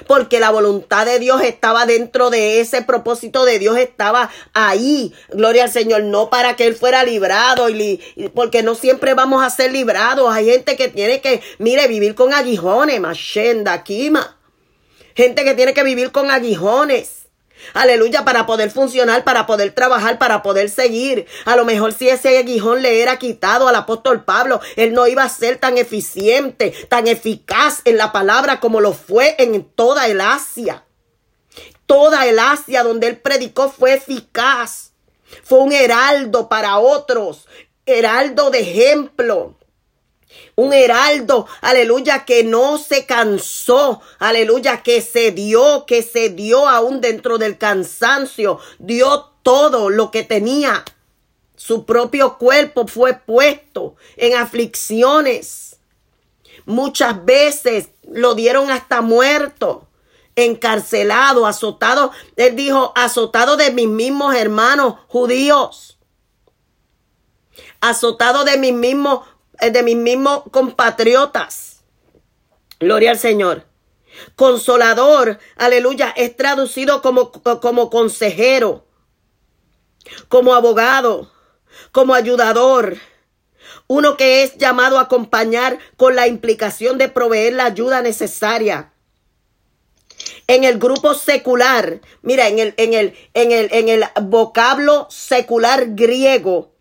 porque 0.06 0.40
la 0.40 0.50
voluntad 0.50 1.06
de 1.06 1.18
Dios 1.18 1.42
estaba 1.42 1.86
dentro 1.86 2.30
de 2.30 2.60
ese 2.60 2.82
propósito 2.82 3.44
de 3.44 3.58
Dios 3.58 3.78
estaba 3.78 4.30
ahí. 4.52 5.12
Gloria 5.30 5.64
al 5.64 5.70
Señor, 5.70 6.04
no 6.04 6.30
para 6.30 6.56
que 6.56 6.66
él 6.66 6.74
fuera 6.74 7.04
librado 7.04 7.68
y 7.68 8.00
porque 8.34 8.62
no 8.62 8.74
siempre 8.74 9.14
vamos 9.14 9.44
a 9.44 9.50
ser 9.50 9.72
librados. 9.72 10.32
Hay 10.32 10.46
gente 10.46 10.76
que 10.76 10.88
tiene 10.88 11.20
que, 11.20 11.40
mire, 11.58 11.88
vivir 11.88 12.14
con 12.14 12.32
aguijones, 12.32 13.00
machenda, 13.00 13.82
kima. 13.82 14.36
Gente 15.14 15.44
que 15.44 15.54
tiene 15.54 15.74
que 15.74 15.82
vivir 15.82 16.12
con 16.12 16.30
aguijones. 16.30 17.19
Aleluya, 17.74 18.24
para 18.24 18.46
poder 18.46 18.70
funcionar, 18.70 19.24
para 19.24 19.46
poder 19.46 19.72
trabajar, 19.72 20.18
para 20.18 20.42
poder 20.42 20.70
seguir. 20.70 21.26
A 21.44 21.56
lo 21.56 21.64
mejor 21.64 21.92
si 21.92 22.08
ese 22.08 22.38
aguijón 22.38 22.82
le 22.82 23.02
era 23.02 23.18
quitado 23.18 23.68
al 23.68 23.74
apóstol 23.74 24.24
Pablo, 24.24 24.60
él 24.76 24.92
no 24.92 25.06
iba 25.06 25.22
a 25.22 25.28
ser 25.28 25.58
tan 25.58 25.78
eficiente, 25.78 26.72
tan 26.88 27.06
eficaz 27.06 27.82
en 27.84 27.96
la 27.96 28.12
palabra 28.12 28.60
como 28.60 28.80
lo 28.80 28.92
fue 28.92 29.36
en 29.38 29.64
toda 29.64 30.08
el 30.08 30.20
Asia. 30.20 30.84
Toda 31.86 32.26
el 32.26 32.38
Asia 32.38 32.82
donde 32.82 33.08
él 33.08 33.18
predicó 33.18 33.70
fue 33.70 33.94
eficaz. 33.94 34.92
Fue 35.44 35.58
un 35.58 35.72
heraldo 35.72 36.48
para 36.48 36.78
otros, 36.78 37.46
heraldo 37.86 38.50
de 38.50 38.60
ejemplo. 38.60 39.56
Un 40.60 40.74
heraldo, 40.74 41.46
aleluya, 41.62 42.26
que 42.26 42.44
no 42.44 42.76
se 42.76 43.06
cansó, 43.06 44.02
aleluya, 44.18 44.82
que 44.82 45.00
se 45.00 45.30
dio, 45.30 45.86
que 45.86 46.02
se 46.02 46.28
dio 46.28 46.68
aún 46.68 47.00
dentro 47.00 47.38
del 47.38 47.56
cansancio, 47.56 48.58
dio 48.78 49.30
todo 49.42 49.88
lo 49.88 50.10
que 50.10 50.22
tenía. 50.22 50.84
Su 51.56 51.86
propio 51.86 52.36
cuerpo 52.36 52.86
fue 52.86 53.14
puesto 53.14 53.96
en 54.18 54.36
aflicciones. 54.36 55.78
Muchas 56.66 57.24
veces 57.24 57.88
lo 58.12 58.34
dieron 58.34 58.70
hasta 58.70 59.00
muerto, 59.00 59.88
encarcelado, 60.36 61.46
azotado. 61.46 62.12
Él 62.36 62.54
dijo, 62.54 62.92
azotado 62.96 63.56
de 63.56 63.72
mis 63.72 63.88
mismos 63.88 64.34
hermanos 64.34 64.96
judíos 65.08 65.96
azotado 67.80 68.44
de 68.44 68.58
mis 68.58 68.72
mismos 68.72 69.20
de 69.60 69.82
mis 69.82 69.96
mismos 69.96 70.42
compatriotas. 70.50 71.80
Gloria 72.78 73.10
al 73.10 73.18
Señor. 73.18 73.66
Consolador, 74.36 75.38
aleluya, 75.56 76.12
es 76.16 76.36
traducido 76.36 77.02
como, 77.02 77.30
como 77.32 77.90
consejero, 77.90 78.86
como 80.28 80.54
abogado, 80.54 81.30
como 81.92 82.14
ayudador. 82.14 82.96
Uno 83.86 84.16
que 84.16 84.42
es 84.42 84.56
llamado 84.56 84.98
a 84.98 85.02
acompañar 85.02 85.78
con 85.96 86.16
la 86.16 86.26
implicación 86.26 86.98
de 86.98 87.08
proveer 87.08 87.54
la 87.54 87.66
ayuda 87.66 88.02
necesaria. 88.02 88.92
En 90.46 90.64
el 90.64 90.78
grupo 90.78 91.14
secular, 91.14 92.00
mira, 92.22 92.48
en 92.48 92.58
el, 92.58 92.74
en 92.76 92.94
el, 92.94 93.14
en 93.34 93.52
el, 93.52 93.68
en 93.72 93.88
el 93.88 94.04
vocablo 94.22 95.06
secular 95.10 95.94
griego, 95.94 96.72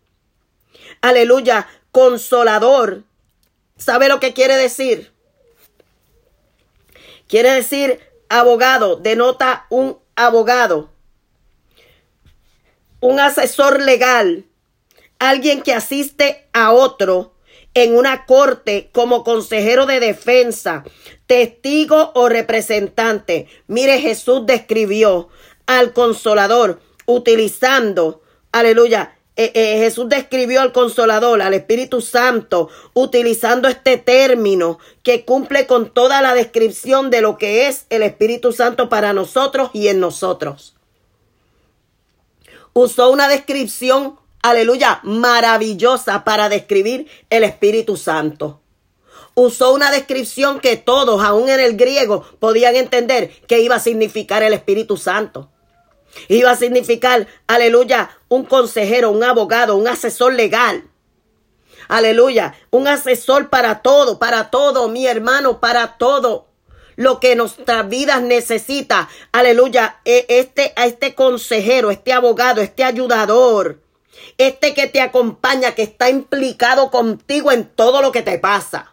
aleluya, 1.00 1.68
consolador. 1.92 3.04
¿Sabe 3.76 4.08
lo 4.08 4.20
que 4.20 4.32
quiere 4.32 4.56
decir? 4.56 5.12
Quiere 7.28 7.52
decir 7.52 8.00
abogado, 8.28 8.96
denota 8.96 9.66
un 9.70 9.98
abogado, 10.16 10.90
un 13.00 13.20
asesor 13.20 13.80
legal, 13.80 14.44
alguien 15.18 15.62
que 15.62 15.72
asiste 15.72 16.48
a 16.52 16.72
otro 16.72 17.34
en 17.74 17.96
una 17.96 18.26
corte 18.26 18.90
como 18.92 19.22
consejero 19.22 19.86
de 19.86 20.00
defensa, 20.00 20.84
testigo 21.26 22.12
o 22.14 22.28
representante. 22.28 23.46
Mire, 23.66 24.00
Jesús 24.00 24.44
describió 24.44 25.28
al 25.66 25.92
consolador 25.92 26.80
utilizando, 27.06 28.22
aleluya, 28.52 29.16
eh, 29.44 29.52
eh, 29.54 29.78
Jesús 29.78 30.08
describió 30.08 30.60
al 30.60 30.72
consolador, 30.72 31.40
al 31.40 31.54
Espíritu 31.54 32.00
Santo, 32.02 32.68
utilizando 32.92 33.68
este 33.68 33.96
término 33.96 34.78
que 35.02 35.24
cumple 35.24 35.66
con 35.66 35.88
toda 35.88 36.20
la 36.20 36.34
descripción 36.34 37.08
de 37.08 37.22
lo 37.22 37.38
que 37.38 37.66
es 37.66 37.86
el 37.88 38.02
Espíritu 38.02 38.52
Santo 38.52 38.90
para 38.90 39.12
nosotros 39.14 39.70
y 39.72 39.88
en 39.88 39.98
nosotros. 39.98 40.74
Usó 42.74 43.10
una 43.10 43.28
descripción 43.28 44.18
aleluya, 44.42 45.00
maravillosa 45.04 46.22
para 46.24 46.48
describir 46.48 47.06
el 47.30 47.44
Espíritu 47.44 47.96
Santo. 47.96 48.60
Usó 49.34 49.72
una 49.72 49.90
descripción 49.90 50.60
que 50.60 50.76
todos, 50.76 51.22
aún 51.22 51.48
en 51.48 51.60
el 51.60 51.76
griego, 51.76 52.24
podían 52.38 52.76
entender 52.76 53.30
que 53.46 53.60
iba 53.60 53.76
a 53.76 53.80
significar 53.80 54.42
el 54.42 54.52
Espíritu 54.52 54.96
Santo. 54.96 55.50
Iba 56.28 56.50
a 56.50 56.56
significar, 56.56 57.26
aleluya, 57.46 58.10
un 58.28 58.44
consejero, 58.44 59.10
un 59.10 59.22
abogado, 59.22 59.76
un 59.76 59.88
asesor 59.88 60.34
legal. 60.34 60.84
Aleluya, 61.88 62.54
un 62.70 62.86
asesor 62.86 63.48
para 63.48 63.82
todo, 63.82 64.18
para 64.18 64.50
todo, 64.50 64.88
mi 64.88 65.06
hermano, 65.06 65.60
para 65.60 65.98
todo 65.98 66.46
lo 66.96 67.18
que 67.18 67.34
nuestras 67.34 67.88
vidas 67.88 68.22
necesita. 68.22 69.08
Aleluya, 69.32 70.00
e, 70.04 70.26
este, 70.28 70.72
a 70.76 70.86
este 70.86 71.14
consejero, 71.14 71.90
este 71.90 72.12
abogado, 72.12 72.60
este 72.60 72.84
ayudador 72.84 73.78
este 74.38 74.74
que 74.74 74.86
te 74.86 75.00
acompaña, 75.00 75.74
que 75.74 75.82
está 75.82 76.08
implicado 76.08 76.90
contigo 76.90 77.52
en 77.52 77.66
todo 77.66 78.02
lo 78.02 78.12
que 78.12 78.22
te 78.22 78.38
pasa. 78.38 78.92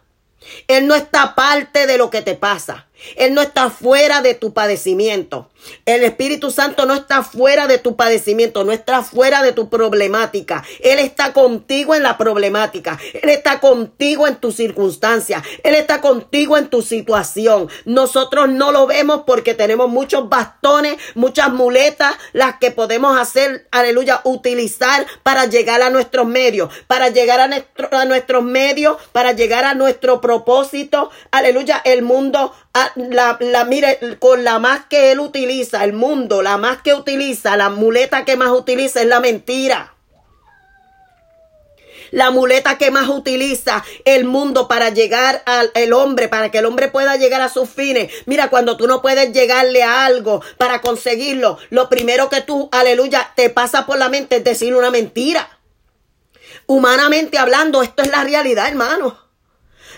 Él 0.66 0.86
no 0.86 0.94
está 0.94 1.34
parte 1.34 1.86
de 1.86 1.98
lo 1.98 2.10
que 2.10 2.22
te 2.22 2.34
pasa. 2.34 2.87
Él 3.16 3.34
no 3.34 3.42
está 3.42 3.70
fuera 3.70 4.22
de 4.22 4.34
tu 4.34 4.52
padecimiento. 4.52 5.48
El 5.86 6.04
Espíritu 6.04 6.50
Santo 6.50 6.86
no 6.86 6.94
está 6.94 7.22
fuera 7.22 7.66
de 7.66 7.78
tu 7.78 7.96
padecimiento, 7.96 8.64
no 8.64 8.72
está 8.72 9.02
fuera 9.02 9.42
de 9.42 9.52
tu 9.52 9.68
problemática. 9.68 10.64
Él 10.80 10.98
está 10.98 11.32
contigo 11.32 11.94
en 11.94 12.02
la 12.02 12.16
problemática. 12.16 12.98
Él 13.22 13.30
está 13.30 13.60
contigo 13.60 14.26
en 14.26 14.36
tu 14.36 14.52
circunstancia. 14.52 15.42
Él 15.64 15.74
está 15.74 16.00
contigo 16.00 16.56
en 16.56 16.68
tu 16.68 16.82
situación. 16.82 17.68
Nosotros 17.84 18.48
no 18.48 18.72
lo 18.72 18.86
vemos 18.86 19.22
porque 19.26 19.54
tenemos 19.54 19.88
muchos 19.88 20.28
bastones, 20.28 20.96
muchas 21.14 21.52
muletas, 21.52 22.14
las 22.32 22.58
que 22.58 22.70
podemos 22.70 23.18
hacer, 23.18 23.66
aleluya, 23.70 24.20
utilizar 24.24 25.06
para 25.22 25.46
llegar 25.46 25.82
a 25.82 25.90
nuestros 25.90 26.26
medios, 26.26 26.70
para 26.86 27.08
llegar 27.08 27.40
a, 27.40 27.98
a 27.98 28.04
nuestros 28.04 28.44
medios, 28.44 28.96
para 29.12 29.32
llegar 29.32 29.64
a 29.64 29.74
nuestro 29.74 30.20
propósito. 30.20 31.10
Aleluya, 31.30 31.80
el 31.84 32.02
mundo 32.02 32.52
la, 32.96 33.36
la, 33.40 33.64
mire, 33.64 33.98
con 34.18 34.44
la 34.44 34.58
más 34.58 34.86
que 34.86 35.12
él 35.12 35.20
utiliza, 35.20 35.84
el 35.84 35.92
mundo, 35.92 36.42
la 36.42 36.56
más 36.56 36.82
que 36.82 36.94
utiliza, 36.94 37.56
la 37.56 37.70
muleta 37.70 38.24
que 38.24 38.36
más 38.36 38.50
utiliza 38.50 39.00
es 39.00 39.06
la 39.06 39.20
mentira. 39.20 39.94
La 42.10 42.30
muleta 42.30 42.78
que 42.78 42.90
más 42.90 43.08
utiliza 43.08 43.84
el 44.04 44.24
mundo 44.24 44.66
para 44.66 44.88
llegar 44.90 45.42
al 45.44 45.92
hombre, 45.92 46.28
para 46.28 46.50
que 46.50 46.58
el 46.58 46.66
hombre 46.66 46.88
pueda 46.88 47.16
llegar 47.16 47.42
a 47.42 47.50
sus 47.50 47.68
fines. 47.68 48.10
Mira, 48.24 48.48
cuando 48.48 48.76
tú 48.76 48.86
no 48.86 49.02
puedes 49.02 49.32
llegarle 49.32 49.82
a 49.82 50.06
algo 50.06 50.42
para 50.56 50.80
conseguirlo, 50.80 51.58
lo 51.70 51.88
primero 51.88 52.30
que 52.30 52.40
tú, 52.40 52.68
aleluya, 52.72 53.32
te 53.36 53.50
pasa 53.50 53.84
por 53.84 53.98
la 53.98 54.08
mente 54.08 54.36
es 54.36 54.44
decir 54.44 54.74
una 54.74 54.90
mentira. 54.90 55.58
Humanamente 56.66 57.38
hablando, 57.38 57.82
esto 57.82 58.02
es 58.02 58.10
la 58.10 58.24
realidad, 58.24 58.68
hermano. 58.68 59.27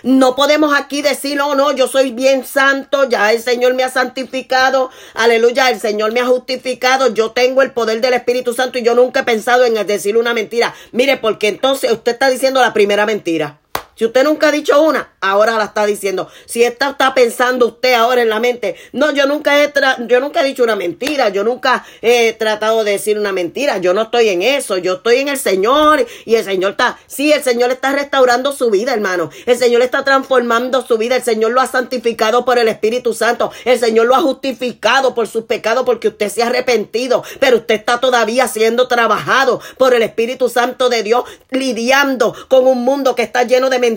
No 0.03 0.35
podemos 0.35 0.73
aquí 0.77 1.01
decir, 1.01 1.39
oh 1.41 1.55
no, 1.55 1.71
yo 1.71 1.87
soy 1.87 2.11
bien 2.11 2.45
santo, 2.45 3.07
ya 3.07 3.31
el 3.31 3.41
Señor 3.41 3.73
me 3.73 3.83
ha 3.83 3.89
santificado, 3.89 4.89
aleluya, 5.13 5.69
el 5.69 5.79
Señor 5.79 6.11
me 6.11 6.19
ha 6.19 6.25
justificado, 6.25 7.13
yo 7.13 7.31
tengo 7.31 7.61
el 7.61 7.71
poder 7.71 8.01
del 8.01 8.13
Espíritu 8.13 8.53
Santo 8.53 8.79
y 8.79 8.83
yo 8.83 8.95
nunca 8.95 9.21
he 9.21 9.23
pensado 9.23 9.63
en 9.65 9.75
decir 9.85 10.17
una 10.17 10.33
mentira. 10.33 10.73
Mire, 10.91 11.17
porque 11.17 11.47
entonces 11.47 11.91
usted 11.91 12.13
está 12.13 12.29
diciendo 12.29 12.61
la 12.61 12.73
primera 12.73 13.05
mentira. 13.05 13.60
Si 14.01 14.05
usted 14.05 14.23
nunca 14.23 14.47
ha 14.47 14.51
dicho 14.51 14.81
una, 14.81 15.11
ahora 15.21 15.59
la 15.59 15.65
está 15.65 15.85
diciendo. 15.85 16.27
Si 16.47 16.63
esta 16.63 16.89
está 16.89 17.13
pensando 17.13 17.67
usted 17.67 17.93
ahora 17.93 18.23
en 18.23 18.29
la 18.29 18.39
mente, 18.39 18.75
no, 18.93 19.11
yo 19.11 19.27
nunca 19.27 19.63
he 19.63 19.71
yo 20.07 20.19
nunca 20.19 20.41
he 20.41 20.43
dicho 20.43 20.63
una 20.63 20.75
mentira, 20.75 21.29
yo 21.29 21.43
nunca 21.43 21.85
he 22.01 22.33
tratado 22.33 22.83
de 22.83 22.93
decir 22.93 23.19
una 23.19 23.31
mentira, 23.31 23.77
yo 23.77 23.93
no 23.93 24.01
estoy 24.01 24.29
en 24.29 24.41
eso, 24.41 24.79
yo 24.79 24.95
estoy 24.95 25.17
en 25.17 25.27
el 25.27 25.37
Señor 25.37 26.03
y 26.25 26.33
el 26.33 26.43
Señor 26.43 26.71
está, 26.71 26.97
sí, 27.05 27.31
el 27.31 27.43
Señor 27.43 27.69
está 27.69 27.91
restaurando 27.91 28.51
su 28.53 28.71
vida, 28.71 28.91
hermano. 28.91 29.29
El 29.45 29.55
Señor 29.55 29.83
está 29.83 30.03
transformando 30.03 30.81
su 30.83 30.97
vida, 30.97 31.17
el 31.17 31.23
Señor 31.23 31.51
lo 31.51 31.61
ha 31.61 31.67
santificado 31.67 32.43
por 32.43 32.57
el 32.57 32.69
Espíritu 32.69 33.13
Santo, 33.13 33.51
el 33.65 33.79
Señor 33.79 34.07
lo 34.07 34.15
ha 34.15 34.21
justificado 34.21 35.13
por 35.13 35.27
sus 35.27 35.43
pecados 35.43 35.83
porque 35.85 36.07
usted 36.07 36.29
se 36.29 36.41
ha 36.41 36.47
arrepentido, 36.47 37.23
pero 37.39 37.57
usted 37.57 37.75
está 37.75 37.99
todavía 37.99 38.47
siendo 38.47 38.87
trabajado 38.87 39.61
por 39.77 39.93
el 39.93 40.01
Espíritu 40.01 40.49
Santo 40.49 40.89
de 40.89 41.03
Dios, 41.03 41.25
lidiando 41.51 42.33
con 42.47 42.65
un 42.65 42.83
mundo 42.83 43.13
que 43.13 43.21
está 43.21 43.43
lleno 43.43 43.69
de 43.69 43.77
mentiras, 43.77 43.90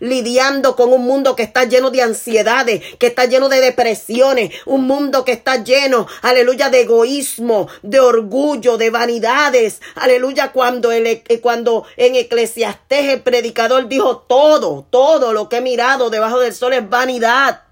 lidiando 0.00 0.76
con 0.76 0.92
un 0.92 1.04
mundo 1.04 1.36
que 1.36 1.42
está 1.42 1.64
lleno 1.64 1.90
de 1.90 2.02
ansiedades, 2.02 2.82
que 2.98 3.08
está 3.08 3.26
lleno 3.26 3.48
de 3.48 3.60
depresiones, 3.60 4.52
un 4.64 4.86
mundo 4.86 5.24
que 5.24 5.32
está 5.32 5.62
lleno, 5.62 6.06
aleluya, 6.22 6.70
de 6.70 6.82
egoísmo, 6.82 7.68
de 7.82 8.00
orgullo, 8.00 8.76
de 8.76 8.90
vanidades. 8.90 9.80
Aleluya, 9.94 10.52
cuando, 10.52 10.92
el, 10.92 11.06
eh, 11.06 11.40
cuando 11.40 11.84
en 11.96 12.16
Eclesiastés 12.16 13.12
el 13.12 13.22
predicador 13.22 13.88
dijo 13.88 14.18
todo, 14.18 14.86
todo 14.90 15.32
lo 15.32 15.48
que 15.48 15.58
he 15.58 15.60
mirado 15.60 16.10
debajo 16.10 16.40
del 16.40 16.54
sol 16.54 16.72
es 16.72 16.88
vanidad 16.88 17.62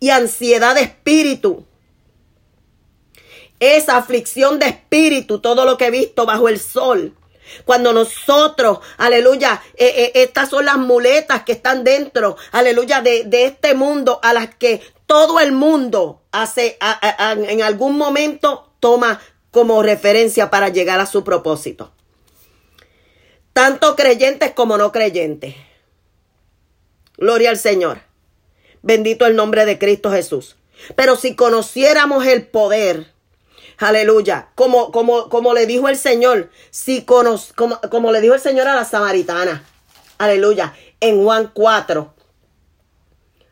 y 0.00 0.10
ansiedad 0.10 0.74
de 0.74 0.82
espíritu. 0.82 1.64
Esa 3.60 3.96
aflicción 3.96 4.58
de 4.58 4.66
espíritu, 4.66 5.38
todo 5.38 5.64
lo 5.64 5.78
que 5.78 5.86
he 5.86 5.90
visto 5.90 6.26
bajo 6.26 6.48
el 6.48 6.60
sol. 6.60 7.14
Cuando 7.64 7.92
nosotros, 7.92 8.78
aleluya, 8.96 9.62
eh, 9.74 9.92
eh, 9.96 10.12
estas 10.14 10.50
son 10.50 10.64
las 10.64 10.78
muletas 10.78 11.44
que 11.44 11.52
están 11.52 11.84
dentro, 11.84 12.36
aleluya, 12.52 13.00
de, 13.00 13.26
este 13.30 13.74
mundo 13.74 14.20
a 14.22 14.32
las 14.32 14.54
que 14.54 14.82
todo 15.06 15.40
el 15.40 15.52
mundo 15.52 16.22
hace, 16.32 16.78
en 17.48 17.62
algún 17.62 17.96
momento 17.98 18.72
toma 18.80 19.20
como 19.50 19.82
referencia 19.82 20.50
para 20.50 20.68
llegar 20.68 21.00
a 21.00 21.06
su 21.06 21.22
propósito. 21.22 21.92
Tanto 23.52 23.94
creyentes 23.94 24.50
como 24.50 24.76
no 24.76 24.90
creyentes. 24.90 25.54
Gloria 27.16 27.50
al 27.50 27.58
Señor. 27.58 28.00
Bendito 28.82 29.26
el 29.26 29.36
nombre 29.36 29.64
de 29.64 29.78
Cristo 29.78 30.10
Jesús. 30.10 30.56
Pero 30.96 31.14
si 31.14 31.36
conociéramos 31.36 32.26
el 32.26 32.46
poder 32.48 33.13
Aleluya. 33.78 34.48
Como, 34.54 34.90
como, 34.92 35.28
como 35.28 35.54
le 35.54 35.66
dijo 35.66 35.88
el 35.88 35.96
Señor, 35.96 36.50
si 36.70 37.02
como, 37.04 37.36
como 37.90 38.12
le 38.12 38.20
dijo 38.20 38.34
el 38.34 38.40
Señor 38.40 38.68
a 38.68 38.74
la 38.74 38.84
samaritana. 38.84 39.64
Aleluya. 40.18 40.74
En 41.00 41.22
Juan 41.22 41.50
4. 41.52 42.14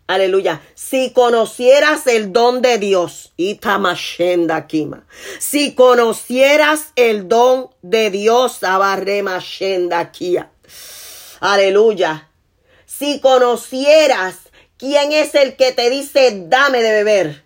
Aleluya. 0.06 0.60
Si 0.74 1.10
conocieras 1.12 2.06
el 2.06 2.32
don 2.32 2.60
de 2.62 2.78
Dios, 2.78 3.32
Kima. 3.36 5.06
Si 5.38 5.74
conocieras 5.74 6.92
el 6.96 7.28
don 7.28 7.70
de 7.82 8.10
Dios, 8.10 8.60
Kia. 10.12 10.50
Aleluya. 11.40 12.28
Si 12.84 13.20
conocieras 13.20 14.36
quién 14.76 15.12
es 15.12 15.34
el 15.34 15.56
que 15.56 15.72
te 15.72 15.90
dice, 15.90 16.44
dame 16.46 16.82
de 16.82 16.92
beber, 16.92 17.44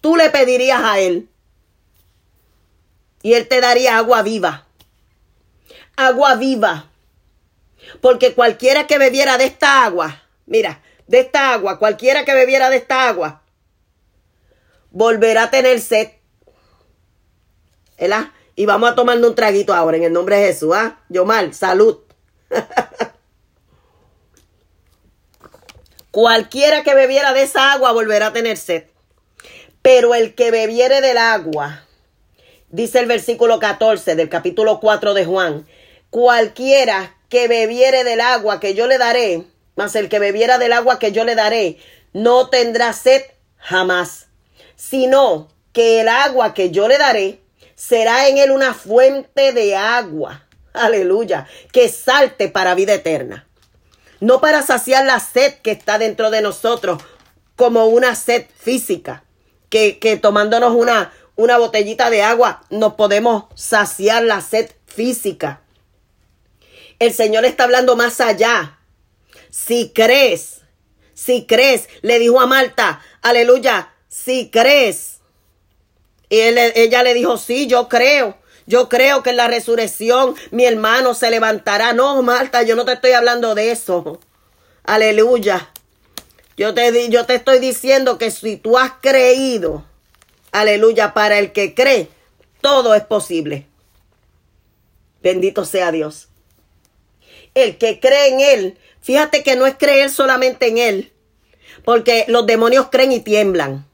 tú 0.00 0.16
le 0.16 0.30
pedirías 0.30 0.82
a 0.82 0.98
él 1.00 1.29
y 3.22 3.34
Él 3.34 3.48
te 3.48 3.60
daría 3.60 3.98
agua 3.98 4.22
viva. 4.22 4.66
Agua 5.96 6.36
viva. 6.36 6.90
Porque 8.00 8.34
cualquiera 8.34 8.86
que 8.86 8.98
bebiera 8.98 9.38
de 9.38 9.44
esta 9.44 9.84
agua, 9.84 10.22
mira, 10.46 10.82
de 11.06 11.20
esta 11.20 11.52
agua, 11.52 11.78
cualquiera 11.78 12.24
que 12.24 12.34
bebiera 12.34 12.70
de 12.70 12.76
esta 12.76 13.08
agua, 13.08 13.42
volverá 14.90 15.44
a 15.44 15.50
tener 15.50 15.80
sed. 15.80 16.10
¿Verdad? 17.98 18.30
Y 18.56 18.66
vamos 18.66 18.90
a 18.90 18.94
tomarnos 18.94 19.30
un 19.30 19.34
traguito 19.34 19.74
ahora 19.74 19.96
en 19.96 20.04
el 20.04 20.12
nombre 20.12 20.36
de 20.36 20.46
Jesús. 20.46 20.74
¿ah? 20.74 21.00
Yo 21.08 21.24
mal, 21.24 21.54
salud. 21.54 21.98
Cualquiera 26.10 26.82
que 26.82 26.94
bebiera 26.94 27.32
de 27.32 27.42
esa 27.42 27.72
agua 27.72 27.92
volverá 27.92 28.28
a 28.28 28.32
tener 28.32 28.56
sed. 28.56 28.84
Pero 29.82 30.14
el 30.14 30.34
que 30.34 30.50
bebiere 30.50 31.00
del 31.00 31.18
agua, 31.18 31.84
dice 32.70 33.00
el 33.00 33.06
versículo 33.06 33.58
14 33.58 34.14
del 34.14 34.28
capítulo 34.28 34.80
4 34.80 35.14
de 35.14 35.24
Juan, 35.24 35.66
cualquiera 36.08 37.16
que 37.28 37.48
bebiere 37.48 38.04
del 38.04 38.20
agua 38.20 38.60
que 38.60 38.74
yo 38.74 38.86
le 38.86 38.98
daré, 38.98 39.44
más 39.76 39.94
el 39.94 40.08
que 40.08 40.18
bebiera 40.18 40.58
del 40.58 40.72
agua 40.72 40.98
que 40.98 41.12
yo 41.12 41.24
le 41.24 41.34
daré, 41.34 41.78
no 42.12 42.48
tendrá 42.48 42.92
sed 42.92 43.22
jamás, 43.56 44.28
sino 44.76 45.48
que 45.72 46.00
el 46.00 46.08
agua 46.08 46.54
que 46.54 46.70
yo 46.70 46.88
le 46.88 46.98
daré 46.98 47.40
será 47.74 48.28
en 48.28 48.38
él 48.38 48.50
una 48.50 48.74
fuente 48.74 49.52
de 49.52 49.76
agua, 49.76 50.46
aleluya, 50.72 51.46
que 51.72 51.88
salte 51.88 52.48
para 52.48 52.74
vida 52.74 52.94
eterna. 52.94 53.46
No 54.20 54.40
para 54.40 54.62
saciar 54.62 55.06
la 55.06 55.18
sed 55.18 55.54
que 55.62 55.70
está 55.70 55.98
dentro 55.98 56.30
de 56.30 56.42
nosotros, 56.42 57.02
como 57.56 57.86
una 57.86 58.14
sed 58.14 58.46
física, 58.54 59.24
que, 59.70 59.98
que 59.98 60.16
tomándonos 60.18 60.74
una, 60.74 61.12
una 61.40 61.56
botellita 61.56 62.10
de 62.10 62.22
agua 62.22 62.60
nos 62.68 62.94
podemos 62.94 63.44
saciar 63.54 64.22
la 64.24 64.42
sed 64.42 64.70
física. 64.86 65.62
El 66.98 67.14
Señor 67.14 67.46
está 67.46 67.64
hablando 67.64 67.96
más 67.96 68.20
allá. 68.20 68.78
Si 69.48 69.90
crees, 69.94 70.60
si 71.14 71.46
crees, 71.46 71.88
le 72.02 72.18
dijo 72.18 72.40
a 72.40 72.46
Marta, 72.46 73.00
aleluya, 73.22 73.90
si 74.06 74.50
crees. 74.50 75.20
Y 76.28 76.40
ella 76.40 77.02
le 77.02 77.14
dijo, 77.14 77.38
sí, 77.38 77.66
yo 77.66 77.88
creo. 77.88 78.36
Yo 78.66 78.90
creo 78.90 79.22
que 79.22 79.30
en 79.30 79.38
la 79.38 79.48
resurrección 79.48 80.34
mi 80.50 80.66
hermano 80.66 81.14
se 81.14 81.30
levantará. 81.30 81.94
No, 81.94 82.20
Marta, 82.22 82.64
yo 82.64 82.76
no 82.76 82.84
te 82.84 82.92
estoy 82.92 83.12
hablando 83.12 83.54
de 83.54 83.70
eso. 83.70 84.20
Aleluya. 84.84 85.70
Yo 86.58 86.74
te, 86.74 87.08
yo 87.08 87.24
te 87.24 87.36
estoy 87.36 87.60
diciendo 87.60 88.18
que 88.18 88.30
si 88.30 88.58
tú 88.58 88.76
has 88.76 88.92
creído, 89.00 89.86
aleluya, 90.52 91.14
para 91.14 91.38
el 91.38 91.52
que 91.52 91.74
cree, 91.74 92.08
todo 92.60 92.94
es 92.94 93.02
posible. 93.04 93.66
Bendito 95.22 95.64
sea 95.64 95.92
Dios. 95.92 96.28
El 97.54 97.78
que 97.78 98.00
cree 98.00 98.28
en 98.28 98.40
Él, 98.40 98.78
fíjate 99.00 99.42
que 99.42 99.56
no 99.56 99.66
es 99.66 99.74
creer 99.76 100.10
solamente 100.10 100.68
en 100.68 100.78
Él, 100.78 101.12
porque 101.84 102.24
los 102.28 102.46
demonios 102.46 102.88
creen 102.90 103.12
y 103.12 103.20
tiemblan. 103.20 103.86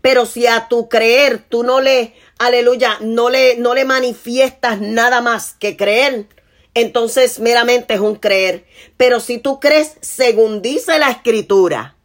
Pero 0.00 0.26
si 0.26 0.46
a 0.46 0.68
tu 0.68 0.88
creer 0.88 1.42
tú 1.48 1.62
no 1.62 1.80
le, 1.80 2.14
aleluya, 2.38 2.98
no 3.00 3.30
le, 3.30 3.56
no 3.56 3.74
le 3.74 3.84
manifiestas 3.84 4.80
nada 4.80 5.20
más 5.20 5.54
que 5.54 5.76
creer, 5.76 6.26
entonces 6.74 7.38
meramente 7.38 7.94
es 7.94 8.00
un 8.00 8.16
creer. 8.16 8.66
Pero 8.96 9.20
si 9.20 9.38
tú 9.38 9.60
crees 9.60 9.96
según 10.00 10.62
dice 10.62 10.98
la 10.98 11.10
escritura, 11.10 11.96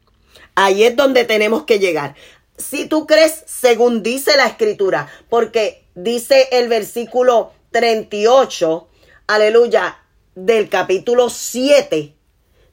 ahí 0.55 0.83
es 0.83 0.95
donde 0.95 1.25
tenemos 1.25 1.63
que 1.63 1.79
llegar. 1.79 2.15
Si 2.59 2.85
tú 2.85 3.07
crees 3.07 3.43
según 3.47 4.03
dice 4.03 4.37
la 4.37 4.45
escritura, 4.45 5.07
porque 5.29 5.85
dice 5.95 6.49
el 6.51 6.67
versículo 6.67 7.53
38, 7.71 8.87
aleluya, 9.27 9.97
del 10.35 10.69
capítulo 10.69 11.29
7 11.29 12.13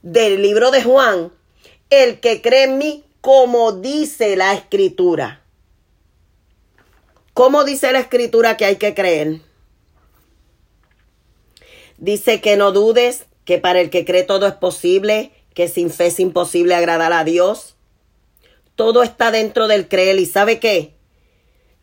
del 0.03 0.43
libro 0.43 0.70
de 0.70 0.82
Juan, 0.82 1.32
el 1.91 2.20
que 2.20 2.43
cree 2.43 2.64
en 2.64 2.78
mí 2.78 3.05
como 3.20 3.72
dice 3.72 4.37
la 4.37 4.55
escritura. 4.55 5.43
¿Cómo 7.32 7.64
dice 7.64 7.93
la 7.93 8.01
escritura 8.01 8.57
que 8.57 8.64
hay 8.64 8.76
que 8.76 8.95
creer? 8.95 9.41
Dice 11.99 12.41
que 12.41 12.57
no 12.57 12.72
dudes, 12.72 13.26
que 13.45 13.59
para 13.59 13.80
el 13.80 13.91
que 13.91 14.05
cree 14.05 14.24
todo 14.24 14.47
es 14.47 14.55
posible, 14.55 15.32
que 15.55 15.68
sin 15.68 15.91
fe 15.91 16.07
es 16.07 16.20
imposible 16.20 16.74
agradar 16.74 17.12
a 17.12 17.24
Dios. 17.24 17.76
Todo 18.77 19.03
está 19.03 19.31
dentro 19.31 19.66
del 19.66 19.89
creer. 19.89 20.18
¿Y 20.20 20.27
sabe 20.27 20.61
qué? 20.61 20.95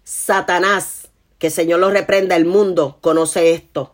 Satanás, 0.04 1.10
que 1.40 1.48
el 1.48 1.54
Señor 1.54 1.80
lo 1.80 1.90
reprenda, 1.90 2.36
el 2.36 2.46
mundo 2.46 2.98
conoce 3.02 3.52
esto. 3.52 3.94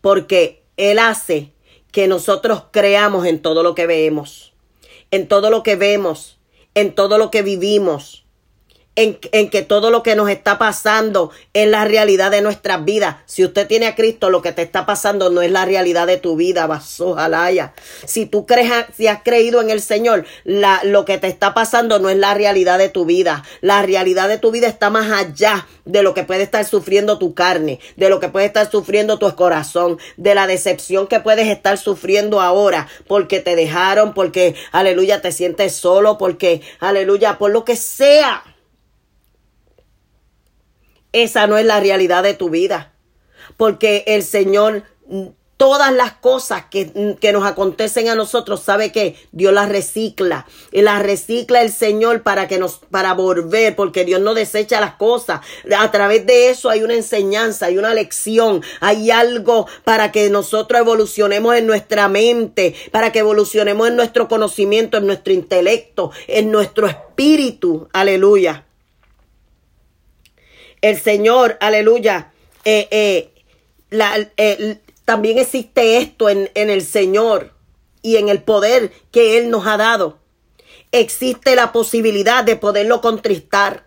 Porque 0.00 0.64
Él 0.76 0.98
hace 0.98 1.52
que 1.92 2.08
nosotros 2.08 2.64
creamos 2.72 3.26
en 3.26 3.40
todo 3.40 3.62
lo 3.62 3.76
que 3.76 3.86
vemos, 3.86 4.52
en 5.12 5.28
todo 5.28 5.50
lo 5.50 5.62
que 5.62 5.76
vemos, 5.76 6.38
en 6.74 6.94
todo 6.94 7.18
lo 7.18 7.30
que 7.30 7.42
vivimos 7.42 8.23
en, 8.96 9.50
que 9.50 9.62
todo 9.62 9.90
lo 9.90 10.02
que 10.02 10.14
nos 10.14 10.30
está 10.30 10.58
pasando 10.58 11.30
es 11.52 11.68
la 11.68 11.84
realidad 11.84 12.30
de 12.30 12.42
nuestras 12.42 12.84
vidas. 12.84 13.16
Si 13.26 13.44
usted 13.44 13.66
tiene 13.66 13.86
a 13.86 13.94
Cristo, 13.94 14.30
lo 14.30 14.42
que 14.42 14.52
te 14.52 14.62
está 14.62 14.86
pasando 14.86 15.30
no 15.30 15.42
es 15.42 15.50
la 15.50 15.64
realidad 15.64 16.06
de 16.06 16.16
tu 16.16 16.36
vida, 16.36 16.68
Jalaya. 17.16 17.74
Si 18.04 18.26
tú 18.26 18.46
crees, 18.46 18.70
si 18.96 19.06
has 19.06 19.22
creído 19.22 19.60
en 19.60 19.70
el 19.70 19.80
Señor, 19.80 20.24
la, 20.44 20.80
lo 20.84 21.04
que 21.04 21.18
te 21.18 21.26
está 21.26 21.54
pasando 21.54 21.98
no 21.98 22.08
es 22.08 22.16
la 22.16 22.34
realidad 22.34 22.78
de 22.78 22.88
tu 22.88 23.04
vida. 23.04 23.44
La 23.60 23.82
realidad 23.82 24.28
de 24.28 24.38
tu 24.38 24.50
vida 24.50 24.68
está 24.68 24.90
más 24.90 25.10
allá 25.10 25.66
de 25.84 26.02
lo 26.02 26.14
que 26.14 26.24
puede 26.24 26.42
estar 26.42 26.64
sufriendo 26.64 27.18
tu 27.18 27.34
carne, 27.34 27.80
de 27.96 28.08
lo 28.08 28.20
que 28.20 28.28
puede 28.28 28.46
estar 28.46 28.70
sufriendo 28.70 29.18
tu 29.18 29.34
corazón, 29.34 29.98
de 30.16 30.34
la 30.34 30.46
decepción 30.46 31.06
que 31.06 31.20
puedes 31.20 31.48
estar 31.48 31.78
sufriendo 31.78 32.40
ahora, 32.40 32.88
porque 33.06 33.40
te 33.40 33.56
dejaron, 33.56 34.14
porque, 34.14 34.54
aleluya, 34.72 35.20
te 35.20 35.32
sientes 35.32 35.74
solo, 35.74 36.16
porque, 36.16 36.62
aleluya, 36.80 37.38
por 37.38 37.50
lo 37.50 37.64
que 37.64 37.76
sea. 37.76 38.44
Esa 41.14 41.46
no 41.46 41.56
es 41.56 41.64
la 41.64 41.78
realidad 41.78 42.24
de 42.24 42.34
tu 42.34 42.50
vida. 42.50 42.92
Porque 43.56 44.02
el 44.08 44.24
Señor, 44.24 44.82
todas 45.56 45.92
las 45.92 46.14
cosas 46.14 46.64
que, 46.68 47.16
que, 47.20 47.32
nos 47.32 47.46
acontecen 47.46 48.08
a 48.08 48.16
nosotros, 48.16 48.64
sabe 48.64 48.90
que 48.90 49.14
Dios 49.30 49.52
las 49.52 49.68
recicla. 49.68 50.44
Y 50.72 50.82
las 50.82 51.00
recicla 51.04 51.62
el 51.62 51.70
Señor 51.70 52.22
para 52.22 52.48
que 52.48 52.58
nos, 52.58 52.80
para 52.90 53.14
volver, 53.14 53.76
porque 53.76 54.04
Dios 54.04 54.20
no 54.20 54.34
desecha 54.34 54.80
las 54.80 54.96
cosas. 54.96 55.40
A 55.78 55.88
través 55.92 56.26
de 56.26 56.50
eso 56.50 56.68
hay 56.68 56.82
una 56.82 56.94
enseñanza, 56.94 57.66
hay 57.66 57.78
una 57.78 57.94
lección, 57.94 58.64
hay 58.80 59.12
algo 59.12 59.68
para 59.84 60.10
que 60.10 60.28
nosotros 60.30 60.80
evolucionemos 60.80 61.54
en 61.54 61.68
nuestra 61.68 62.08
mente, 62.08 62.74
para 62.90 63.12
que 63.12 63.20
evolucionemos 63.20 63.86
en 63.86 63.94
nuestro 63.94 64.26
conocimiento, 64.26 64.96
en 64.96 65.06
nuestro 65.06 65.32
intelecto, 65.32 66.10
en 66.26 66.50
nuestro 66.50 66.88
espíritu. 66.88 67.88
Aleluya 67.92 68.64
el 70.84 71.00
Señor, 71.00 71.56
aleluya, 71.60 72.30
eh, 72.66 72.88
eh, 72.90 73.32
eh, 74.36 74.78
también 75.06 75.38
existe 75.38 75.96
esto 75.96 76.28
en, 76.28 76.50
en 76.54 76.68
el 76.68 76.82
Señor 76.82 77.54
y 78.02 78.16
en 78.16 78.28
el 78.28 78.42
poder 78.42 78.92
que 79.10 79.38
Él 79.38 79.48
nos 79.48 79.66
ha 79.66 79.78
dado. 79.78 80.18
Existe 80.92 81.56
la 81.56 81.72
posibilidad 81.72 82.44
de 82.44 82.56
poderlo 82.56 83.00
contristar. 83.00 83.86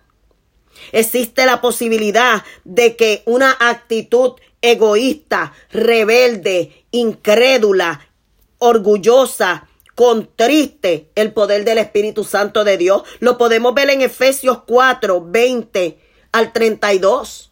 Existe 0.91 1.45
la 1.45 1.62
posibilidad 1.62 2.43
de 2.64 2.95
que 2.95 3.22
una 3.26 3.56
actitud 3.60 4.34
egoísta, 4.64 5.54
rebelde, 5.70 6.84
incrédula, 6.89 8.10
orgullosa, 8.58 9.70
contriste 9.93 11.12
el 11.14 11.32
poder 11.32 11.64
del 11.64 11.78
Espíritu 11.78 12.24
Santo 12.24 12.64
de 12.64 12.78
Dios. 12.78 13.04
Lo 13.20 13.38
podemos 13.38 13.76
ver 13.76 13.91
en 13.91 14.02
Efesios 14.02 14.64
4, 14.66 15.24
20 15.28 16.07
al 16.32 16.53
32. 16.53 17.51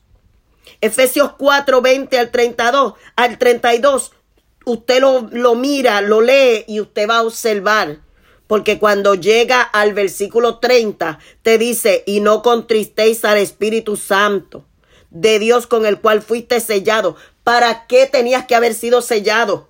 Efesios 0.81 1.33
4, 1.37 1.81
20 1.81 2.19
al 2.19 2.31
32. 2.31 2.93
Al 3.15 3.37
32, 3.37 4.11
usted 4.65 5.01
lo, 5.01 5.27
lo 5.31 5.55
mira, 5.55 6.01
lo 6.01 6.21
lee 6.21 6.65
y 6.67 6.79
usted 6.79 7.09
va 7.09 7.17
a 7.17 7.23
observar. 7.23 7.99
Porque 8.47 8.77
cuando 8.77 9.15
llega 9.15 9.61
al 9.61 9.93
versículo 9.93 10.59
30, 10.59 11.19
te 11.41 11.57
dice, 11.57 12.03
y 12.05 12.19
no 12.19 12.43
contristéis 12.43 13.25
al 13.25 13.37
Espíritu 13.37 13.97
Santo 13.97 14.65
de 15.09 15.39
Dios 15.39 15.65
con 15.65 15.85
el 15.85 15.99
cual 15.99 16.21
fuiste 16.21 16.59
sellado. 16.59 17.15
¿Para 17.43 17.87
qué 17.87 18.05
tenías 18.05 18.45
que 18.45 18.55
haber 18.55 18.73
sido 18.73 19.01
sellado? 19.01 19.69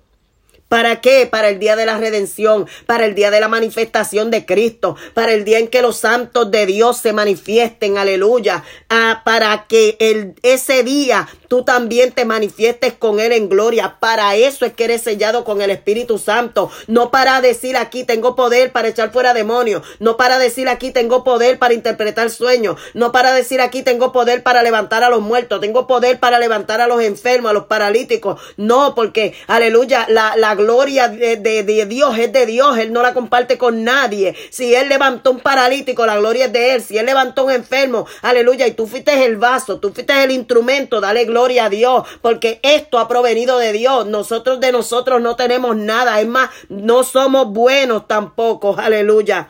¿Para 0.68 1.00
qué? 1.00 1.28
Para 1.30 1.48
el 1.48 1.60
día 1.60 1.76
de 1.76 1.86
la 1.86 1.96
redención, 1.96 2.66
para 2.86 3.06
el 3.06 3.14
día 3.14 3.30
de 3.30 3.38
la 3.38 3.46
manifestación 3.46 4.32
de 4.32 4.44
Cristo, 4.44 4.96
para 5.14 5.32
el 5.32 5.44
día 5.44 5.60
en 5.60 5.68
que 5.68 5.80
los 5.80 5.98
santos 5.98 6.50
de 6.50 6.66
Dios 6.66 6.98
se 6.98 7.12
manifiesten, 7.12 7.98
aleluya, 7.98 8.64
ah, 8.90 9.22
para 9.24 9.66
que 9.68 9.96
el, 10.00 10.34
ese 10.42 10.82
día 10.82 11.28
tú 11.46 11.62
también 11.62 12.10
te 12.10 12.24
manifiestes 12.24 12.94
con 12.94 13.20
Él 13.20 13.30
en 13.30 13.48
gloria. 13.48 13.98
Para 14.00 14.34
eso 14.34 14.64
es 14.64 14.72
que 14.72 14.84
eres 14.84 15.02
sellado 15.02 15.44
con 15.44 15.62
el 15.62 15.70
Espíritu 15.70 16.18
Santo, 16.18 16.68
no 16.88 17.12
para 17.12 17.40
decir 17.40 17.76
aquí 17.76 18.02
tengo 18.02 18.34
poder 18.34 18.72
para 18.72 18.88
echar 18.88 19.12
fuera 19.12 19.34
demonios, 19.34 19.82
no 20.00 20.16
para 20.16 20.38
decir 20.40 20.68
aquí 20.68 20.90
tengo 20.90 21.22
poder 21.22 21.60
para 21.60 21.74
interpretar 21.74 22.28
sueños, 22.30 22.80
no 22.92 23.12
para 23.12 23.32
decir 23.32 23.60
aquí 23.60 23.82
tengo 23.82 24.10
poder 24.10 24.42
para 24.42 24.64
levantar 24.64 25.04
a 25.04 25.10
los 25.10 25.20
muertos, 25.20 25.60
tengo 25.60 25.86
poder 25.86 26.18
para 26.18 26.40
levantar 26.40 26.80
a 26.80 26.88
los 26.88 27.00
enfermos, 27.02 27.50
a 27.50 27.54
los 27.54 27.66
paralíticos, 27.66 28.40
no, 28.56 28.96
porque, 28.96 29.34
aleluya, 29.46 30.06
la, 30.08 30.34
la 30.36 30.55
gloria 30.56 31.08
de, 31.08 31.36
de, 31.36 31.86
Dios 31.86 32.18
es 32.18 32.32
de 32.32 32.46
Dios, 32.46 32.76
Él 32.78 32.92
no 32.92 33.02
la 33.02 33.14
comparte 33.14 33.56
con 33.56 33.84
nadie. 33.84 34.34
Si 34.50 34.74
Él 34.74 34.88
levantó 34.88 35.30
un 35.30 35.38
paralítico, 35.38 36.04
la 36.04 36.16
gloria 36.16 36.46
es 36.46 36.52
de 36.52 36.74
Él. 36.74 36.82
Si 36.82 36.98
Él 36.98 37.06
levantó 37.06 37.44
un 37.44 37.52
enfermo, 37.52 38.06
aleluya, 38.22 38.66
y 38.66 38.72
tú 38.72 38.88
fuiste 38.88 39.24
el 39.24 39.36
vaso, 39.36 39.78
tú 39.78 39.92
fuiste 39.92 40.24
el 40.24 40.32
instrumento, 40.32 41.00
dale 41.00 41.24
gloria 41.24 41.66
a 41.66 41.70
Dios, 41.70 42.02
porque 42.22 42.58
esto 42.62 42.98
ha 42.98 43.06
provenido 43.06 43.58
de 43.58 43.72
Dios. 43.72 44.06
Nosotros 44.06 44.58
de 44.58 44.72
nosotros 44.72 45.22
no 45.22 45.36
tenemos 45.36 45.76
nada, 45.76 46.20
es 46.20 46.26
más, 46.26 46.50
no 46.68 47.04
somos 47.04 47.52
buenos 47.52 48.08
tampoco, 48.08 48.76
aleluya. 48.76 49.48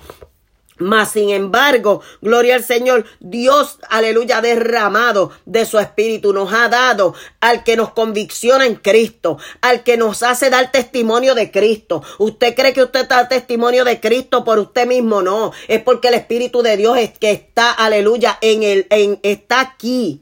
Mas 0.79 1.13
sin 1.13 1.31
embargo, 1.31 2.03
gloria 2.21 2.55
al 2.55 2.63
Señor, 2.63 3.07
Dios, 3.21 3.79
aleluya, 3.89 4.43
derramado 4.43 5.33
de 5.47 5.65
su 5.65 5.79
espíritu 5.79 6.35
nos 6.35 6.53
ha 6.53 6.69
dado 6.69 7.15
al 7.41 7.65
que 7.65 7.77
nos 7.77 7.93
convicciona 7.93 8.67
en 8.67 8.75
Cristo, 8.75 9.39
al 9.63 9.85
que 9.85 9.97
nos 9.97 10.23
hace 10.23 10.51
dar 10.51 10.71
testimonio 10.71 11.35
de 11.35 11.51
Cristo. 11.51 12.03
¿Usted 12.19 12.55
cree 12.55 12.75
que 12.75 12.83
usted 12.83 13.09
da 13.09 13.27
testimonio 13.27 13.85
de 13.85 14.01
Cristo 14.01 14.45
por 14.45 14.59
usted 14.59 14.87
mismo? 14.87 15.23
No, 15.23 15.53
es 15.67 15.83
porque 15.83 16.09
el 16.09 16.15
espíritu 16.15 16.61
de 16.61 16.77
Dios 16.77 16.99
es 16.99 17.19
que 17.19 17.31
está, 17.31 17.71
aleluya, 17.73 18.37
en 18.43 18.63
el 18.63 18.87
en 18.91 19.19
está 19.23 19.61
aquí. 19.61 20.21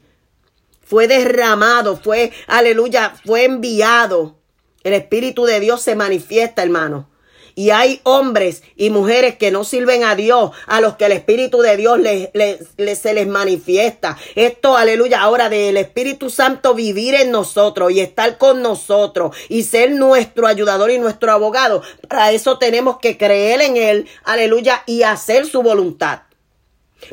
Fue 0.85 1.07
derramado, 1.07 1.97
fue, 1.97 2.31
aleluya, 2.47 3.15
fue 3.25 3.43
enviado. 3.43 4.37
El 4.83 4.93
espíritu 4.93 5.45
de 5.45 5.59
Dios 5.59 5.81
se 5.81 5.95
manifiesta, 5.95 6.61
hermano. 6.63 7.09
Y 7.55 7.69
hay 7.69 8.01
hombres 8.03 8.63
y 8.75 8.89
mujeres 8.89 9.37
que 9.37 9.49
no 9.49 9.63
sirven 9.63 10.03
a 10.03 10.15
Dios, 10.15 10.51
a 10.67 10.81
los 10.81 10.97
que 10.97 11.05
el 11.05 11.13
Espíritu 11.13 11.61
de 11.61 11.77
Dios 11.77 11.99
les, 11.99 12.99
se 12.99 13.13
les 13.13 13.27
manifiesta. 13.27 14.17
Esto, 14.35 14.75
aleluya, 14.75 15.21
ahora 15.21 15.49
del 15.49 15.77
Espíritu 15.77 16.29
Santo 16.29 16.73
vivir 16.73 17.15
en 17.15 17.31
nosotros 17.31 17.91
y 17.91 18.01
estar 18.01 18.37
con 18.37 18.61
nosotros 18.61 19.35
y 19.47 19.63
ser 19.63 19.91
nuestro 19.91 20.47
ayudador 20.47 20.91
y 20.91 20.99
nuestro 20.99 21.31
abogado. 21.31 21.81
Para 22.09 22.31
eso 22.31 22.57
tenemos 22.57 22.97
que 22.99 23.17
creer 23.17 23.61
en 23.61 23.77
Él, 23.77 24.07
aleluya, 24.25 24.83
y 24.85 25.03
hacer 25.03 25.45
su 25.45 25.63
voluntad 25.63 26.24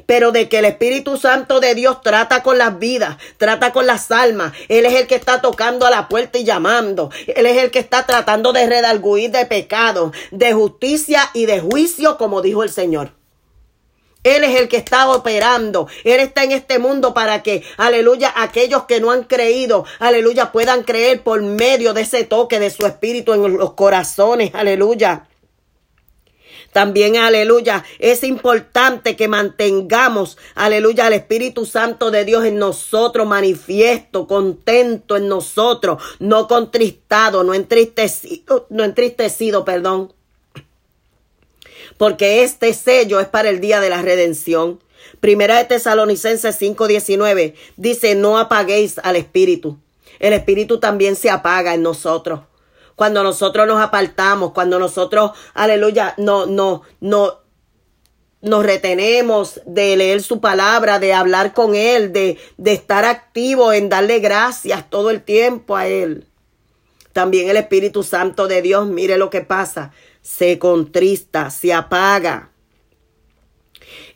pero 0.06 0.32
de 0.32 0.48
que 0.48 0.58
el 0.58 0.64
Espíritu 0.64 1.16
Santo 1.16 1.60
de 1.60 1.74
Dios 1.74 2.00
trata 2.02 2.42
con 2.42 2.58
las 2.58 2.78
vidas, 2.78 3.16
trata 3.36 3.72
con 3.72 3.86
las 3.86 4.10
almas. 4.10 4.52
Él 4.68 4.86
es 4.86 4.94
el 4.94 5.06
que 5.06 5.14
está 5.14 5.40
tocando 5.40 5.86
a 5.86 5.90
la 5.90 6.08
puerta 6.08 6.38
y 6.38 6.44
llamando. 6.44 7.10
Él 7.26 7.46
es 7.46 7.56
el 7.62 7.70
que 7.70 7.78
está 7.78 8.06
tratando 8.06 8.52
de 8.52 8.66
redarguir 8.66 9.30
de 9.30 9.46
pecado, 9.46 10.12
de 10.30 10.52
justicia 10.52 11.30
y 11.34 11.46
de 11.46 11.60
juicio, 11.60 12.18
como 12.18 12.42
dijo 12.42 12.62
el 12.62 12.70
Señor. 12.70 13.12
Él 14.24 14.44
es 14.44 14.60
el 14.60 14.68
que 14.68 14.76
está 14.76 15.10
operando. 15.10 15.88
Él 16.04 16.20
está 16.20 16.44
en 16.44 16.52
este 16.52 16.78
mundo 16.78 17.12
para 17.12 17.42
que, 17.42 17.64
aleluya, 17.76 18.32
aquellos 18.36 18.84
que 18.84 19.00
no 19.00 19.10
han 19.10 19.24
creído, 19.24 19.84
aleluya, 19.98 20.52
puedan 20.52 20.84
creer 20.84 21.22
por 21.22 21.42
medio 21.42 21.92
de 21.92 22.02
ese 22.02 22.24
toque 22.24 22.60
de 22.60 22.70
su 22.70 22.86
espíritu 22.86 23.32
en 23.32 23.56
los 23.56 23.72
corazones, 23.74 24.54
aleluya. 24.54 25.26
También, 26.72 27.18
aleluya, 27.18 27.84
es 27.98 28.24
importante 28.24 29.14
que 29.14 29.28
mantengamos, 29.28 30.38
aleluya, 30.54 31.06
al 31.06 31.12
Espíritu 31.12 31.66
Santo 31.66 32.10
de 32.10 32.24
Dios 32.24 32.46
en 32.46 32.58
nosotros, 32.58 33.26
manifiesto, 33.26 34.26
contento 34.26 35.16
en 35.16 35.28
nosotros, 35.28 36.02
no 36.18 36.48
contristado, 36.48 37.44
no 37.44 37.52
entristecido, 37.52 38.66
no 38.70 38.84
entristecido, 38.84 39.66
perdón. 39.66 40.14
Porque 41.98 42.42
este 42.42 42.72
sello 42.72 43.20
es 43.20 43.28
para 43.28 43.50
el 43.50 43.60
día 43.60 43.80
de 43.80 43.90
la 43.90 44.00
redención. 44.00 44.80
Primera 45.20 45.58
de 45.58 45.66
Tesalonicenses 45.66 46.58
5:19 46.58 47.54
dice, 47.76 48.14
no 48.14 48.38
apaguéis 48.38 48.98
al 49.02 49.16
Espíritu. 49.16 49.76
El 50.18 50.32
Espíritu 50.32 50.80
también 50.80 51.16
se 51.16 51.28
apaga 51.28 51.74
en 51.74 51.82
nosotros 51.82 52.40
cuando 52.96 53.22
nosotros 53.22 53.66
nos 53.66 53.80
apartamos, 53.80 54.52
cuando 54.52 54.78
nosotros, 54.78 55.32
aleluya, 55.54 56.14
no, 56.18 56.46
no, 56.46 56.82
no, 57.00 57.42
nos 58.42 58.66
retenemos 58.66 59.60
de 59.66 59.96
leer 59.96 60.22
su 60.22 60.40
palabra, 60.40 60.98
de 60.98 61.14
hablar 61.14 61.54
con 61.54 61.74
Él, 61.74 62.12
de, 62.12 62.38
de 62.58 62.72
estar 62.72 63.04
activo 63.04 63.72
en 63.72 63.88
darle 63.88 64.18
gracias 64.18 64.90
todo 64.90 65.10
el 65.10 65.22
tiempo 65.22 65.76
a 65.76 65.86
Él. 65.86 66.26
También 67.12 67.48
el 67.48 67.56
Espíritu 67.56 68.02
Santo 68.02 68.48
de 68.48 68.62
Dios, 68.62 68.88
mire 68.88 69.16
lo 69.16 69.30
que 69.30 69.42
pasa, 69.42 69.92
se 70.22 70.58
contrista, 70.58 71.50
se 71.50 71.72
apaga. 71.72 72.50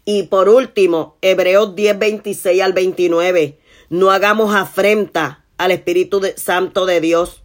Y 0.05 0.25
por 0.25 0.49
último, 0.49 1.17
Hebreos 1.21 1.75
10, 1.75 1.99
26 1.99 2.63
al 2.63 2.73
29, 2.73 3.59
no 3.91 4.11
hagamos 4.11 4.55
afrenta 4.55 5.45
al 5.59 5.71
Espíritu 5.71 6.21
Santo 6.37 6.87
de 6.87 7.01
Dios 7.01 7.43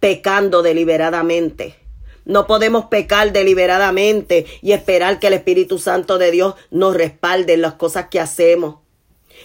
pecando 0.00 0.62
deliberadamente. 0.62 1.76
No 2.24 2.46
podemos 2.46 2.86
pecar 2.86 3.32
deliberadamente 3.32 4.44
y 4.60 4.72
esperar 4.72 5.18
que 5.18 5.28
el 5.28 5.32
Espíritu 5.32 5.78
Santo 5.78 6.18
de 6.18 6.30
Dios 6.30 6.54
nos 6.70 6.94
respalde 6.94 7.54
en 7.54 7.62
las 7.62 7.74
cosas 7.74 8.08
que 8.10 8.20
hacemos. 8.20 8.76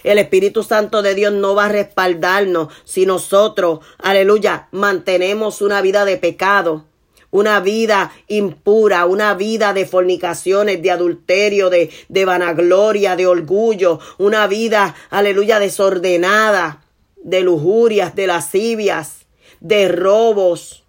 El 0.02 0.18
Espíritu 0.18 0.62
Santo 0.62 1.00
de 1.00 1.14
Dios 1.14 1.32
no 1.32 1.54
va 1.54 1.66
a 1.66 1.70
respaldarnos 1.70 2.68
si 2.84 3.06
nosotros, 3.06 3.80
aleluya, 3.98 4.68
mantenemos 4.70 5.62
una 5.62 5.80
vida 5.80 6.04
de 6.04 6.18
pecado, 6.18 6.84
una 7.30 7.58
vida 7.60 8.12
impura, 8.28 9.06
una 9.06 9.32
vida 9.32 9.72
de 9.72 9.86
fornicaciones, 9.86 10.82
de 10.82 10.90
adulterio, 10.90 11.70
de, 11.70 11.90
de 12.08 12.24
vanagloria, 12.26 13.16
de 13.16 13.26
orgullo, 13.26 13.98
una 14.18 14.46
vida, 14.46 14.94
aleluya, 15.08 15.58
desordenada, 15.58 16.84
de 17.16 17.40
lujurias, 17.40 18.14
de 18.14 18.26
lascivias 18.26 19.23
de 19.64 19.88
robos. 19.88 20.84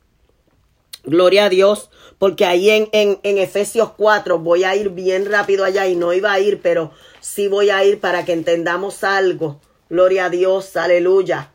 Gloria 1.06 1.46
a 1.46 1.50
Dios, 1.50 1.90
porque 2.20 2.46
ahí 2.46 2.70
en, 2.70 2.90
en, 2.92 3.20
en, 3.24 3.38
Efesios 3.38 3.92
4 3.96 4.40
voy 4.40 4.66
a 4.66 4.76
ir 4.76 4.90
bien 4.90 5.32
rápido 5.32 5.64
allá 5.64 5.88
y 5.88 5.96
no 5.96 6.12
iba 6.12 6.34
a 6.34 6.40
ir, 6.42 6.62
pero 6.62 6.92
sí 7.22 7.48
voy 7.48 7.70
a 7.70 7.86
ir 7.86 8.02
para 8.02 8.26
que 8.26 8.34
entendamos 8.34 9.06
algo. 9.06 9.62
Gloria 9.90 10.26
a 10.26 10.30
Dios, 10.30 10.76
aleluya. 10.76 11.52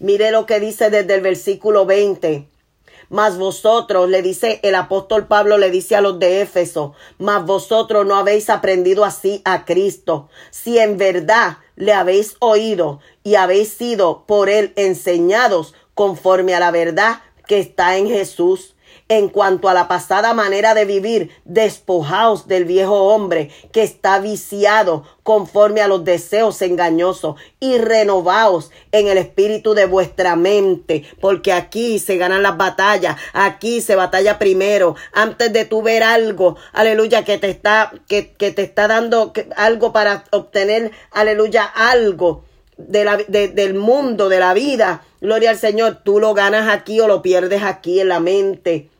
Mire 0.00 0.32
lo 0.32 0.46
que 0.46 0.58
dice 0.58 0.90
desde 0.90 1.14
el 1.14 1.20
versículo 1.20 1.86
20. 1.86 2.48
Mas 3.08 3.38
vosotros, 3.38 4.08
le 4.08 4.22
dice 4.22 4.58
el 4.64 4.74
apóstol 4.74 5.28
Pablo, 5.28 5.58
le 5.58 5.70
dice 5.70 5.94
a 5.94 6.00
los 6.00 6.18
de 6.18 6.40
Éfeso, 6.40 6.94
mas 7.18 7.44
vosotros 7.44 8.04
no 8.04 8.16
habéis 8.16 8.50
aprendido 8.50 9.04
así 9.04 9.42
a 9.44 9.64
Cristo. 9.64 10.28
Si 10.50 10.78
en 10.78 10.96
verdad 10.96 11.58
le 11.76 11.92
habéis 11.92 12.36
oído 12.40 13.00
y 13.22 13.36
habéis 13.36 13.68
sido 13.68 14.24
por 14.26 14.48
él 14.48 14.72
enseñados, 14.74 15.74
conforme 15.94 16.54
a 16.54 16.60
la 16.60 16.70
verdad 16.70 17.20
que 17.46 17.58
está 17.58 17.96
en 17.96 18.08
Jesús. 18.08 18.74
En 19.08 19.28
cuanto 19.28 19.68
a 19.68 19.74
la 19.74 19.86
pasada 19.86 20.32
manera 20.32 20.72
de 20.72 20.86
vivir, 20.86 21.30
despojaos 21.44 22.48
del 22.48 22.64
viejo 22.64 23.12
hombre 23.12 23.50
que 23.70 23.82
está 23.82 24.18
viciado 24.18 25.04
conforme 25.22 25.82
a 25.82 25.88
los 25.88 26.04
deseos 26.04 26.62
engañosos 26.62 27.34
y 27.60 27.76
renovaos 27.76 28.70
en 28.92 29.08
el 29.08 29.18
espíritu 29.18 29.74
de 29.74 29.84
vuestra 29.84 30.36
mente, 30.36 31.04
porque 31.20 31.52
aquí 31.52 31.98
se 31.98 32.16
ganan 32.16 32.42
las 32.42 32.56
batallas, 32.56 33.16
aquí 33.34 33.82
se 33.82 33.94
batalla 33.94 34.38
primero, 34.38 34.96
antes 35.12 35.52
de 35.52 35.66
tú 35.66 35.82
ver 35.82 36.02
algo, 36.02 36.56
aleluya, 36.72 37.24
que 37.24 37.36
te 37.36 37.50
está, 37.50 37.92
que, 38.08 38.32
que 38.32 38.52
te 38.52 38.62
está 38.62 38.88
dando 38.88 39.34
algo 39.56 39.92
para 39.92 40.24
obtener, 40.30 40.92
aleluya, 41.10 41.64
algo 41.64 42.44
de 42.76 43.04
la, 43.04 43.16
del 43.16 43.74
mundo, 43.74 44.28
de 44.28 44.40
la 44.40 44.54
vida. 44.54 45.04
Gloria 45.24 45.48
al 45.48 45.56
Señor, 45.56 46.02
tú 46.04 46.20
lo 46.20 46.34
ganas 46.34 46.68
aquí 46.68 47.00
o 47.00 47.08
lo 47.08 47.22
pierdes 47.22 47.62
aquí 47.62 47.98
en 47.98 48.08
la 48.08 48.20
mente. 48.20 48.90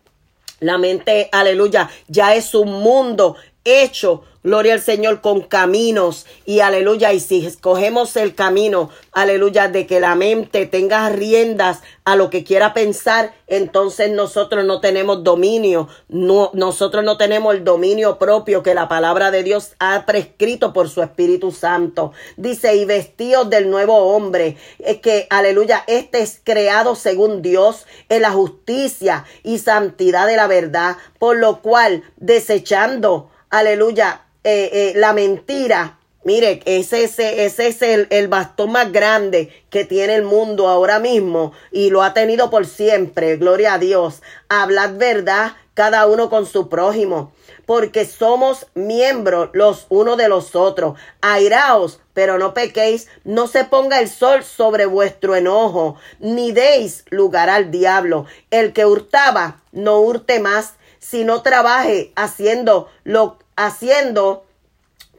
La 0.59 0.79
mente, 0.79 1.29
aleluya, 1.31 1.91
ya 2.09 2.35
es 2.35 2.55
un 2.55 2.73
mundo 2.81 3.37
hecho 3.63 4.25
Gloria 4.45 4.75
al 4.75 4.83
Señor 4.83 5.23
con 5.23 5.41
caminos 5.41 6.27
y 6.45 6.61
aleluya. 6.61 7.15
Y 7.15 7.21
si 7.21 7.47
escogemos 7.47 8.15
el 8.17 8.35
camino, 8.35 8.91
aleluya, 9.11 9.69
de 9.69 9.87
que 9.87 10.01
la 10.01 10.15
mente 10.17 10.67
tenga 10.67 11.09
riendas 11.09 11.81
a 12.05 12.15
lo 12.15 12.29
que 12.29 12.45
quiera 12.45 12.75
pensar, 12.75 13.33
entonces 13.47 14.11
nosotros 14.11 14.67
no 14.67 14.81
tenemos 14.81 15.25
dominio. 15.25 15.89
No, 16.09 16.51
nosotros 16.53 17.03
no 17.05 17.17
tenemos 17.17 17.55
el 17.55 17.65
dominio 17.65 18.19
propio 18.19 18.63
que 18.63 18.75
la 18.75 18.87
palabra 18.87 19.31
de 19.31 19.45
Dios 19.45 19.77
ha 19.79 20.05
prescrito 20.05 20.75
por 20.75 20.91
su 20.91 21.01
Espíritu 21.01 21.51
Santo. 21.51 22.13
Dice, 22.37 22.77
y 22.77 22.85
vestidos 22.85 23.49
del 23.49 23.71
nuevo 23.71 23.97
hombre. 24.15 24.59
Es 24.79 24.99
que, 24.99 25.27
aleluya, 25.31 25.85
este 25.87 26.21
es 26.21 26.43
creado 26.45 26.97
según 26.97 27.41
Dios 27.41 27.87
en 28.11 28.21
la 28.21 28.33
justicia 28.33 29.25
y 29.43 29.57
santidad 29.57 30.27
de 30.27 30.37
la 30.37 30.49
verdad, 30.49 30.99
por 31.19 31.39
lo 31.39 31.63
cual, 31.63 32.05
desechando, 32.19 33.31
aleluya, 33.49 34.24
eh, 34.45 34.71
eh, 34.73 34.93
la 34.97 35.13
mentira. 35.13 35.99
Mire, 36.23 36.63
ese, 36.65 37.05
ese, 37.05 37.45
ese 37.45 37.67
es 37.67 37.83
el, 37.83 38.07
el, 38.09 38.29
bastón 38.29 38.73
más 38.73 38.91
grande 38.93 39.53
que 39.69 39.85
tiene 39.85 40.15
el 40.15 40.23
mundo 40.23 40.69
ahora 40.69 40.99
mismo 40.99 41.53
y 41.71 41.91
lo 41.91 42.03
ha 42.03 42.15
tenido 42.15 42.49
por 42.49 42.65
siempre. 42.65 43.37
Gloria 43.37 43.75
a 43.75 43.79
Dios. 43.79 44.23
Hablad 44.49 44.97
verdad 44.97 45.53
cada 45.75 46.07
uno 46.07 46.31
con 46.31 46.47
su 46.47 46.69
prójimo, 46.69 47.33
porque 47.67 48.07
somos 48.07 48.67
miembros 48.75 49.51
los 49.53 49.87
unos 49.89 50.17
de 50.17 50.29
los 50.29 50.55
otros. 50.55 50.99
Airaos, 51.21 52.01
pero 52.15 52.39
no 52.39 52.55
pequéis, 52.55 53.09
no 53.25 53.49
se 53.49 53.65
ponga 53.65 54.01
el 54.01 54.09
sol 54.09 54.45
sobre 54.45 54.87
vuestro 54.87 55.35
enojo, 55.35 55.97
ni 56.21 56.53
deis 56.53 57.05
lugar 57.11 57.51
al 57.51 57.71
diablo. 57.71 58.27
El 58.51 58.73
que 58.73 58.87
hurtaba, 58.87 59.61
no 59.73 59.99
hurte 59.99 60.39
más, 60.39 60.75
sino 61.01 61.43
trabaje 61.43 62.13
haciendo 62.15 62.89
lo 63.03 63.39
haciendo 63.57 64.45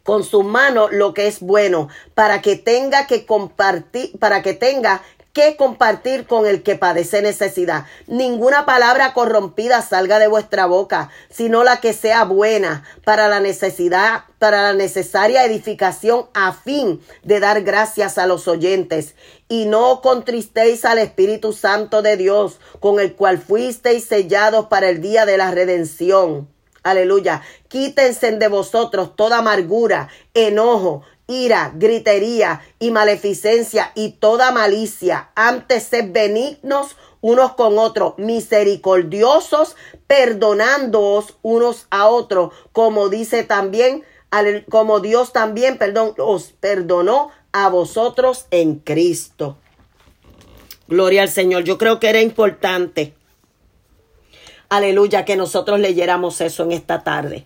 con 0.03 0.23
su 0.23 0.43
mano 0.43 0.87
lo 0.89 1.13
que 1.15 1.27
es 1.27 1.39
bueno, 1.39 1.89
para 2.13 2.41
que 2.41 2.55
tenga 2.55 3.07
que 3.07 3.25
compartir, 3.25 4.17
para 4.19 4.43
que 4.43 4.53
tenga 4.53 5.01
que 5.35 5.57
compartir 5.57 6.27
con 6.27 6.47
el 6.47 6.63
que 6.63 6.75
padece 6.75 7.21
necesidad. 7.21 7.85
Ninguna 8.07 8.65
palabra 8.65 9.13
corrompida 9.13 9.81
salga 9.81 10.17
de 10.17 10.27
vuestra 10.27 10.65
boca, 10.65 11.09
sino 11.29 11.65
la 11.65 11.81
que 11.81 11.91
sea 11.91 12.23
buena 12.23 12.85
para 13.03 13.27
la 13.27 13.41
necesidad, 13.41 14.23
para 14.39 14.61
la 14.61 14.73
necesaria 14.73 15.43
edificación 15.43 16.27
a 16.33 16.53
fin 16.53 17.01
de 17.23 17.41
dar 17.41 17.63
gracias 17.63 18.17
a 18.17 18.27
los 18.27 18.47
oyentes. 18.47 19.15
Y 19.49 19.65
no 19.65 19.99
contristéis 19.99 20.85
al 20.85 20.99
Espíritu 20.99 21.51
Santo 21.51 22.01
de 22.01 22.15
Dios, 22.15 22.61
con 22.79 23.01
el 23.01 23.13
cual 23.13 23.37
fuisteis 23.37 24.05
sellados 24.05 24.67
para 24.67 24.87
el 24.87 25.01
día 25.01 25.25
de 25.25 25.37
la 25.37 25.51
redención. 25.51 26.54
Aleluya. 26.85 27.41
Quítense 27.67 28.31
de 28.31 28.47
vosotros 28.47 29.15
toda 29.15 29.39
amargura, 29.39 30.07
enojo, 30.35 31.01
ira, 31.25 31.71
gritería 31.73 32.61
y 32.77 32.91
maleficencia 32.91 33.91
y 33.95 34.11
toda 34.11 34.51
malicia. 34.51 35.31
Antes 35.33 35.85
sed 35.85 36.11
benignos 36.11 36.95
unos 37.21 37.53
con 37.53 37.79
otros, 37.79 38.13
misericordiosos, 38.19 39.75
perdonándoos 40.05 41.33
unos 41.41 41.87
a 41.89 42.07
otros, 42.07 42.53
como 42.71 43.09
dice 43.09 43.41
también, 43.41 44.03
como 44.69 44.99
Dios 44.99 45.33
también, 45.33 45.79
perdón, 45.79 46.13
os 46.19 46.51
perdonó 46.51 47.31
a 47.51 47.67
vosotros 47.69 48.45
en 48.51 48.75
Cristo. 48.75 49.57
Gloria 50.87 51.23
al 51.23 51.29
Señor. 51.29 51.63
Yo 51.63 51.79
creo 51.79 51.99
que 51.99 52.09
era 52.09 52.21
importante, 52.21 53.15
aleluya, 54.69 55.25
que 55.25 55.35
nosotros 55.35 55.79
leyéramos 55.79 56.41
eso 56.41 56.63
en 56.63 56.71
esta 56.71 57.03
tarde. 57.03 57.45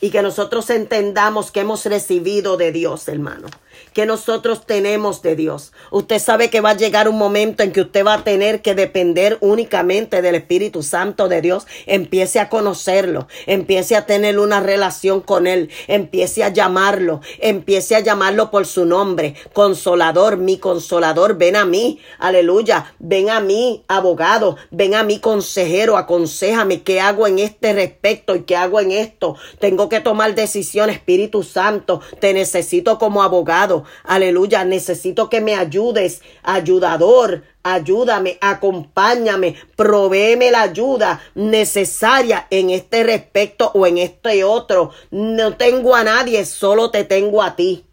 Y 0.00 0.10
que 0.10 0.22
nosotros 0.22 0.70
entendamos 0.70 1.50
que 1.50 1.60
hemos 1.60 1.84
recibido 1.86 2.56
de 2.56 2.72
Dios, 2.72 3.08
hermano 3.08 3.48
que 3.92 4.06
nosotros 4.06 4.66
tenemos 4.66 5.22
de 5.22 5.36
Dios. 5.36 5.72
Usted 5.90 6.18
sabe 6.18 6.50
que 6.50 6.60
va 6.60 6.70
a 6.70 6.76
llegar 6.76 7.08
un 7.08 7.18
momento 7.18 7.62
en 7.62 7.72
que 7.72 7.82
usted 7.82 8.04
va 8.04 8.14
a 8.14 8.24
tener 8.24 8.62
que 8.62 8.74
depender 8.74 9.38
únicamente 9.40 10.22
del 10.22 10.34
Espíritu 10.34 10.82
Santo 10.82 11.28
de 11.28 11.40
Dios. 11.40 11.66
Empiece 11.86 12.40
a 12.40 12.48
conocerlo, 12.48 13.28
empiece 13.46 13.96
a 13.96 14.06
tener 14.06 14.38
una 14.38 14.60
relación 14.60 15.20
con 15.20 15.46
Él, 15.46 15.70
empiece 15.86 16.44
a 16.44 16.50
llamarlo, 16.50 17.20
empiece 17.38 17.96
a 17.96 18.00
llamarlo 18.00 18.50
por 18.50 18.66
su 18.66 18.84
nombre. 18.84 19.34
Consolador, 19.52 20.36
mi 20.36 20.58
consolador, 20.58 21.38
ven 21.38 21.56
a 21.56 21.64
mí, 21.64 22.00
aleluya, 22.18 22.94
ven 22.98 23.30
a 23.30 23.40
mí, 23.40 23.84
abogado, 23.88 24.56
ven 24.70 24.94
a 24.94 25.02
mí, 25.02 25.18
consejero, 25.18 25.96
aconsejame 25.96 26.82
qué 26.82 27.00
hago 27.00 27.26
en 27.26 27.38
este 27.38 27.72
respecto 27.72 28.34
y 28.36 28.42
qué 28.42 28.56
hago 28.56 28.80
en 28.80 28.92
esto. 28.92 29.36
Tengo 29.58 29.88
que 29.88 30.00
tomar 30.00 30.34
decisión, 30.34 30.90
Espíritu 30.90 31.42
Santo, 31.42 32.00
te 32.20 32.32
necesito 32.32 32.98
como 32.98 33.22
abogado 33.22 33.77
Aleluya. 34.04 34.64
Necesito 34.64 35.28
que 35.28 35.40
me 35.40 35.54
ayudes, 35.54 36.22
ayudador. 36.42 37.44
Ayúdame, 37.62 38.38
acompáñame, 38.40 39.56
provéeme 39.76 40.50
la 40.50 40.62
ayuda 40.62 41.20
necesaria 41.34 42.46
en 42.50 42.70
este 42.70 43.02
respecto 43.02 43.70
o 43.74 43.86
en 43.86 43.98
este 43.98 44.42
otro. 44.44 44.90
No 45.10 45.56
tengo 45.56 45.94
a 45.94 46.04
nadie, 46.04 46.46
solo 46.46 46.90
te 46.90 47.04
tengo 47.04 47.42
a 47.42 47.56
ti. 47.56 47.84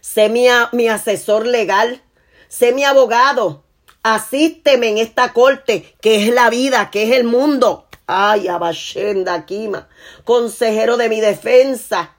Sé 0.00 0.28
mi, 0.28 0.46
mi 0.72 0.88
asesor 0.88 1.46
legal, 1.46 2.02
sé 2.48 2.72
mi 2.72 2.84
abogado. 2.84 3.64
Asísteme 4.04 4.90
en 4.90 4.98
esta 4.98 5.32
corte, 5.32 5.96
que 6.00 6.22
es 6.22 6.32
la 6.32 6.48
vida, 6.48 6.90
que 6.92 7.02
es 7.02 7.16
el 7.16 7.24
mundo. 7.24 7.86
Ay, 8.06 8.46
Abashenda 8.46 9.46
Kima, 9.46 9.88
consejero 10.22 10.96
de 10.96 11.08
mi 11.08 11.20
defensa 11.20 12.15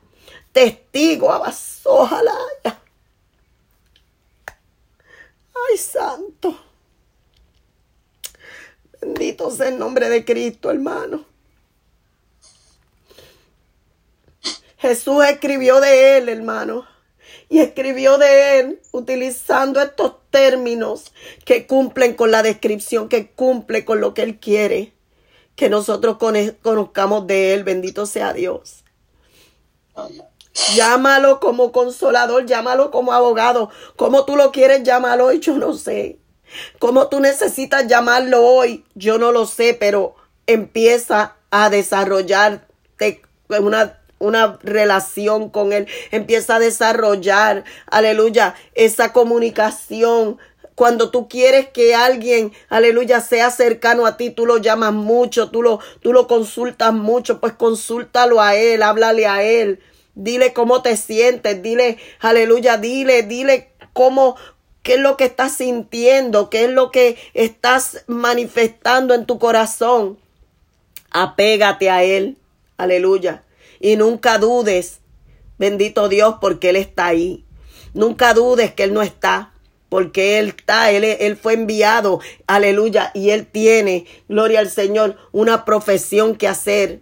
testigo, 0.58 1.30
ojalá. 1.84 2.36
Ay, 5.70 5.78
santo. 5.78 6.60
Bendito 8.99 9.51
sea 9.51 9.68
el 9.68 9.78
nombre 9.78 10.10
de 10.10 10.26
Cristo, 10.26 10.72
hermano. 10.72 11.26
Jesús 14.80 15.24
escribió 15.26 15.80
de 15.80 16.18
él, 16.18 16.30
hermano. 16.30 16.88
Y 17.49 17.60
escribió 17.60 18.18
de 18.18 18.60
él 18.60 18.82
utilizando 18.91 19.80
estos 19.80 20.16
términos 20.32 21.14
que 21.45 21.68
cumplen 21.68 22.16
con 22.16 22.32
la 22.32 22.41
descripción, 22.41 23.10
que 23.10 23.30
cumple 23.30 23.86
con 23.86 24.01
lo 24.01 24.16
que 24.16 24.24
él 24.24 24.39
quiere. 24.39 24.93
Que 25.55 25.70
nosotros 25.70 26.18
conozcamos 26.18 27.28
de 27.28 27.53
él. 27.53 27.64
Bendito 27.64 28.08
sea 28.08 28.34
Dios. 28.34 28.84
Llámalo 30.76 31.39
como 31.39 31.72
consolador, 31.72 32.45
llámalo 32.45 32.89
como 32.89 33.14
abogado. 33.14 33.70
Como 33.95 34.26
tú 34.26 34.36
lo 34.36 34.51
quieres 34.51 34.84
llamarlo 34.84 35.26
hoy, 35.26 35.39
yo 35.39 35.58
no 35.58 35.74
sé. 35.74 36.18
Como 36.80 37.08
tú 37.08 37.20
necesitas 37.20 37.88
llamarlo 37.88 38.43
hoy, 38.43 38.84
yo 38.95 39.18
no 39.18 39.32
lo 39.32 39.45
sé, 39.45 39.76
pero 39.80 40.16
empieza 40.47 41.36
a 41.51 41.70
desarrollarte 41.70 43.22
una, 43.49 43.99
una 44.20 44.58
relación 44.64 45.49
con 45.49 45.74
Él. 45.74 45.88
Empieza 46.12 46.55
a 46.55 46.60
desarrollar, 46.60 47.64
aleluya, 47.86 48.55
esa 48.74 49.14
comunicación. 49.14 50.39
Cuando 50.74 51.10
tú 51.10 51.28
quieres 51.28 51.70
que 51.70 51.95
alguien, 51.95 52.53
aleluya, 52.70 53.20
sea 53.22 53.49
cercano 53.51 54.05
a 54.05 54.16
ti, 54.16 54.30
tú 54.30 54.45
lo 54.45 54.58
llamas 54.58 54.93
mucho, 54.93 55.49
tú 55.49 55.64
lo, 55.64 55.80
tú 56.01 56.14
lo 56.14 56.28
consultas 56.28 56.93
mucho, 56.93 57.39
pues 57.39 57.53
consúltalo 57.53 58.41
a 58.41 58.55
Él, 58.55 58.84
háblale 58.84 59.28
a 59.28 59.43
Él. 59.43 59.82
Dile 60.20 60.51
cómo 60.51 60.82
te 60.82 60.97
sientes, 60.97 61.61
dile, 61.61 61.99
aleluya, 62.20 62.78
dile, 62.78 63.22
dile 63.22 63.70
cómo, 63.93 64.36
qué 64.82 64.95
es 64.95 64.99
lo 64.99 65.15
que 65.15 65.26
estás 65.26 65.57
sintiendo, 65.57 66.49
qué 66.49 66.65
es 66.65 66.72
lo 66.72 66.89
que 66.89 67.18
estás 67.36 68.03
manifestando 68.07 69.13
en 69.13 69.28
tu 69.28 69.38
corazón. 69.38 70.18
Apégate 71.11 71.91
a 71.91 72.03
Él, 72.03 72.39
aleluya. 72.78 73.43
Y 73.80 73.95
nunca 73.95 74.39
dudes, 74.39 75.01
bendito 75.59 76.09
Dios, 76.09 76.38
porque 76.41 76.70
Él 76.70 76.78
está 76.78 77.05
ahí. 77.05 77.45
Nunca 77.93 78.34
dudes 78.34 78.74
que 78.74 78.86
Él 78.86 78.95
no 78.95 79.03
está, 79.03 79.53
porque 79.88 80.39
Él 80.39 80.47
está, 80.47 80.89
Él, 80.89 81.03
él 81.03 81.38
fue 81.38 81.53
enviado, 81.53 82.22
aleluya, 82.47 83.11
y 83.13 83.30
Él 83.30 83.45
tiene, 83.45 84.07
gloria 84.28 84.61
al 84.61 84.72
Señor, 84.72 85.15
una 85.32 85.63
profesión 85.63 86.36
que 86.36 86.47
hacer 86.47 87.01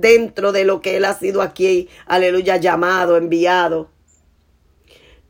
dentro 0.00 0.52
de 0.52 0.64
lo 0.64 0.80
que 0.80 0.96
Él 0.96 1.04
ha 1.04 1.14
sido 1.14 1.42
aquí, 1.42 1.88
aleluya, 2.06 2.56
llamado, 2.56 3.16
enviado. 3.16 3.90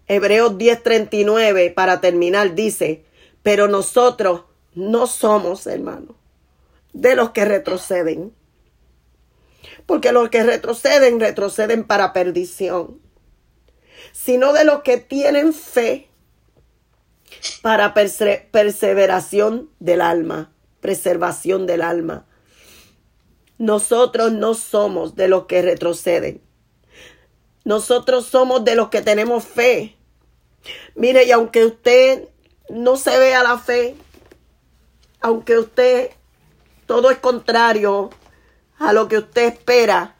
Hebreos 0.07 0.59
10:39, 0.59 1.73
para 1.73 2.01
terminar, 2.01 2.55
dice, 2.55 3.05
pero 3.43 3.69
nosotros 3.69 4.45
no 4.75 5.07
somos, 5.07 5.67
hermanos, 5.67 6.17
de 6.93 7.17
los 7.17 7.31
que 7.31 7.45
retroceden. 7.45 8.33
Porque 9.87 10.13
los 10.13 10.31
que 10.31 10.43
retroceden, 10.43 11.21
retroceden 11.21 11.85
para 11.85 12.13
perdición, 12.13 13.01
sino 14.13 14.53
de 14.53 14.65
los 14.65 14.83
que 14.83 14.97
tienen 14.99 15.53
fe 15.53 16.09
para 17.63 17.93
perseveración 17.95 19.71
del 19.79 20.01
alma, 20.01 20.53
preservación 20.81 21.67
del 21.67 21.83
alma. 21.83 22.27
Nosotros 23.65 24.31
no 24.31 24.53
somos 24.53 25.17
de 25.17 25.27
los 25.27 25.47
que 25.47 25.63
retroceden. 25.63 26.43
Nosotros 27.65 28.27
somos 28.27 28.63
de 28.63 28.75
los 28.75 28.91
que 28.91 29.01
tenemos 29.01 29.43
fe. 29.43 29.97
Mire, 30.95 31.25
y 31.25 31.31
aunque 31.31 31.65
usted 31.65 32.29
no 32.69 32.99
se 32.99 33.19
vea 33.19 33.43
la 33.43 33.57
fe, 33.57 33.95
aunque 35.23 35.57
usted 35.57 36.11
todo 36.85 37.11
es 37.11 37.17
contrario 37.17 38.11
a 38.79 38.93
lo 38.93 39.09
que 39.09 39.17
usted 39.17 39.55
espera, 39.55 40.15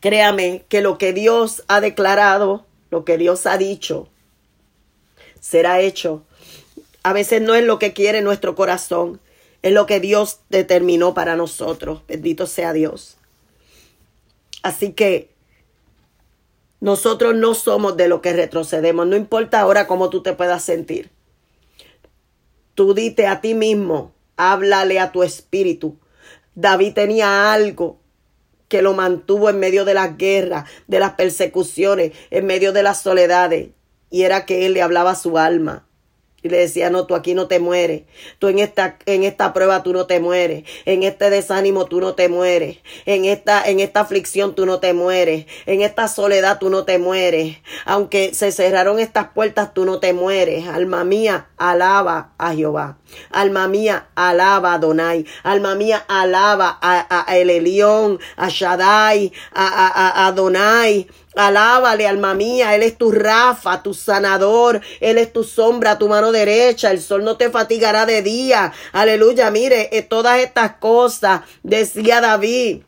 créame 0.00 0.66
que 0.68 0.82
lo 0.82 0.98
que 0.98 1.14
Dios 1.14 1.64
ha 1.66 1.80
declarado, 1.80 2.66
lo 2.90 3.06
que 3.06 3.16
Dios 3.16 3.46
ha 3.46 3.56
dicho, 3.56 4.06
será 5.40 5.80
hecho. 5.80 6.24
A 7.02 7.14
veces 7.14 7.40
no 7.40 7.54
es 7.54 7.64
lo 7.64 7.78
que 7.78 7.94
quiere 7.94 8.20
nuestro 8.20 8.54
corazón, 8.54 9.18
es 9.62 9.72
lo 9.72 9.86
que 9.86 10.00
Dios 10.00 10.40
determinó 10.48 11.14
para 11.14 11.36
nosotros. 11.36 12.02
Bendito 12.08 12.46
sea 12.46 12.72
Dios. 12.72 13.16
Así 14.62 14.92
que 14.92 15.30
nosotros 16.80 17.34
no 17.34 17.54
somos 17.54 17.96
de 17.96 18.08
lo 18.08 18.22
que 18.22 18.32
retrocedemos. 18.32 19.06
No 19.06 19.16
importa 19.16 19.60
ahora 19.60 19.86
cómo 19.86 20.08
tú 20.10 20.22
te 20.22 20.32
puedas 20.32 20.64
sentir. 20.64 21.10
Tú 22.74 22.94
dite 22.94 23.26
a 23.26 23.42
ti 23.42 23.54
mismo, 23.54 24.12
háblale 24.36 24.98
a 24.98 25.12
tu 25.12 25.22
espíritu. 25.22 25.96
David 26.54 26.94
tenía 26.94 27.52
algo 27.52 27.98
que 28.68 28.82
lo 28.82 28.94
mantuvo 28.94 29.50
en 29.50 29.58
medio 29.58 29.84
de 29.84 29.94
las 29.94 30.16
guerras, 30.16 30.70
de 30.86 31.00
las 31.00 31.12
persecuciones, 31.14 32.12
en 32.30 32.46
medio 32.46 32.72
de 32.72 32.82
las 32.82 33.02
soledades. 33.02 33.70
Y 34.10 34.22
era 34.22 34.46
que 34.46 34.64
él 34.64 34.74
le 34.74 34.82
hablaba 34.82 35.10
a 35.10 35.16
su 35.16 35.36
alma. 35.36 35.86
Y 36.42 36.48
le 36.48 36.58
decía, 36.58 36.90
no, 36.90 37.06
tú 37.06 37.14
aquí 37.14 37.34
no 37.34 37.48
te 37.48 37.60
mueres. 37.60 38.02
Tú 38.38 38.48
en 38.48 38.58
esta, 38.58 38.96
en 39.06 39.24
esta 39.24 39.52
prueba 39.52 39.82
tú 39.82 39.92
no 39.92 40.06
te 40.06 40.20
mueres. 40.20 40.64
En 40.86 41.02
este 41.02 41.28
desánimo 41.28 41.84
tú 41.84 42.00
no 42.00 42.14
te 42.14 42.28
mueres. 42.28 42.78
En 43.04 43.24
esta, 43.26 43.62
en 43.68 43.80
esta 43.80 44.00
aflicción 44.00 44.54
tú 44.54 44.64
no 44.64 44.80
te 44.80 44.94
mueres. 44.94 45.46
En 45.66 45.82
esta 45.82 46.08
soledad 46.08 46.58
tú 46.58 46.70
no 46.70 46.84
te 46.84 46.98
mueres. 46.98 47.58
Aunque 47.84 48.32
se 48.34 48.52
cerraron 48.52 48.98
estas 48.98 49.28
puertas, 49.28 49.74
tú 49.74 49.84
no 49.84 50.00
te 50.00 50.12
mueres. 50.12 50.66
Alma 50.66 51.04
mía, 51.04 51.48
alaba 51.58 52.32
a 52.38 52.54
Jehová. 52.54 52.98
Alma 53.30 53.68
mía, 53.68 54.08
alaba 54.14 54.74
a 54.74 54.78
Donai. 54.78 55.26
Alma 55.42 55.74
mía, 55.74 56.04
alaba 56.08 56.78
a, 56.80 57.24
a, 57.30 57.36
El 57.36 57.50
Elión, 57.50 58.18
a 58.36 58.48
Shaddai, 58.48 59.32
a, 59.52 59.66
a, 59.66 60.08
a 60.08 60.26
Adonai. 60.28 61.06
Alábale, 61.36 62.08
alma 62.08 62.34
mía, 62.34 62.74
Él 62.74 62.82
es 62.82 62.98
tu 62.98 63.12
Rafa, 63.12 63.82
tu 63.82 63.94
sanador, 63.94 64.80
Él 65.00 65.16
es 65.16 65.32
tu 65.32 65.44
sombra, 65.44 65.96
tu 65.96 66.08
mano 66.08 66.32
derecha, 66.32 66.90
el 66.90 67.00
sol 67.00 67.22
no 67.22 67.36
te 67.36 67.50
fatigará 67.50 68.04
de 68.04 68.22
día. 68.22 68.72
Aleluya, 68.92 69.50
mire, 69.50 69.96
eh, 69.96 70.02
todas 70.02 70.40
estas 70.40 70.72
cosas, 70.76 71.42
decía 71.62 72.20
David. 72.20 72.82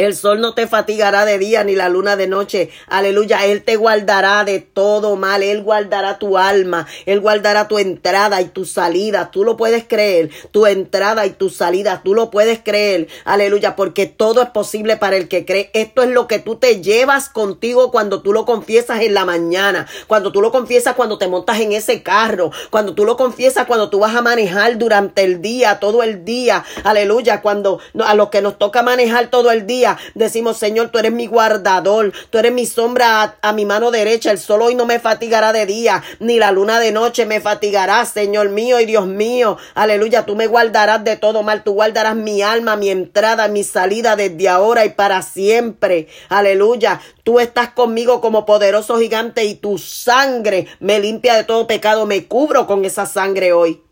El 0.00 0.16
sol 0.16 0.40
no 0.40 0.54
te 0.54 0.66
fatigará 0.66 1.26
de 1.26 1.36
día 1.36 1.62
ni 1.62 1.76
la 1.76 1.90
luna 1.90 2.16
de 2.16 2.26
noche. 2.26 2.70
Aleluya. 2.86 3.44
Él 3.44 3.62
te 3.62 3.76
guardará 3.76 4.44
de 4.44 4.60
todo 4.60 5.14
mal. 5.16 5.42
Él 5.42 5.62
guardará 5.62 6.18
tu 6.18 6.38
alma. 6.38 6.86
Él 7.04 7.20
guardará 7.20 7.68
tu 7.68 7.78
entrada 7.78 8.40
y 8.40 8.46
tu 8.46 8.64
salida. 8.64 9.30
Tú 9.30 9.44
lo 9.44 9.58
puedes 9.58 9.84
creer. 9.86 10.30
Tu 10.52 10.64
entrada 10.64 11.26
y 11.26 11.32
tu 11.32 11.50
salida. 11.50 12.00
Tú 12.02 12.14
lo 12.14 12.30
puedes 12.30 12.60
creer. 12.60 13.08
Aleluya. 13.26 13.76
Porque 13.76 14.06
todo 14.06 14.40
es 14.40 14.48
posible 14.48 14.96
para 14.96 15.18
el 15.18 15.28
que 15.28 15.44
cree. 15.44 15.70
Esto 15.74 16.02
es 16.02 16.08
lo 16.08 16.26
que 16.26 16.38
tú 16.38 16.56
te 16.56 16.80
llevas 16.80 17.28
contigo 17.28 17.90
cuando 17.90 18.22
tú 18.22 18.32
lo 18.32 18.46
confiesas 18.46 19.02
en 19.02 19.12
la 19.12 19.26
mañana. 19.26 19.86
Cuando 20.06 20.32
tú 20.32 20.40
lo 20.40 20.50
confiesas 20.50 20.94
cuando 20.94 21.18
te 21.18 21.28
montas 21.28 21.60
en 21.60 21.72
ese 21.72 22.02
carro. 22.02 22.52
Cuando 22.70 22.94
tú 22.94 23.04
lo 23.04 23.18
confiesas 23.18 23.66
cuando 23.66 23.90
tú 23.90 23.98
vas 23.98 24.16
a 24.16 24.22
manejar 24.22 24.78
durante 24.78 25.24
el 25.24 25.42
día, 25.42 25.78
todo 25.78 26.02
el 26.02 26.24
día. 26.24 26.64
Aleluya. 26.84 27.42
Cuando 27.42 27.80
a 28.02 28.14
los 28.14 28.30
que 28.30 28.40
nos 28.40 28.56
toca 28.56 28.82
manejar 28.82 29.28
todo 29.28 29.50
el 29.50 29.66
día 29.66 29.89
decimos, 30.14 30.58
Señor, 30.58 30.90
tú 30.90 30.98
eres 30.98 31.12
mi 31.12 31.26
guardador, 31.26 32.12
tú 32.30 32.38
eres 32.38 32.52
mi 32.52 32.66
sombra 32.66 33.36
a, 33.40 33.52
mi 33.52 33.64
mano 33.64 33.90
derecha, 33.90 34.30
el 34.30 34.38
sol 34.38 34.62
hoy 34.62 34.74
no 34.74 34.86
me 34.86 34.98
fatigará 34.98 35.52
de 35.52 35.66
día, 35.66 36.02
ni 36.18 36.38
la 36.38 36.52
luna 36.52 36.80
de 36.80 36.92
noche 36.92 37.26
me 37.26 37.40
fatigará, 37.40 38.04
Señor 38.04 38.50
mío 38.50 38.80
y 38.80 38.86
Dios 38.86 39.06
mío, 39.06 39.56
aleluya, 39.74 40.26
tú 40.26 40.36
me 40.36 40.46
guardarás 40.46 41.04
de 41.04 41.16
todo 41.16 41.42
mal, 41.42 41.64
tú 41.64 41.72
guardarás 41.72 42.16
mi 42.16 42.42
alma, 42.42 42.76
mi 42.76 42.90
entrada, 42.90 43.48
mi 43.48 43.64
salida 43.64 44.16
desde 44.16 44.48
ahora 44.48 44.84
y 44.84 44.90
para 44.90 45.22
siempre, 45.22 46.08
aleluya, 46.28 47.00
tú 47.24 47.40
estás 47.40 47.70
conmigo 47.70 48.20
como 48.20 48.46
poderoso 48.46 48.98
gigante 48.98 49.44
y 49.44 49.54
tu 49.54 49.78
sangre 49.78 50.66
me 50.80 51.00
limpia 51.00 51.34
de 51.34 51.44
todo 51.44 51.66
pecado, 51.66 52.06
me 52.06 52.26
cubro 52.26 52.66
con 52.66 52.84
esa 52.84 53.06
sangre 53.06 53.52
hoy. 53.52 53.82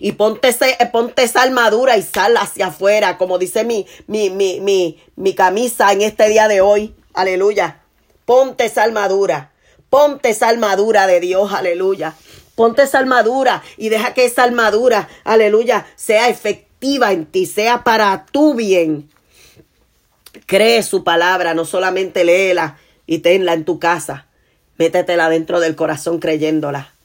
Y 0.00 0.12
ponte, 0.12 0.54
ponte 0.92 1.22
esa 1.22 1.42
armadura 1.42 1.96
y 1.96 2.02
sal 2.02 2.36
hacia 2.36 2.68
afuera, 2.68 3.18
como 3.18 3.38
dice 3.38 3.64
mi, 3.64 3.86
mi, 4.06 4.30
mi, 4.30 4.60
mi, 4.60 5.02
mi 5.16 5.34
camisa 5.34 5.92
en 5.92 6.02
este 6.02 6.28
día 6.28 6.48
de 6.48 6.60
hoy. 6.60 6.94
Aleluya. 7.14 7.80
Ponte 8.24 8.66
esa 8.66 8.84
armadura. 8.84 9.52
Ponte 9.90 10.30
esa 10.30 10.48
armadura 10.48 11.06
de 11.06 11.20
Dios. 11.20 11.52
Aleluya. 11.52 12.14
Ponte 12.54 12.82
esa 12.82 12.98
armadura 12.98 13.62
y 13.76 13.88
deja 13.88 14.14
que 14.14 14.24
esa 14.24 14.42
armadura, 14.42 15.08
aleluya, 15.24 15.86
sea 15.94 16.28
efectiva 16.28 17.12
en 17.12 17.26
ti, 17.26 17.46
sea 17.46 17.84
para 17.84 18.26
tu 18.32 18.54
bien. 18.54 19.08
Cree 20.46 20.82
su 20.82 21.04
palabra, 21.04 21.54
no 21.54 21.64
solamente 21.64 22.24
léela 22.24 22.78
y 23.06 23.18
tenla 23.18 23.54
en 23.54 23.64
tu 23.64 23.78
casa. 23.78 24.26
Métetela 24.76 25.28
dentro 25.28 25.60
del 25.60 25.76
corazón 25.76 26.18
creyéndola 26.18 26.97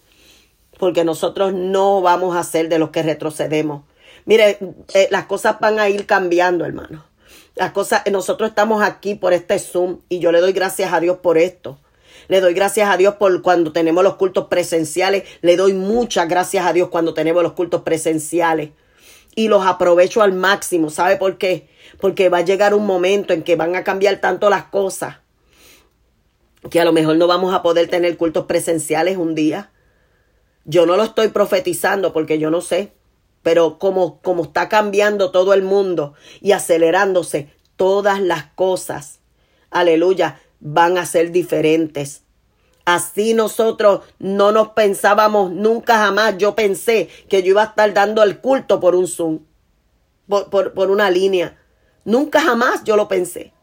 porque 0.84 1.06
nosotros 1.06 1.54
no 1.54 2.02
vamos 2.02 2.36
a 2.36 2.44
ser 2.44 2.68
de 2.68 2.78
los 2.78 2.90
que 2.90 3.04
retrocedemos. 3.04 3.84
Mire, 4.26 4.58
eh, 4.94 5.08
las 5.12 5.28
cosas 5.28 5.58
van 5.62 5.80
a 5.80 5.88
ir 5.88 6.06
cambiando, 6.06 6.66
hermano. 6.66 7.06
Las 7.56 7.72
cosas, 7.72 8.02
nosotros 8.12 8.50
estamos 8.50 8.84
aquí 8.84 9.16
por 9.16 9.32
este 9.32 9.60
Zoom 9.60 10.00
y 10.10 10.20
yo 10.20 10.34
le 10.34 10.42
doy 10.42 10.52
gracias 10.52 10.92
a 10.92 11.00
Dios 11.00 11.20
por 11.20 11.38
esto. 11.38 11.80
Le 12.28 12.42
doy 12.42 12.54
gracias 12.54 12.90
a 12.90 12.98
Dios 12.98 13.16
por 13.16 13.42
cuando 13.42 13.72
tenemos 13.72 14.04
los 14.04 14.16
cultos 14.16 14.48
presenciales. 14.48 15.24
Le 15.40 15.56
doy 15.56 15.72
muchas 15.72 16.28
gracias 16.28 16.66
a 16.66 16.74
Dios 16.74 16.90
cuando 16.90 17.14
tenemos 17.14 17.44
los 17.44 17.54
cultos 17.54 17.84
presenciales. 17.84 18.72
Y 19.36 19.48
los 19.48 19.66
aprovecho 19.66 20.22
al 20.22 20.34
máximo. 20.34 20.90
¿Sabe 20.90 21.16
por 21.16 21.38
qué? 21.38 21.70
Porque 22.02 22.28
va 22.28 22.40
a 22.40 22.42
llegar 22.42 22.74
un 22.74 22.86
momento 22.86 23.32
en 23.32 23.44
que 23.44 23.56
van 23.56 23.78
a 23.78 23.86
cambiar 23.86 24.18
tanto 24.18 24.50
las 24.50 24.66
cosas 24.66 25.20
que 26.70 26.82
a 26.82 26.84
lo 26.84 26.92
mejor 26.92 27.16
no 27.16 27.28
vamos 27.28 27.54
a 27.54 27.62
poder 27.62 27.88
tener 27.88 28.18
cultos 28.18 28.48
presenciales 28.48 29.16
un 29.16 29.34
día. 29.34 29.70
Yo 30.66 30.86
no 30.86 30.96
lo 30.96 31.04
estoy 31.04 31.30
profetizando 31.30 32.14
porque 32.14 32.40
yo 32.40 32.50
no 32.50 32.62
sé, 32.62 32.94
pero 33.42 33.78
como, 33.78 34.22
como 34.22 34.44
está 34.44 34.70
cambiando 34.70 35.32
todo 35.32 35.54
el 35.54 35.64
mundo 35.64 36.14
y 36.42 36.54
acelerándose, 36.54 37.50
todas 37.76 38.22
las 38.22 38.46
cosas, 38.56 39.20
aleluya, 39.70 40.40
van 40.60 40.98
a 40.98 41.06
ser 41.06 41.32
diferentes. 41.32 42.24
Así 42.86 43.34
nosotros 43.34 44.02
no 44.20 44.52
nos 44.52 44.70
pensábamos 44.70 45.52
nunca 45.52 45.98
jamás. 45.98 46.38
Yo 46.38 46.56
pensé 46.56 47.10
que 47.30 47.44
yo 47.44 47.52
iba 47.52 47.62
a 47.62 47.68
estar 47.68 47.94
dando 47.94 48.24
el 48.24 48.40
culto 48.40 48.80
por 48.80 48.96
un 48.96 49.08
Zoom, 49.08 49.40
por, 50.28 50.50
por, 50.50 50.74
por 50.74 50.90
una 50.90 51.10
línea. 51.10 51.58
Nunca 52.06 52.42
jamás 52.42 52.84
yo 52.84 52.98
lo 52.98 53.08
pensé. 53.08 53.54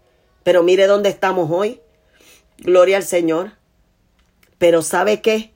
Pero 0.43 0.63
mire 0.63 0.87
dónde 0.87 1.11
estamos 1.11 1.51
hoy. 1.51 1.81
Gloria 2.59 2.97
al 2.97 3.03
Señor. 3.03 3.53
Pero 4.59 4.83
¿sabe 4.83 5.21
qué? 5.21 5.53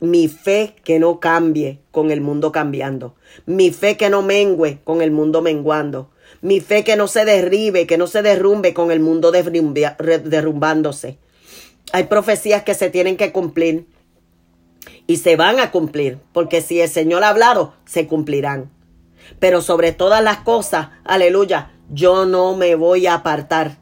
Mi 0.00 0.28
fe 0.28 0.74
que 0.82 0.98
no 0.98 1.20
cambie 1.20 1.80
con 1.90 2.10
el 2.10 2.20
mundo 2.20 2.52
cambiando, 2.52 3.14
mi 3.46 3.70
fe 3.70 3.96
que 3.96 4.10
no 4.10 4.22
mengüe 4.22 4.80
con 4.82 5.02
el 5.02 5.10
mundo 5.10 5.42
menguando, 5.42 6.10
mi 6.40 6.60
fe 6.60 6.84
que 6.84 6.96
no 6.96 7.06
se 7.06 7.24
derribe, 7.24 7.86
que 7.86 7.98
no 7.98 8.06
se 8.06 8.22
derrumbe 8.22 8.72
con 8.74 8.90
el 8.90 9.00
mundo 9.00 9.30
derrumbándose. 9.30 11.18
Hay 11.92 12.04
profecías 12.04 12.62
que 12.62 12.74
se 12.74 12.88
tienen 12.88 13.16
que 13.16 13.32
cumplir 13.32 13.86
y 15.06 15.18
se 15.18 15.36
van 15.36 15.60
a 15.60 15.70
cumplir, 15.70 16.18
porque 16.32 16.62
si 16.62 16.80
el 16.80 16.88
Señor 16.88 17.24
ha 17.24 17.30
hablado, 17.30 17.74
se 17.84 18.06
cumplirán. 18.06 18.70
Pero 19.38 19.60
sobre 19.60 19.92
todas 19.92 20.22
las 20.22 20.38
cosas, 20.38 20.88
aleluya, 21.04 21.72
yo 21.90 22.26
no 22.26 22.56
me 22.56 22.74
voy 22.74 23.06
a 23.06 23.14
apartar 23.14 23.78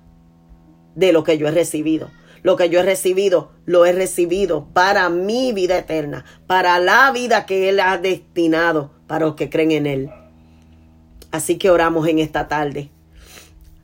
de 0.95 1.13
lo 1.13 1.25
que 1.25 1.39
yo 1.39 1.47
he 1.47 1.53
recibido. 1.53 2.11
Lo 2.43 2.57
que 2.57 2.69
yo 2.71 2.81
he 2.81 2.83
recibido, 2.83 3.53
lo 3.69 3.85
he 3.85 3.93
recibido 3.93 4.67
para 4.73 5.11
mi 5.11 5.53
vida 5.53 5.77
eterna, 5.77 6.25
para 6.47 6.79
la 6.79 7.13
vida 7.13 7.45
que 7.45 7.69
Él 7.69 7.81
ha 7.81 7.99
destinado 7.99 8.93
para 9.07 9.27
los 9.27 9.35
que 9.35 9.51
creen 9.51 9.73
en 9.73 9.87
Él. 9.87 10.11
Así 11.33 11.59
que 11.59 11.69
oramos 11.69 12.09
en 12.09 12.19
esta 12.19 12.49
tarde. 12.49 12.89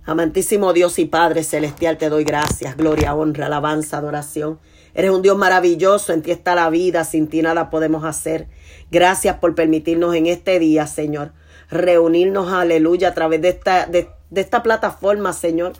Amantísimo 0.06 0.72
Dios 0.72 0.98
y 0.98 1.04
Padre 1.04 1.44
Celestial, 1.44 1.98
te 1.98 2.08
doy 2.08 2.24
gracias, 2.24 2.78
gloria, 2.78 3.14
honra, 3.14 3.44
alabanza, 3.44 3.98
adoración. 3.98 4.58
Eres 4.94 5.10
un 5.10 5.20
Dios 5.20 5.36
maravilloso, 5.36 6.14
en 6.14 6.22
ti 6.22 6.30
está 6.30 6.54
la 6.54 6.70
vida, 6.70 7.04
sin 7.04 7.28
ti 7.28 7.42
nada 7.42 7.68
podemos 7.68 8.06
hacer. 8.06 8.48
Gracias 8.90 9.36
por 9.36 9.54
permitirnos 9.54 10.14
en 10.14 10.28
este 10.28 10.58
día, 10.60 10.86
Señor, 10.86 11.32
reunirnos, 11.68 12.50
aleluya, 12.50 13.08
a 13.08 13.14
través 13.14 13.42
de 13.42 13.50
esta, 13.50 13.84
de, 13.84 14.08
esta 14.34 14.62
plataforma, 14.62 15.34
Señor, 15.34 15.74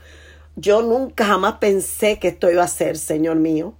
yo 0.56 0.82
nunca 0.82 1.24
jamás 1.24 1.54
pensé 1.54 2.18
que 2.18 2.28
esto 2.28 2.50
iba 2.50 2.64
a 2.64 2.68
ser, 2.68 2.98
Señor 2.98 3.36
mío. 3.36 3.74